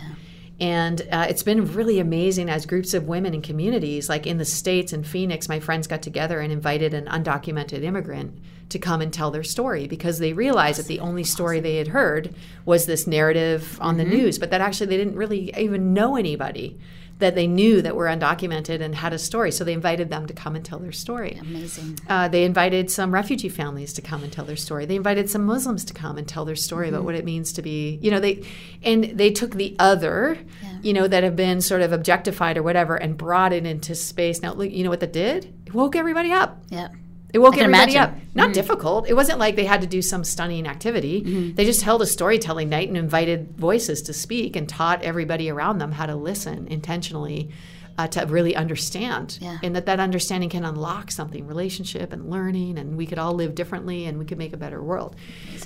And 0.61 1.01
uh, 1.11 1.25
it's 1.27 1.41
been 1.41 1.73
really 1.73 1.99
amazing 1.99 2.47
as 2.47 2.67
groups 2.67 2.93
of 2.93 3.07
women 3.07 3.33
and 3.33 3.43
communities, 3.43 4.07
like 4.07 4.27
in 4.27 4.37
the 4.37 4.45
States 4.45 4.93
and 4.93 5.05
Phoenix, 5.05 5.49
my 5.49 5.59
friends 5.59 5.87
got 5.87 6.03
together 6.03 6.39
and 6.39 6.53
invited 6.53 6.93
an 6.93 7.07
undocumented 7.07 7.81
immigrant 7.81 8.39
to 8.69 8.77
come 8.77 9.01
and 9.01 9.11
tell 9.11 9.31
their 9.31 9.43
story 9.43 9.87
because 9.87 10.19
they 10.19 10.33
realized 10.33 10.77
that 10.77 10.85
the 10.85 10.99
only 10.99 11.23
story 11.23 11.59
they 11.59 11.77
had 11.77 11.87
heard 11.87 12.35
was 12.63 12.85
this 12.85 13.07
narrative 13.07 13.79
on 13.81 13.97
the 13.97 14.03
news, 14.05 14.37
but 14.37 14.51
that 14.51 14.61
actually 14.61 14.85
they 14.85 14.97
didn't 14.97 15.15
really 15.15 15.51
even 15.57 15.95
know 15.95 16.15
anybody 16.15 16.79
that 17.21 17.35
they 17.35 17.47
knew 17.47 17.81
that 17.81 17.95
were 17.95 18.05
undocumented 18.07 18.81
and 18.81 18.93
had 18.93 19.13
a 19.13 19.17
story. 19.17 19.51
So 19.51 19.63
they 19.63 19.73
invited 19.73 20.09
them 20.09 20.25
to 20.27 20.33
come 20.33 20.55
and 20.55 20.63
tell 20.65 20.77
their 20.79 20.91
story. 20.91 21.37
Amazing. 21.39 21.99
Uh, 22.07 22.27
they 22.27 22.43
invited 22.43 22.91
some 22.91 23.13
refugee 23.13 23.49
families 23.49 23.93
to 23.93 24.01
come 24.01 24.23
and 24.23 24.31
tell 24.31 24.45
their 24.45 24.55
story. 24.57 24.85
They 24.85 24.95
invited 24.97 25.29
some 25.29 25.45
Muslims 25.45 25.85
to 25.85 25.93
come 25.93 26.17
and 26.17 26.27
tell 26.27 26.43
their 26.45 26.55
story 26.55 26.89
about 26.89 27.03
what 27.03 27.15
it 27.15 27.23
means 27.25 27.53
to 27.53 27.61
be, 27.61 27.97
you 28.01 28.11
know, 28.11 28.19
they, 28.19 28.43
and 28.83 29.05
they 29.05 29.31
took 29.31 29.51
the 29.55 29.75
other, 29.79 30.37
Yeah. 30.63 30.69
you 30.81 30.93
know, 30.93 31.07
that 31.07 31.23
have 31.23 31.35
been 31.35 31.61
sort 31.61 31.81
of 31.81 31.91
objectified 31.93 32.57
or 32.57 32.63
whatever, 32.63 32.95
and 32.95 33.17
brought 33.17 33.53
it 33.53 33.65
into 33.65 33.95
space. 33.95 34.41
Now, 34.41 34.53
look, 34.53 34.71
you 34.71 34.83
know 34.83 34.89
what 34.89 34.99
that 34.99 35.13
did? 35.13 35.53
It 35.65 35.73
woke 35.73 35.95
everybody 35.95 36.31
up. 36.31 36.61
Yeah. 36.69 36.89
It 37.33 37.39
woke 37.39 37.57
everybody 37.57 37.93
imagine. 37.93 38.15
up. 38.15 38.21
Not 38.33 38.53
difficult. 38.53 39.09
It 39.09 39.13
wasn't 39.13 39.39
like 39.39 39.55
they 39.55 39.65
had 39.65 39.81
to 39.81 39.87
do 39.87 40.01
some 40.01 40.23
stunning 40.23 40.67
activity. 40.67 41.51
They 41.55 41.65
just 41.65 41.81
held 41.81 42.01
a 42.01 42.05
storytelling 42.05 42.69
night 42.69 42.87
and 42.87 42.97
invited 42.97 43.57
voices 43.57 44.01
to 44.03 44.13
speak 44.13 44.55
and 44.55 44.67
taught 44.67 45.01
everybody 45.03 45.49
around 45.49 45.79
them 45.79 45.91
how 45.91 46.05
to 46.05 46.15
listen 46.15 46.67
intentionally 46.67 47.49
uh, 47.97 48.07
to 48.07 48.25
really 48.25 48.55
understand. 48.55 49.37
Yeah. 49.41 49.59
And 49.61 49.75
that 49.75 49.85
that 49.85 49.99
understanding 49.99 50.49
can 50.49 50.65
unlock 50.65 51.11
something, 51.11 51.45
relationship 51.45 52.13
and 52.13 52.29
learning, 52.29 52.77
and 52.77 52.97
we 52.97 53.05
could 53.05 53.19
all 53.19 53.33
live 53.33 53.53
differently 53.53 54.05
and 54.05 54.17
we 54.17 54.25
could 54.25 54.37
make 54.37 54.53
a 54.53 54.57
better 54.57 54.81
world. 54.81 55.15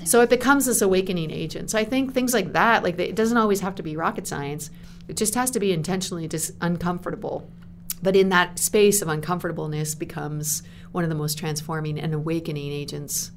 So 0.04 0.22
it 0.22 0.30
becomes 0.30 0.66
this 0.66 0.82
awakening 0.82 1.32
agent. 1.32 1.72
So 1.72 1.80
I 1.80 1.84
think 1.84 2.14
things 2.14 2.34
like 2.34 2.54
that, 2.54 2.84
like 2.84 3.00
it 3.00 3.16
doesn't 3.16 3.38
always 3.38 3.62
have 3.62 3.76
to 3.76 3.84
be 3.84 3.96
rocket 3.96 4.28
science. 4.28 4.70
It 5.08 5.18
just 5.18 5.36
has 5.36 5.52
to 5.52 5.60
be 5.60 5.72
intentionally 5.72 6.28
just 6.28 6.52
uncomfortable 6.62 7.48
but 8.02 8.16
in 8.16 8.30
that 8.30 8.60
space 8.60 9.02
of 9.02 9.08
uncomfortableness 9.08 9.96
becomes 9.96 10.62
one 10.96 11.04
of 11.04 11.10
the 11.10 11.16
most 11.16 11.38
transforming 11.38 12.00
and 12.00 12.14
awakening 12.14 12.72
agents 12.72 13.32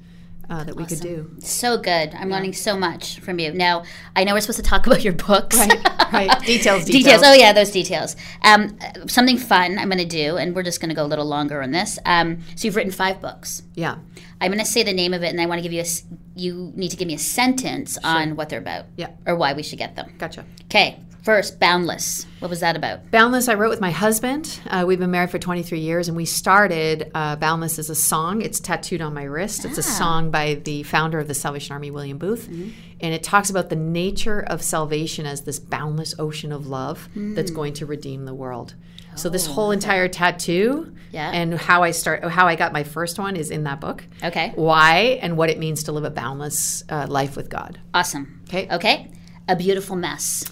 uh, 0.49 0.63
that 0.63 0.75
we 0.75 0.85
could 0.85 1.01
do. 1.01 1.29
So 1.39 1.77
good. 1.77 2.15
I'm 2.15 2.29
learning 2.29 2.53
so 2.53 2.75
much 2.77 3.19
from 3.19 3.37
you. 3.37 3.53
Now, 3.53 3.83
I 4.15 4.23
know 4.23 4.33
we're 4.33 4.39
supposed 4.39 4.59
to 4.59 4.63
talk 4.63 4.87
about 4.87 5.03
your 5.03 5.13
books. 5.13 5.57
Right, 5.57 6.11
right. 6.11 6.39
Details, 6.45 6.85
details. 6.85 6.85
details. 6.85 7.21
Oh 7.23 7.33
yeah, 7.33 7.51
those 7.53 7.69
details. 7.69 8.15
Um, 8.43 8.79
something 9.07 9.37
fun 9.37 9.77
I'm 9.77 9.89
going 9.89 9.99
to 9.99 10.05
do, 10.05 10.37
and 10.37 10.55
we're 10.55 10.63
just 10.63 10.79
going 10.79 10.89
to 10.89 10.95
go 10.95 11.03
a 11.03 11.11
little 11.11 11.25
longer 11.25 11.61
on 11.61 11.71
this. 11.71 11.99
Um, 12.05 12.39
so 12.55 12.65
you've 12.65 12.77
written 12.77 12.93
five 12.93 13.21
books. 13.21 13.61
Yeah, 13.75 13.97
I'm 14.41 14.51
going 14.51 14.59
to 14.59 14.65
say 14.65 14.81
the 14.81 14.93
name 14.93 15.13
of 15.13 15.21
it, 15.21 15.27
and 15.27 15.39
I 15.39 15.45
want 15.45 15.59
to 15.59 15.63
give 15.63 15.73
you 15.73 15.81
a, 15.81 16.39
You 16.39 16.71
need 16.75 16.89
to 16.89 16.97
give 16.97 17.07
me 17.07 17.13
a 17.13 17.19
sentence 17.19 17.97
on 18.03 18.37
what 18.37 18.49
they're 18.49 18.59
about. 18.59 18.85
Yeah. 18.95 19.09
Or 19.27 19.35
why 19.35 19.53
we 19.53 19.63
should 19.63 19.79
get 19.79 19.95
them. 19.97 20.13
gotcha. 20.17 20.45
Okay. 20.65 20.99
First, 21.21 21.59
Boundless. 21.59 22.25
What 22.39 22.49
was 22.49 22.61
that 22.61 22.75
about? 22.77 23.11
Boundless, 23.11 23.49
I 23.49 23.55
wrote 23.55 23.69
with 23.69 23.81
my 23.81 23.91
husband. 23.91 24.59
Uh, 24.67 24.85
we've 24.87 24.99
been 24.99 25.11
married 25.11 25.29
for 25.29 25.37
23 25.37 25.79
years, 25.79 26.07
and 26.07 26.15
we 26.15 26.25
started 26.25 27.11
uh, 27.13 27.35
Boundless 27.35 27.77
as 27.77 27.89
a 27.89 27.95
song. 27.95 28.41
It's 28.41 28.59
tattooed 28.59 29.01
on 29.01 29.13
my 29.13 29.23
wrist. 29.23 29.65
It's 29.65 29.77
a 29.77 29.83
song 29.83 30.31
by 30.31 30.55
the 30.55 30.83
founder 30.83 31.19
of 31.19 31.27
the 31.27 31.33
Salvation 31.33 31.73
Army, 31.73 31.91
William 31.91 32.17
Booth. 32.17 32.47
And 32.47 33.13
it 33.13 33.21
talks 33.23 33.49
about 33.49 33.69
the 33.69 33.75
nature 33.75 34.39
of 34.39 34.61
salvation 34.61 35.25
as 35.25 35.41
this 35.41 35.59
boundless 35.59 36.15
ocean 36.19 36.51
of 36.51 36.67
love 36.67 37.09
that's 37.15 37.51
going 37.51 37.73
to 37.73 37.85
redeem 37.85 38.25
the 38.25 38.33
world. 38.33 38.75
So 39.15 39.27
this 39.27 39.45
whole 39.45 39.71
entire 39.71 40.07
tattoo 40.07 40.95
Yeah. 41.11 41.29
and 41.33 41.53
how 41.55 41.83
I 41.83 41.91
start, 41.91 42.23
how 42.23 42.47
I 42.47 42.55
got 42.55 42.71
my 42.71 42.83
first 42.83 43.19
one 43.19 43.35
is 43.35 43.51
in 43.51 43.65
that 43.65 43.81
book. 43.81 44.05
Okay. 44.23 44.53
Why 44.55 45.19
and 45.21 45.35
what 45.35 45.49
it 45.49 45.59
means 45.59 45.83
to 45.83 45.91
live 45.91 46.05
a 46.05 46.09
boundless 46.09 46.83
uh, 46.87 47.05
life 47.09 47.35
with 47.35 47.49
God. 47.49 47.79
Awesome. 47.93 48.41
Okay. 48.47 48.69
Okay. 48.71 49.11
A 49.49 49.57
beautiful 49.57 49.97
mess. 49.97 50.45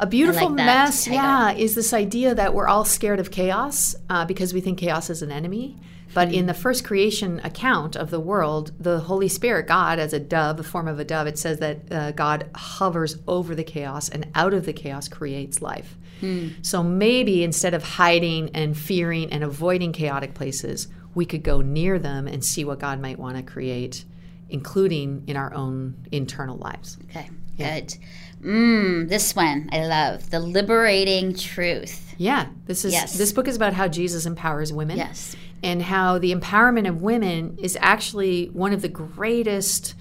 A 0.00 0.06
beautiful 0.06 0.48
like 0.48 0.56
mess, 0.56 1.06
yeah, 1.06 1.52
is 1.52 1.74
this 1.74 1.92
idea 1.92 2.34
that 2.34 2.54
we're 2.54 2.66
all 2.66 2.84
scared 2.84 3.20
of 3.20 3.30
chaos 3.30 3.94
uh, 4.10 4.24
because 4.24 4.52
we 4.52 4.60
think 4.60 4.78
chaos 4.78 5.10
is 5.10 5.22
an 5.22 5.30
enemy. 5.30 5.76
But 6.14 6.32
in 6.32 6.46
the 6.46 6.54
first 6.54 6.84
creation 6.84 7.40
account 7.42 7.96
of 7.96 8.10
the 8.10 8.20
world, 8.20 8.70
the 8.78 9.00
Holy 9.00 9.26
Spirit, 9.28 9.66
God, 9.66 9.98
as 9.98 10.12
a 10.12 10.20
dove, 10.20 10.60
a 10.60 10.62
form 10.62 10.86
of 10.86 11.00
a 11.00 11.04
dove, 11.04 11.26
it 11.26 11.36
says 11.38 11.58
that 11.58 11.92
uh, 11.92 12.12
God 12.12 12.48
hovers 12.54 13.18
over 13.26 13.56
the 13.56 13.64
chaos 13.64 14.08
and 14.08 14.28
out 14.34 14.54
of 14.54 14.64
the 14.64 14.72
chaos 14.72 15.08
creates 15.08 15.60
life. 15.60 15.96
So 16.62 16.82
maybe 16.82 17.44
instead 17.44 17.74
of 17.74 17.82
hiding 17.82 18.50
and 18.54 18.78
fearing 18.78 19.30
and 19.30 19.44
avoiding 19.44 19.92
chaotic 19.92 20.32
places, 20.34 20.88
we 21.14 21.26
could 21.26 21.42
go 21.42 21.60
near 21.60 21.98
them 21.98 22.26
and 22.26 22.42
see 22.42 22.64
what 22.64 22.78
God 22.78 22.98
might 23.00 23.18
want 23.18 23.36
to 23.36 23.42
create, 23.42 24.04
including 24.48 25.24
in 25.26 25.36
our 25.36 25.52
own 25.52 25.96
internal 26.12 26.56
lives. 26.56 26.96
Okay. 27.10 27.28
Good. 27.58 27.94
Mmm. 28.44 29.08
This 29.08 29.34
one 29.34 29.68
I 29.72 29.86
love. 29.86 30.30
The 30.30 30.40
liberating 30.40 31.34
truth. 31.34 32.14
Yeah, 32.18 32.46
this 32.66 32.84
is 32.84 32.92
Yes. 32.92 33.16
this 33.16 33.32
book 33.32 33.48
is 33.48 33.56
about 33.56 33.72
how 33.72 33.88
Jesus 33.88 34.26
empowers 34.26 34.72
women. 34.72 34.96
Yes. 34.98 35.34
And 35.62 35.80
how 35.82 36.18
the 36.18 36.34
empowerment 36.34 36.86
of 36.88 37.00
women 37.00 37.56
is 37.60 37.76
actually 37.80 38.46
one 38.52 38.72
of 38.74 38.82
the 38.82 38.88
greatest 38.88 39.94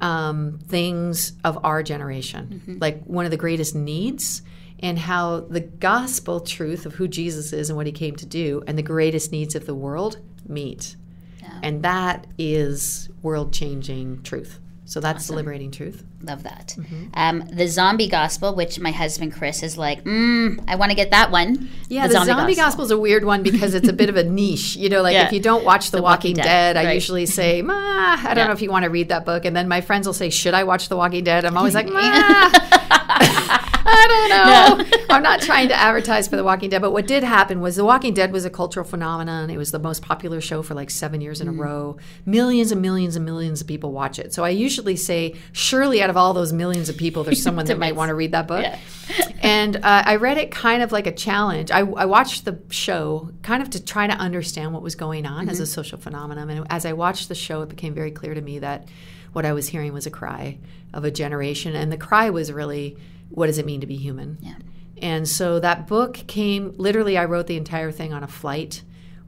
um, 0.00 0.58
things 0.66 1.32
of 1.44 1.58
our 1.64 1.82
generation, 1.82 2.60
Mm-hmm. 2.66 2.78
like 2.80 3.04
one 3.04 3.24
of 3.24 3.30
the 3.30 3.36
greatest 3.36 3.74
needs, 3.76 4.42
and 4.80 4.98
how 4.98 5.40
the 5.40 5.60
gospel 5.60 6.40
truth 6.40 6.84
of 6.84 6.94
who 6.94 7.06
Jesus 7.06 7.52
is 7.52 7.70
and 7.70 7.76
what 7.76 7.86
he 7.86 7.92
came 7.92 8.16
to 8.16 8.26
do, 8.26 8.62
and 8.66 8.76
the 8.76 8.82
greatest 8.82 9.30
needs 9.30 9.54
of 9.54 9.66
the 9.66 9.74
world 9.74 10.18
meet. 10.48 10.96
Yeah. 11.40 11.60
And 11.62 11.82
that 11.84 12.26
is 12.38 13.08
world 13.22 13.52
changing 13.52 14.22
truth. 14.24 14.58
So 14.84 14.98
that's 15.00 15.28
the 15.28 15.34
liberating 15.34 15.70
truth. 15.70 16.04
Love 16.24 16.42
that. 16.44 16.74
Mm-hmm. 16.78 17.04
Um, 17.14 17.44
the 17.52 17.66
zombie 17.68 18.08
gospel, 18.08 18.54
which 18.54 18.80
my 18.80 18.90
husband 18.90 19.32
Chris 19.34 19.62
is 19.62 19.76
like, 19.76 20.04
mm, 20.04 20.62
I 20.66 20.76
want 20.76 20.90
to 20.90 20.96
get 20.96 21.10
that 21.10 21.30
one. 21.30 21.68
Yeah, 21.88 22.06
the, 22.06 22.24
zombie, 22.24 22.54
gospel 22.54 22.84
is 22.84 22.90
a 22.90 22.98
weird 22.98 23.24
one 23.24 23.42
because 23.42 23.74
it's 23.74 23.88
a 23.88 23.92
bit 23.92 24.08
of 24.08 24.16
a 24.16 24.24
niche. 24.38 24.76
You 24.76 24.88
know, 24.88 25.02
like 25.02 25.12
Yeah. 25.12 25.26
if 25.26 25.32
you 25.32 25.40
don't 25.40 25.64
watch 25.64 25.90
The, 25.90 26.00
Walking, 26.00 26.32
Walking 26.32 26.36
Dead, 26.36 26.74
Dead, 26.74 26.76
I 26.86 26.92
usually 26.92 27.26
say, 27.26 27.60
Ma, 27.68 27.74
I 27.74 28.16
don't 28.28 28.36
Yeah. 28.38 28.46
know 28.46 28.52
if 28.52 28.62
you 28.62 28.70
want 28.70 28.84
to 28.84 28.90
read 28.90 29.10
that 29.10 29.24
book. 29.26 29.44
And 29.44 29.54
then 29.54 29.68
my 29.68 29.80
friends 29.82 30.06
will 30.06 30.14
say, 30.14 30.30
Should 30.30 30.54
I 30.54 30.64
watch 30.64 30.88
The 30.88 30.96
Walking 30.96 31.24
Dead? 31.24 31.44
I'm 31.44 31.56
always 31.56 31.74
like, 31.74 31.88
Ma. 31.92 32.00
I 33.86 34.06
don't 34.08 34.88
know. 34.98 34.98
I'm 35.14 35.22
not 35.22 35.40
trying 35.40 35.68
to 35.68 35.74
advertise 35.74 36.26
for 36.26 36.36
The 36.36 36.44
Walking 36.44 36.70
Dead, 36.70 36.80
but 36.80 36.92
what 36.92 37.06
did 37.06 37.22
happen 37.22 37.60
was 37.60 37.76
The 37.76 37.84
Walking 37.84 38.14
Dead 38.14 38.32
was 38.32 38.44
a 38.44 38.50
cultural 38.50 38.84
phenomenon. 38.84 39.50
It 39.50 39.56
was 39.58 39.70
the 39.70 39.78
most 39.78 40.02
popular 40.02 40.40
show 40.40 40.62
for 40.62 40.74
like 40.74 40.90
seven 40.90 41.20
years 41.20 41.40
in 41.40 41.48
a 41.48 41.52
row. 41.52 41.96
Millions 42.24 42.72
and 42.72 42.80
millions 42.80 43.14
and 43.14 43.24
millions 43.24 43.60
of 43.60 43.66
people 43.66 43.92
watch 43.92 44.18
it. 44.18 44.32
So 44.32 44.42
I 44.44 44.48
usually 44.48 44.96
say, 44.96 45.34
surely 45.52 46.02
out 46.02 46.10
of 46.10 46.13
all 46.16 46.34
those 46.34 46.52
millions 46.52 46.88
of 46.88 46.96
people, 46.96 47.24
there's 47.24 47.42
someone 47.48 47.66
that 47.66 47.78
might 47.78 47.96
want 47.96 48.08
to 48.08 48.14
read 48.14 48.32
that 48.32 48.46
book. 48.46 48.62
Yeah. 48.62 48.78
and 49.42 49.76
uh, 49.76 50.02
I 50.06 50.16
read 50.16 50.38
it 50.38 50.50
kind 50.50 50.82
of 50.82 50.92
like 50.92 51.06
a 51.06 51.12
challenge. 51.12 51.70
I, 51.70 51.80
I 51.80 52.04
watched 52.06 52.44
the 52.44 52.58
show 52.70 53.30
kind 53.42 53.62
of 53.62 53.70
to 53.70 53.84
try 53.84 54.06
to 54.06 54.14
understand 54.14 54.72
what 54.72 54.82
was 54.82 54.94
going 54.94 55.26
on 55.26 55.48
as 55.48 55.60
a 55.60 55.66
social 55.66 55.98
phenomenon. 55.98 56.50
And 56.50 56.66
as 56.70 56.86
I 56.86 56.92
watched 56.92 57.28
the 57.28 57.34
show, 57.34 57.62
it 57.62 57.68
became 57.68 57.94
very 57.94 58.10
clear 58.10 58.34
to 58.34 58.40
me 58.40 58.60
that 58.60 58.88
what 59.32 59.44
I 59.44 59.52
was 59.52 59.68
hearing 59.68 59.92
was 59.92 60.06
a 60.06 60.10
cry 60.10 60.58
of 60.92 61.04
a 61.04 61.10
generation. 61.10 61.74
And 61.74 61.92
the 61.92 61.98
cry 61.98 62.30
was 62.30 62.52
really, 62.52 62.96
what 63.28 63.46
does 63.46 63.58
it 63.58 63.66
mean 63.66 63.80
to 63.80 63.86
be 63.86 63.96
human? 63.96 64.38
Yeah. 64.40 64.54
And 65.02 65.28
so 65.28 65.60
that 65.60 65.86
book 65.86 66.14
came 66.26 66.72
literally, 66.76 67.18
I 67.18 67.24
wrote 67.24 67.46
the 67.46 67.56
entire 67.56 67.90
thing 67.90 68.12
on 68.12 68.22
a 68.22 68.28
flight 68.28 68.82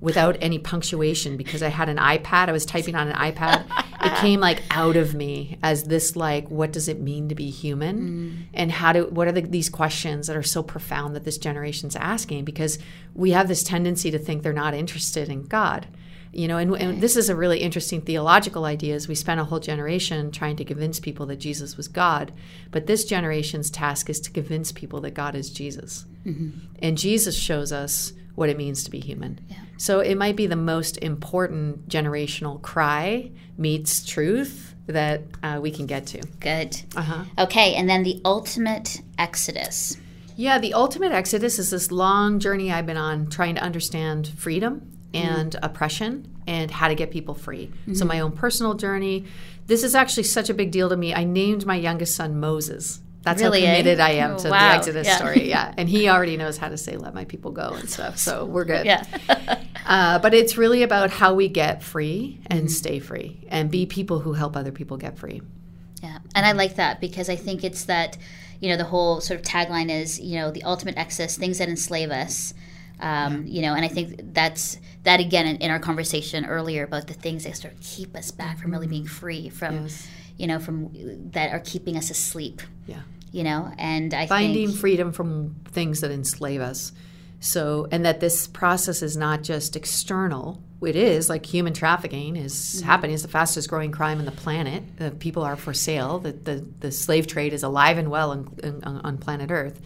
without 0.07 0.37
any 0.41 0.57
punctuation 0.57 1.37
because 1.37 1.65
I 1.65 1.69
had 1.69 1.89
an 1.89 1.97
iPad. 1.97 2.49
I 2.49 2.53
was 2.53 2.65
typing 2.65 2.95
on 2.95 3.09
an 3.09 3.17
iPad. 3.17 3.65
it 4.05 4.17
came 4.19 4.39
like 4.39 4.63
out 4.71 4.95
of 4.95 5.17
me 5.17 5.59
as 5.65 5.83
this 5.83 6.15
like, 6.15 6.49
what 6.49 6.73
does 6.73 6.87
it 6.87 7.01
mean 7.01 7.29
to 7.29 7.35
be 7.35 7.51
human? 7.51 7.99
Mm. 7.99 8.45
And 8.55 8.71
how 8.71 8.93
do 8.93 9.07
what 9.07 9.27
are 9.27 9.33
the, 9.33 9.41
these 9.41 9.69
questions 9.69 10.29
that 10.29 10.37
are 10.37 10.45
so 10.45 10.63
profound 10.63 11.17
that 11.17 11.25
this 11.25 11.39
generation's 11.39 11.97
asking? 11.97 12.45
Because 12.45 12.79
we 13.15 13.33
have 13.33 13.49
this 13.49 13.65
tendency 13.65 14.13
to 14.13 14.19
think 14.21 14.45
they're 14.45 14.53
not 14.53 14.75
interested 14.75 15.29
in 15.29 15.43
God. 15.43 15.89
You 16.33 16.47
know, 16.47 16.59
and, 16.59 16.73
and 16.77 17.01
this 17.01 17.17
is 17.17 17.29
a 17.29 17.35
really 17.35 17.59
interesting 17.59 18.01
theological 18.01 18.65
idea. 18.65 18.95
Is 18.95 19.09
we 19.09 19.17
spent 19.17 19.41
a 19.41 19.45
whole 19.45 19.59
generation 19.59 20.31
trying 20.31 20.55
to 20.59 20.65
convince 20.65 21.01
people 21.01 21.27
that 21.27 21.41
Jesus 21.41 21.77
was 21.77 21.89
God, 21.89 22.33
but 22.71 22.87
this 22.87 23.05
generation's 23.05 23.71
task 23.71 24.09
is 24.09 24.21
to 24.21 24.31
convince 24.31 24.71
people 24.71 25.01
that 25.01 25.15
God 25.15 25.35
is 25.35 25.51
Jesus, 25.51 26.05
mm-hmm. 26.25 26.51
and 26.81 26.97
Jesus 26.97 27.37
shows 27.37 27.73
us 27.73 28.13
what 28.37 28.49
it 28.49 28.57
means 28.57 28.85
to 28.85 28.91
be 28.91 29.01
human. 29.01 29.41
So 29.79 30.01
it 30.01 30.17
might 30.17 30.37
be 30.37 30.47
the 30.47 30.57
most 30.57 30.97
important 30.99 31.89
generational 31.89 32.63
cry 32.63 33.31
meets 33.59 34.05
truth 34.05 34.75
that 34.87 35.23
uh, 35.43 35.59
we 35.61 35.71
can 35.71 35.87
get 35.87 36.07
to. 36.09 36.23
Good. 36.41 36.81
Uh-huh. 36.95 37.25
Okay, 37.39 37.75
and 37.75 37.89
then 37.89 38.05
the 38.05 38.21
ultimate 38.25 39.03
exodus. 39.19 39.97
Yeah, 40.37 40.59
the 40.59 40.75
ultimate 40.75 41.13
exodus 41.13 41.59
is 41.59 41.71
this 41.71 41.91
long 41.91 42.39
journey 42.39 42.71
I've 42.71 42.87
been 42.87 42.97
on 42.97 43.29
trying 43.29 43.57
to 43.57 43.63
understand 43.63 44.29
freedom 44.29 44.93
and 45.13 45.53
mm-hmm. 45.53 45.65
oppression 45.65 46.37
and 46.47 46.71
how 46.71 46.89
to 46.89 46.95
get 46.95 47.11
people 47.11 47.35
free. 47.35 47.67
Mm-hmm. 47.67 47.95
So, 47.95 48.05
my 48.05 48.21
own 48.21 48.33
personal 48.33 48.75
journey. 48.75 49.25
This 49.67 49.83
is 49.83 49.97
actually 49.97 50.23
such 50.25 50.49
a 50.49 50.55
big 50.55 50.71
deal 50.71 50.89
to 50.91 50.97
me. 50.97 51.13
I 51.13 51.25
named 51.25 51.67
my 51.67 51.75
youngest 51.75 52.15
son 52.15 52.39
Moses. 52.39 53.01
That's 53.27 53.43
really, 53.43 53.63
how 53.63 53.73
committed 53.73 54.01
eh? 54.01 54.07
I 54.07 54.11
am 54.13 54.39
to 54.39 54.51
wow. 54.51 54.71
the 54.71 54.77
Exodus 54.77 55.07
yeah. 55.07 55.17
story. 55.17 55.49
Yeah. 55.49 55.75
And 55.77 55.89
he 55.89 56.09
already 56.09 56.37
knows 56.37 56.57
how 56.57 56.69
to 56.69 56.79
say, 56.79 56.97
let 56.97 57.13
my 57.13 57.25
people 57.25 57.51
go 57.51 57.71
and 57.71 57.91
stuff. 57.91 58.19
So, 58.19 58.45
we're 58.55 58.65
good. 58.65 58.87
Yeah. 58.87 59.05
uh, 59.87 60.21
but 60.21 60.33
it's 60.33 60.57
really 60.57 60.83
about 60.83 61.11
how 61.11 61.35
we 61.35 61.49
get 61.49 61.83
free 61.83 62.41
and 62.47 62.61
mm-hmm. 62.61 62.69
stay 62.69 62.99
free 63.01 63.45
and 63.49 63.71
be 63.71 63.85
people 63.85 64.21
who 64.21 64.33
help 64.33 64.57
other 64.57 64.73
people 64.73 64.97
get 64.97 65.19
free. 65.19 65.43
Yeah. 66.03 66.19
And 66.35 66.47
I 66.47 66.53
like 66.53 66.77
that 66.77 67.01
because 67.01 67.29
I 67.29 67.37
think 67.37 67.65
it's 67.65 67.85
that, 67.87 68.17
you 68.61 68.69
know, 68.69 68.77
the 68.77 68.85
whole 68.85 69.21
sort 69.21 69.41
of 69.41 69.45
tagline 69.45 69.91
is, 69.91 70.21
you 70.21 70.39
know, 70.39 70.51
the 70.51 70.63
ultimate 70.63 70.97
exodus, 70.97 71.37
things 71.37 71.59
that 71.59 71.69
enslave 71.69 72.11
us 72.11 72.55
um. 73.01 73.47
You 73.47 73.63
know, 73.63 73.75
and 73.75 73.85
I 73.85 73.89
think 73.89 74.33
that's 74.33 74.79
that 75.03 75.21
again 75.21 75.47
in, 75.47 75.57
in, 75.57 75.71
our 75.71 75.79
conversation 75.79 76.47
earlier 76.47 76.85
about 76.85 77.07
the 77.07 77.15
things 77.15 77.45
that 77.45 77.57
sort 77.57 77.75
of 77.75 77.81
keep 77.81 78.17
us 78.17 78.31
back 78.31 78.59
from 78.59 78.73
really 78.73 78.87
being 78.87 79.07
free 79.07 79.49
from, 79.51 79.83
yes. 79.83 80.09
you 80.39 80.47
know, 80.47 80.59
from 80.59 80.91
that 81.33 81.53
are 81.53 81.61
keeping 81.61 81.97
us 81.97 82.11
asleep. 82.11 82.63
Yeah. 82.87 83.03
You 83.33 83.45
know, 83.45 83.73
and 83.77 84.15
I 84.15 84.27
finding 84.27 84.69
think, 84.69 84.81
freedom 84.81 85.13
from 85.13 85.57
things 85.67 86.01
that 86.01 86.11
enslave 86.11 86.61
us. 86.61 86.93
So, 87.41 87.87
and 87.91 88.07
that 88.07 88.21
this 88.21 88.47
process 88.47 89.03
is 89.03 89.17
not 89.17 89.43
just 89.43 89.77
external. 89.77 90.63
It 90.81 90.97
is 90.97 91.29
like 91.29 91.45
human 91.45 91.75
trafficking 91.75 92.37
is 92.37 92.55
mm-hmm. 92.55 92.87
happening. 92.87 93.15
It's 93.15 93.23
the 93.23 93.29
fastest 93.29 93.69
growing 93.69 93.93
crime 93.93 94.19
on 94.19 94.25
the 94.25 94.31
planet. 94.33 94.85
Uh, 94.99 95.11
people 95.19 95.43
are 95.43 95.57
for 95.57 95.75
sale. 95.75 96.19
The, 96.19 96.33
the, 96.33 96.67
the 96.81 96.93
slave 96.93 97.27
trade 97.27 97.53
is 97.53 97.63
alive 97.63 97.99
and 97.99 98.11
well 98.11 98.31
on, 98.31 98.81
on, 98.85 99.01
on 99.05 99.19
planet 99.19 99.51
Earth 99.51 99.81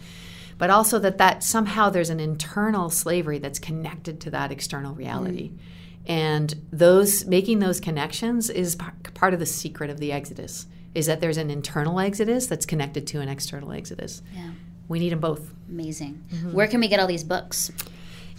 but 0.61 0.69
also 0.69 0.99
that 0.99 1.17
that 1.17 1.43
somehow 1.43 1.89
there's 1.89 2.11
an 2.11 2.19
internal 2.19 2.91
slavery 2.91 3.39
that's 3.39 3.57
connected 3.57 4.21
to 4.21 4.29
that 4.29 4.51
external 4.51 4.93
reality. 4.93 5.49
Mm. 5.49 5.57
And 6.05 6.55
those 6.71 7.25
making 7.25 7.57
those 7.57 7.79
connections 7.79 8.47
is 8.47 8.77
part 9.15 9.33
of 9.33 9.39
the 9.39 9.47
secret 9.47 9.89
of 9.89 9.99
the 9.99 10.11
exodus 10.11 10.67
is 10.93 11.05
that 11.05 11.21
there's 11.21 11.37
an 11.37 11.49
internal 11.49 11.99
exodus 11.99 12.47
that's 12.47 12.65
connected 12.65 13.07
to 13.07 13.21
an 13.21 13.29
external 13.29 13.71
exodus. 13.71 14.21
Yeah. 14.33 14.51
We 14.87 14.99
need 14.99 15.11
them 15.11 15.19
both. 15.19 15.53
Amazing. 15.69 16.23
Mm-hmm. 16.33 16.51
Where 16.51 16.67
can 16.67 16.81
we 16.81 16.87
get 16.87 16.99
all 16.99 17.07
these 17.07 17.23
books? 17.23 17.71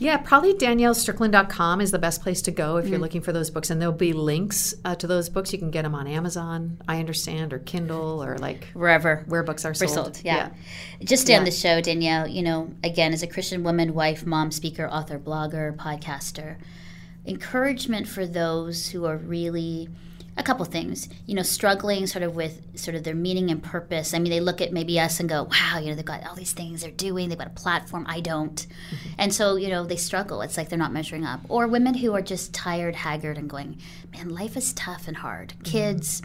Yeah, 0.03 0.17
probably 0.17 0.55
daniellestrickland.com 0.55 1.81
is 1.81 1.93
the 1.93 1.99
best 1.99 2.23
place 2.23 2.43
to 2.43 2.51
go 2.51 2.77
if 2.77 2.89
you're 2.89 2.99
looking 2.99 3.21
for 3.21 3.33
those 3.33 3.51
books. 3.51 3.71
And 3.71 3.81
there'll 3.81 3.95
be 3.95 4.13
links 4.13 4.75
uh, 4.85 4.97
to 4.97 5.07
those 5.07 5.29
books. 5.29 5.53
You 5.53 5.61
can 5.61 5.71
get 5.71 5.83
them 5.83 5.95
on 5.95 6.09
Amazon, 6.09 6.79
I 6.89 6.99
understand, 6.99 7.53
or 7.53 7.61
Kindle, 7.61 8.23
or 8.23 8.37
like 8.39 8.65
wherever 8.75 9.23
where 9.29 9.45
books 9.45 9.65
are 9.65 9.75
sold. 9.75 9.91
sold 9.91 10.21
yeah. 10.25 10.37
yeah. 10.37 11.05
Just 11.05 11.29
yeah. 11.29 11.37
end 11.37 11.47
the 11.47 11.53
show, 11.53 11.81
Danielle, 11.81 12.27
you 12.27 12.43
know, 12.43 12.73
again, 12.83 13.13
as 13.13 13.23
a 13.23 13.29
Christian 13.29 13.63
woman, 13.63 13.95
wife, 13.95 14.27
mom, 14.27 14.51
speaker, 14.51 14.89
author, 14.89 15.21
blogger, 15.21 15.77
podcaster, 15.77 16.57
encouragement 17.25 18.09
for 18.09 18.27
those 18.27 18.89
who 18.89 19.05
are 19.05 19.17
really 19.17 19.89
a 20.37 20.43
couple 20.43 20.65
things 20.65 21.11
you 21.27 21.35
know 21.35 21.43
struggling 21.43 22.07
sort 22.07 22.23
of 22.23 22.35
with 22.35 22.79
sort 22.79 22.95
of 22.95 23.05
their 23.05 23.15
meaning 23.15 23.51
and 23.51 23.63
purpose. 23.63 24.15
I 24.15 24.19
mean 24.19 24.31
they 24.31 24.41
look 24.41 24.61
at 24.61 24.73
maybe 24.73 24.99
us 24.99 25.21
and 25.21 25.29
go 25.29 25.45
wow 25.45 25.79
you 25.79 25.91
know 25.91 25.95
they've 25.95 26.05
got 26.05 26.27
all 26.27 26.35
these 26.35 26.53
things 26.53 26.83
they're 26.83 26.91
doing. 26.91 27.29
They've 27.29 27.39
got 27.39 27.47
a 27.47 27.51
platform. 27.51 28.07
I 28.09 28.21
don't. 28.21 28.55
Mm-hmm. 28.57 29.09
and 29.19 29.35
so 29.35 29.57
you 29.57 29.69
know 29.69 29.85
they 29.85 29.97
struggle. 29.97 30.43
It's 30.43 30.57
like 30.57 30.69
they're 30.69 30.79
not 30.79 30.93
measuring 30.93 31.25
up. 31.25 31.41
Or 31.49 31.67
women 31.67 31.95
who 31.95 32.15
are 32.15 32.23
just 32.23 32.55
tired 32.55 32.95
haggard 32.95 33.37
and 33.39 33.49
going 33.49 33.79
man 34.13 34.31
life 34.31 34.57
is 34.57 34.73
tough 34.73 35.09
and 35.09 35.17
hard. 35.19 35.51
Mm-hmm. 35.51 35.65
kids 35.65 36.23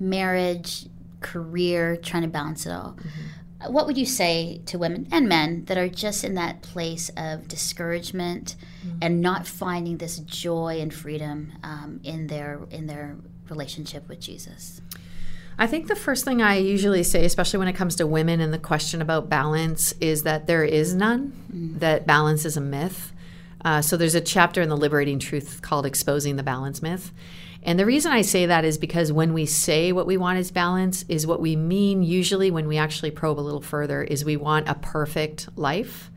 marriage 0.00 0.86
career 1.20 1.96
trying 1.96 2.22
to 2.22 2.28
balance 2.28 2.66
it 2.66 2.72
all. 2.72 2.96
Mm-hmm. 2.98 3.37
What 3.66 3.86
would 3.86 3.98
you 3.98 4.06
say 4.06 4.60
to 4.66 4.78
women 4.78 5.08
and 5.10 5.28
men 5.28 5.64
that 5.64 5.76
are 5.76 5.88
just 5.88 6.22
in 6.22 6.34
that 6.34 6.62
place 6.62 7.10
of 7.16 7.48
discouragement 7.48 8.54
mm-hmm. 8.86 8.98
and 9.02 9.20
not 9.20 9.46
finding 9.46 9.96
this 9.96 10.18
joy 10.18 10.78
and 10.80 10.94
freedom 10.94 11.52
um, 11.64 12.00
in 12.04 12.28
their 12.28 12.60
in 12.70 12.86
their 12.86 13.16
relationship 13.48 14.08
with 14.08 14.20
Jesus? 14.20 14.80
I 15.60 15.66
think 15.66 15.88
the 15.88 15.96
first 15.96 16.24
thing 16.24 16.40
I 16.40 16.58
usually 16.58 17.02
say, 17.02 17.24
especially 17.24 17.58
when 17.58 17.66
it 17.66 17.72
comes 17.72 17.96
to 17.96 18.06
women 18.06 18.40
and 18.40 18.54
the 18.54 18.58
question 18.58 19.02
about 19.02 19.28
balance, 19.28 19.92
is 20.00 20.22
that 20.22 20.46
there 20.46 20.64
is 20.64 20.94
none, 20.94 21.32
mm-hmm. 21.52 21.78
that 21.78 22.06
balance 22.06 22.44
is 22.44 22.56
a 22.56 22.60
myth. 22.60 23.12
Uh, 23.64 23.82
so 23.82 23.96
there's 23.96 24.14
a 24.14 24.20
chapter 24.20 24.62
in 24.62 24.68
the 24.68 24.76
Liberating 24.76 25.18
Truth 25.18 25.62
called 25.62 25.84
Exposing 25.84 26.36
the 26.36 26.44
Balance 26.44 26.80
Myth. 26.80 27.12
And 27.62 27.78
the 27.78 27.86
reason 27.86 28.12
I 28.12 28.22
say 28.22 28.46
that 28.46 28.64
is 28.64 28.78
because 28.78 29.12
when 29.12 29.32
we 29.32 29.46
say 29.46 29.92
what 29.92 30.06
we 30.06 30.16
want 30.16 30.38
is 30.38 30.50
balance, 30.50 31.04
is 31.08 31.26
what 31.26 31.40
we 31.40 31.56
mean 31.56 32.02
usually 32.02 32.50
when 32.50 32.68
we 32.68 32.78
actually 32.78 33.10
probe 33.10 33.38
a 33.38 33.42
little 33.42 33.60
further 33.60 34.02
is 34.02 34.24
we 34.24 34.36
want 34.36 34.68
a 34.68 34.74
perfect 34.74 35.48
life 35.56 36.10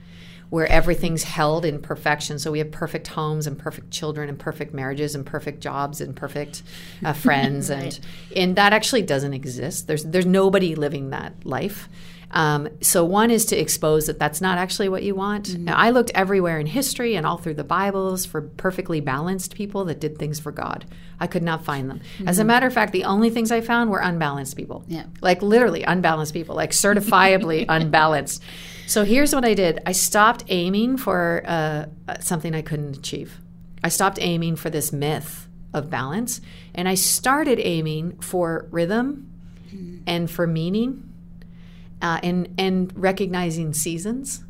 where 0.51 0.67
everything's 0.67 1.23
held 1.23 1.63
in 1.63 1.81
perfection. 1.81 2.37
So 2.37 2.51
we 2.51 2.59
have 2.59 2.71
perfect 2.71 3.07
homes 3.07 3.47
and 3.47 3.57
perfect 3.57 3.89
children 3.89 4.27
and 4.27 4.37
perfect 4.37 4.73
marriages 4.73 5.15
and 5.15 5.25
perfect 5.25 5.61
jobs 5.61 6.01
and 6.01 6.15
perfect 6.15 6.61
uh, 7.03 7.13
friends, 7.27 7.69
right. 7.69 7.83
and 7.83 7.99
and 8.35 8.55
that 8.57 8.73
actually 8.73 9.01
doesn't 9.01 9.33
exist. 9.33 9.87
There's 9.87 10.03
there's 10.03 10.25
nobody 10.25 10.75
living 10.75 11.09
that 11.09 11.33
life. 11.45 11.89
Um, 12.31 12.69
so 12.81 13.03
one 13.03 13.29
is 13.29 13.45
to 13.45 13.57
expose 13.57 14.07
that 14.07 14.17
that's 14.17 14.41
not 14.41 14.57
actually 14.57 14.89
what 14.89 15.03
you 15.03 15.15
want. 15.15 15.49
Mm-hmm. 15.49 15.69
I 15.69 15.89
looked 15.89 16.11
everywhere 16.15 16.59
in 16.59 16.65
history 16.65 17.15
and 17.15 17.25
all 17.25 17.37
through 17.37 17.55
the 17.55 17.63
Bibles 17.63 18.25
for 18.25 18.41
perfectly 18.41 19.01
balanced 19.01 19.55
people 19.55 19.85
that 19.85 19.99
did 19.99 20.17
things 20.17 20.39
for 20.39 20.51
God. 20.51 20.85
I 21.19 21.27
could 21.27 21.43
not 21.43 21.65
find 21.65 21.89
them. 21.89 21.99
Mm-hmm. 21.99 22.27
As 22.27 22.39
a 22.39 22.43
matter 22.43 22.65
of 22.65 22.73
fact, 22.73 22.93
the 22.93 23.03
only 23.03 23.29
things 23.29 23.51
I 23.51 23.61
found 23.61 23.89
were 23.89 23.99
unbalanced 23.99 24.55
people. 24.55 24.83
Yeah. 24.87 25.05
Like 25.21 25.41
literally 25.41 25.83
unbalanced 25.83 26.33
people, 26.33 26.55
like 26.55 26.71
certifiably 26.71 27.65
unbalanced. 27.69 28.41
So 28.87 29.03
here's 29.03 29.35
what 29.35 29.45
I 29.45 29.53
did 29.53 29.81
I 29.85 29.91
stopped 29.91 30.45
aiming 30.47 30.97
for 30.97 31.43
uh, 31.45 31.85
uh, 32.07 32.19
something 32.19 32.55
I 32.55 32.61
couldn't 32.61 32.97
achieve. 32.97 33.37
I 33.83 33.89
stopped 33.89 34.19
aiming 34.21 34.55
for 34.55 34.69
this 34.69 34.93
myth 34.93 35.47
of 35.73 35.89
balance 35.89 36.41
and 36.75 36.87
I 36.87 36.95
started 36.95 37.59
aiming 37.59 38.19
for 38.19 38.67
rhythm 38.71 39.31
mm-hmm. 39.69 40.03
and 40.05 40.29
for 40.29 40.45
meaning 40.45 41.10
uh, 42.01 42.19
and, 42.23 42.53
and 42.57 42.91
recognizing 42.95 43.73
seasons. 43.73 44.43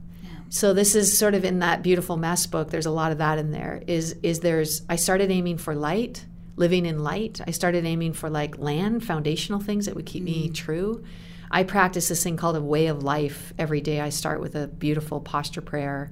So 0.50 0.74
this 0.74 0.96
is 0.96 1.18
sort 1.18 1.34
of 1.34 1.46
in 1.46 1.60
that 1.60 1.82
beautiful 1.82 2.18
mess 2.18 2.46
book. 2.46 2.72
There's 2.72 2.86
a 2.86 2.92
lot 2.92 3.14
of 3.14 3.20
that 3.20 3.40
in 3.40 3.52
there. 3.52 3.82
Is 3.88 4.18
is 4.22 4.42
there's 4.42 4.82
I 4.90 4.98
started 4.98 5.32
aiming 5.32 5.60
for 5.60 5.74
light, 5.74 6.26
living 6.58 6.86
in 6.86 7.04
light. 7.04 7.40
I 7.48 7.52
started 7.52 7.86
aiming 7.86 8.12
for 8.14 8.30
like 8.30 8.58
land, 8.58 9.06
foundational 9.06 9.62
things 9.62 9.86
that 9.86 9.96
would 9.96 10.06
keep 10.06 10.26
mm-hmm. 10.26 10.42
me 10.42 10.50
mm. 10.50 10.54
true. 10.54 11.06
I 11.50 11.64
practice 11.64 12.10
this 12.10 12.24
thing 12.24 12.36
called 12.36 12.58
a 12.58 12.62
way 12.62 12.88
of 12.88 13.02
life 13.02 13.54
every 13.58 13.80
day. 13.80 14.02
I 14.02 14.10
start 14.10 14.42
with 14.42 14.56
a 14.56 14.68
beautiful 14.68 15.22
posture 15.22 15.62
prayer. 15.62 16.12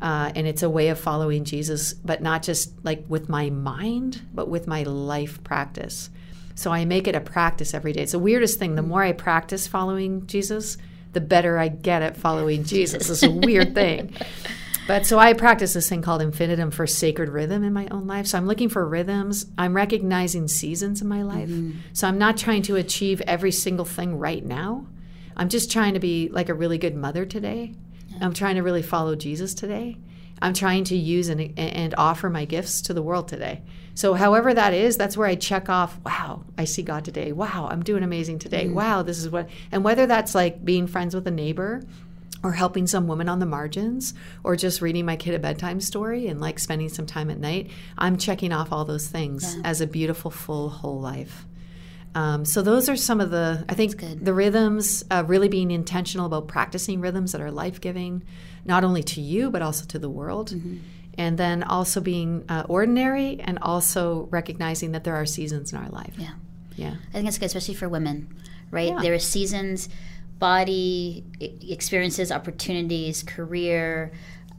Uh, 0.00 0.32
and 0.34 0.46
it's 0.46 0.62
a 0.62 0.70
way 0.70 0.88
of 0.88 0.98
following 0.98 1.44
Jesus, 1.44 1.92
but 1.92 2.22
not 2.22 2.42
just 2.42 2.72
like 2.84 3.04
with 3.08 3.28
my 3.28 3.50
mind, 3.50 4.22
but 4.34 4.48
with 4.48 4.66
my 4.66 4.82
life 4.82 5.44
practice. 5.44 6.10
So 6.54 6.70
I 6.70 6.84
make 6.84 7.08
it 7.08 7.16
a 7.16 7.20
practice 7.20 7.74
every 7.74 7.92
day. 7.92 8.02
It's 8.02 8.12
the 8.12 8.18
weirdest 8.18 8.58
thing. 8.58 8.74
The 8.74 8.82
more 8.82 9.02
I 9.02 9.12
practice 9.12 9.66
following 9.66 10.26
Jesus, 10.26 10.76
the 11.12 11.20
better 11.20 11.58
I 11.58 11.68
get 11.68 12.02
at 12.02 12.16
following 12.16 12.64
Jesus. 12.64 13.10
It's 13.10 13.22
a 13.22 13.30
weird 13.30 13.74
thing. 13.74 14.14
But 14.86 15.06
so 15.06 15.18
I 15.18 15.32
practice 15.32 15.72
this 15.72 15.88
thing 15.88 16.02
called 16.02 16.20
infinitum 16.20 16.70
for 16.70 16.86
sacred 16.86 17.30
rhythm 17.30 17.64
in 17.64 17.72
my 17.72 17.88
own 17.90 18.06
life. 18.06 18.26
So 18.26 18.36
I'm 18.36 18.46
looking 18.46 18.68
for 18.68 18.86
rhythms. 18.86 19.46
I'm 19.56 19.74
recognizing 19.74 20.46
seasons 20.46 21.00
in 21.00 21.08
my 21.08 21.22
life. 21.22 21.48
Mm-hmm. 21.48 21.78
So 21.94 22.06
I'm 22.06 22.18
not 22.18 22.36
trying 22.36 22.62
to 22.62 22.76
achieve 22.76 23.22
every 23.22 23.50
single 23.50 23.86
thing 23.86 24.18
right 24.18 24.44
now. 24.44 24.86
I'm 25.36 25.48
just 25.48 25.72
trying 25.72 25.94
to 25.94 26.00
be 26.00 26.28
like 26.28 26.48
a 26.48 26.54
really 26.54 26.78
good 26.78 26.94
mother 26.94 27.24
today. 27.24 27.74
Yeah. 28.08 28.18
I'm 28.20 28.34
trying 28.34 28.56
to 28.56 28.62
really 28.62 28.82
follow 28.82 29.16
Jesus 29.16 29.54
today. 29.54 29.96
I'm 30.42 30.52
trying 30.52 30.84
to 30.84 30.96
use 30.96 31.28
and, 31.28 31.58
and 31.58 31.94
offer 31.96 32.28
my 32.28 32.44
gifts 32.44 32.82
to 32.82 32.94
the 32.94 33.02
world 33.02 33.28
today. 33.28 33.62
So, 33.94 34.14
however 34.14 34.52
that 34.52 34.74
is, 34.74 34.96
that's 34.96 35.16
where 35.16 35.28
I 35.28 35.36
check 35.36 35.68
off, 35.68 35.98
wow, 36.04 36.44
I 36.58 36.64
see 36.64 36.82
God 36.82 37.04
today. 37.04 37.32
Wow, 37.32 37.68
I'm 37.70 37.82
doing 37.82 38.02
amazing 38.02 38.40
today. 38.40 38.64
Mm-hmm. 38.64 38.74
Wow, 38.74 39.02
this 39.02 39.18
is 39.18 39.30
what, 39.30 39.48
and 39.70 39.84
whether 39.84 40.06
that's 40.06 40.34
like 40.34 40.64
being 40.64 40.86
friends 40.86 41.14
with 41.14 41.26
a 41.28 41.30
neighbor 41.30 41.82
or 42.44 42.52
helping 42.52 42.86
some 42.86 43.08
woman 43.08 43.28
on 43.28 43.38
the 43.38 43.46
margins 43.46 44.12
or 44.44 44.54
just 44.54 44.82
reading 44.82 45.06
my 45.06 45.16
kid 45.16 45.34
a 45.34 45.38
bedtime 45.38 45.80
story 45.80 46.28
and 46.28 46.40
like 46.40 46.58
spending 46.58 46.88
some 46.90 47.06
time 47.06 47.30
at 47.30 47.38
night 47.38 47.70
i'm 47.96 48.16
checking 48.16 48.52
off 48.52 48.70
all 48.70 48.84
those 48.84 49.08
things 49.08 49.56
yeah. 49.56 49.62
as 49.64 49.80
a 49.80 49.86
beautiful 49.86 50.30
full 50.30 50.68
whole 50.68 51.00
life 51.00 51.46
um, 52.16 52.44
so 52.44 52.62
those 52.62 52.88
are 52.88 52.96
some 52.96 53.20
of 53.20 53.30
the 53.30 53.64
i 53.68 53.74
think 53.74 53.98
the 54.22 54.34
rhythms 54.34 55.02
uh, 55.10 55.24
really 55.26 55.48
being 55.48 55.70
intentional 55.70 56.26
about 56.26 56.46
practicing 56.46 57.00
rhythms 57.00 57.32
that 57.32 57.40
are 57.40 57.50
life-giving 57.50 58.22
not 58.64 58.84
only 58.84 59.02
to 59.02 59.20
you 59.20 59.50
but 59.50 59.62
also 59.62 59.86
to 59.86 59.98
the 59.98 60.10
world 60.10 60.50
mm-hmm. 60.50 60.76
And 61.16 61.38
then 61.38 61.62
also 61.62 62.00
being 62.00 62.44
uh, 62.48 62.64
ordinary 62.68 63.40
and 63.40 63.58
also 63.62 64.28
recognizing 64.30 64.92
that 64.92 65.04
there 65.04 65.14
are 65.14 65.26
seasons 65.26 65.72
in 65.72 65.78
our 65.78 65.88
life. 65.88 66.14
Yeah. 66.18 66.32
Yeah. 66.76 66.94
I 67.10 67.12
think 67.12 67.28
it's 67.28 67.38
good 67.38 67.46
especially 67.46 67.74
for 67.74 67.88
women 67.88 68.34
right? 68.74 68.88
Yeah. 68.88 68.98
there 69.00 69.14
are 69.14 69.18
seasons 69.18 69.88
body 70.38 71.24
experiences, 71.40 72.32
opportunities, 72.32 73.22
career, 73.22 74.12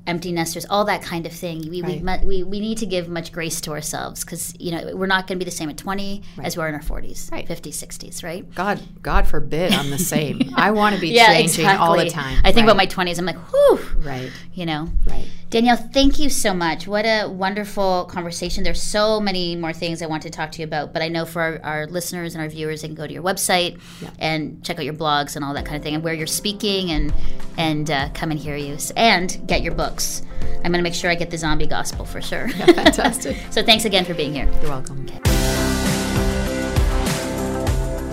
empty 0.08 0.32
nesters, 0.32 0.66
all 0.70 0.86
that 0.86 1.01
kind 1.01 1.26
of 1.26 1.32
thing. 1.32 1.68
We, 1.70 1.82
Right. 1.82 2.22
we, 2.24 2.28
we, 2.28 2.43
we 2.43 2.60
need 2.60 2.78
to 2.80 2.86
give 2.86 3.08
much 3.08 3.32
grace 3.32 3.60
to 3.62 3.72
ourselves 3.72 4.24
because, 4.24 4.53
you 4.60 4.72
know, 4.72 4.95
we're 4.95 5.08
not 5.08 5.28
going 5.28 5.39
to 5.39 5.43
be 5.45 5.49
the 5.49 5.56
same 5.56 5.70
at 5.70 5.78
20 5.78 6.22
as 6.43 6.56
we 6.58 6.64
are 6.64 6.70
in 6.70 6.76
our 6.76 6.82
40s, 6.82 7.32
Right. 7.32 7.47
50s, 7.47 7.74
60s, 7.86 8.24
right? 8.24 8.49
God, 8.56 8.82
God 9.01 9.28
forbid 9.28 9.74
I'm 9.74 9.89
the 9.89 9.97
same. 9.97 10.41
I 10.56 10.72
want 10.72 10.95
to 10.95 11.01
be 11.01 11.16
changing 11.16 11.66
all 11.66 11.97
the 11.97 12.10
time. 12.10 12.38
I 12.43 12.51
think 12.51 12.68
Right. 12.68 12.74
about 12.74 12.78
my 12.78 12.88
20s, 12.88 13.18
I'm 13.20 13.26
like, 13.26 13.38
whew, 13.51 13.80
Right. 13.97 14.32
you 14.53 14.66
know. 14.66 14.89
Right. 15.08 15.26
Danielle, 15.51 15.78
thank 15.78 16.20
you 16.20 16.30
so 16.30 16.53
much. 16.53 16.86
What 16.88 17.06
a 17.06 17.28
wonderful 17.30 18.06
conversation. 18.06 18.64
There's 18.64 18.82
so 18.82 19.20
many 19.22 19.56
more 19.56 19.72
things 19.74 20.01
I 20.01 20.06
want 20.08 20.24
to 20.24 20.30
talk 20.30 20.51
to 20.53 20.60
you 20.60 20.66
about, 20.66 20.91
but 20.91 21.01
I 21.01 21.08
know 21.08 21.24
for 21.26 21.41
our, 21.41 21.60
our 21.64 21.88
listeners 21.88 22.34
and 22.36 22.41
our 22.43 22.49
viewers, 22.49 22.82
they 22.82 22.88
can 22.89 22.95
go 22.95 23.08
to 23.08 23.14
your 23.14 23.24
website 23.24 23.80
and 24.20 24.62
check 24.64 24.78
out 24.80 24.86
your 24.86 24.93
blogs 24.95 25.36
and 25.36 25.45
all 25.45 25.53
that 25.53 25.64
kind 25.66 25.78
of 25.78 25.84
thing, 25.84 25.95
and 25.95 26.03
where 26.03 26.14
you're 26.14 26.28
speaking, 26.28 26.91
and 26.91 27.14
and 27.58 27.89
uh, 27.89 28.10
come 28.14 28.32
and 28.32 28.39
hear 28.39 28.58
you, 28.58 28.76
and 28.97 29.39
get 29.47 29.62
your 29.62 29.74
books. 29.96 30.22
I'm 30.41 30.72
going 30.72 30.74
to 30.74 30.82
make 30.82 30.93
sure 30.93 31.10
I 31.10 31.16
get 31.16 31.32
the 31.32 31.38
zombie 31.38 31.68
gospel 31.68 32.06
for 32.06 32.22
sure. 32.22 32.50
Fantastic. 32.50 33.38
so 33.50 33.64
thanks 33.64 33.86
again 33.86 34.04
for 34.04 34.14
being 34.14 34.34
here. 34.34 34.50
You're 34.62 34.72
welcome. 34.72 35.06
Okay. 35.08 35.20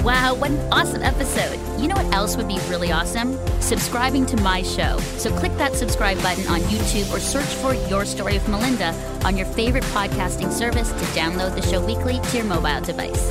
Wow, 0.04 0.34
what 0.34 0.50
an 0.50 0.72
awesome 0.72 1.02
episode. 1.02 1.58
You 1.80 1.86
know 1.86 1.94
what 1.94 2.12
else 2.12 2.36
would 2.36 2.48
be 2.48 2.58
really 2.68 2.90
awesome? 2.90 3.38
Subscribing 3.60 4.26
to 4.26 4.36
my 4.38 4.62
show. 4.62 4.98
So 5.16 5.30
click 5.38 5.56
that 5.58 5.74
subscribe 5.74 6.20
button 6.22 6.46
on 6.48 6.60
YouTube 6.62 7.12
or 7.12 7.20
search 7.20 7.46
for 7.46 7.74
Your 7.88 8.04
Story 8.04 8.34
with 8.34 8.48
Melinda 8.48 8.92
on 9.24 9.36
your 9.36 9.46
favorite 9.46 9.84
podcasting 9.84 10.52
service 10.52 10.90
to 10.90 11.04
download 11.18 11.54
the 11.54 11.62
show 11.62 11.84
weekly 11.84 12.18
to 12.18 12.36
your 12.36 12.46
mobile 12.46 12.80
device. 12.80 13.30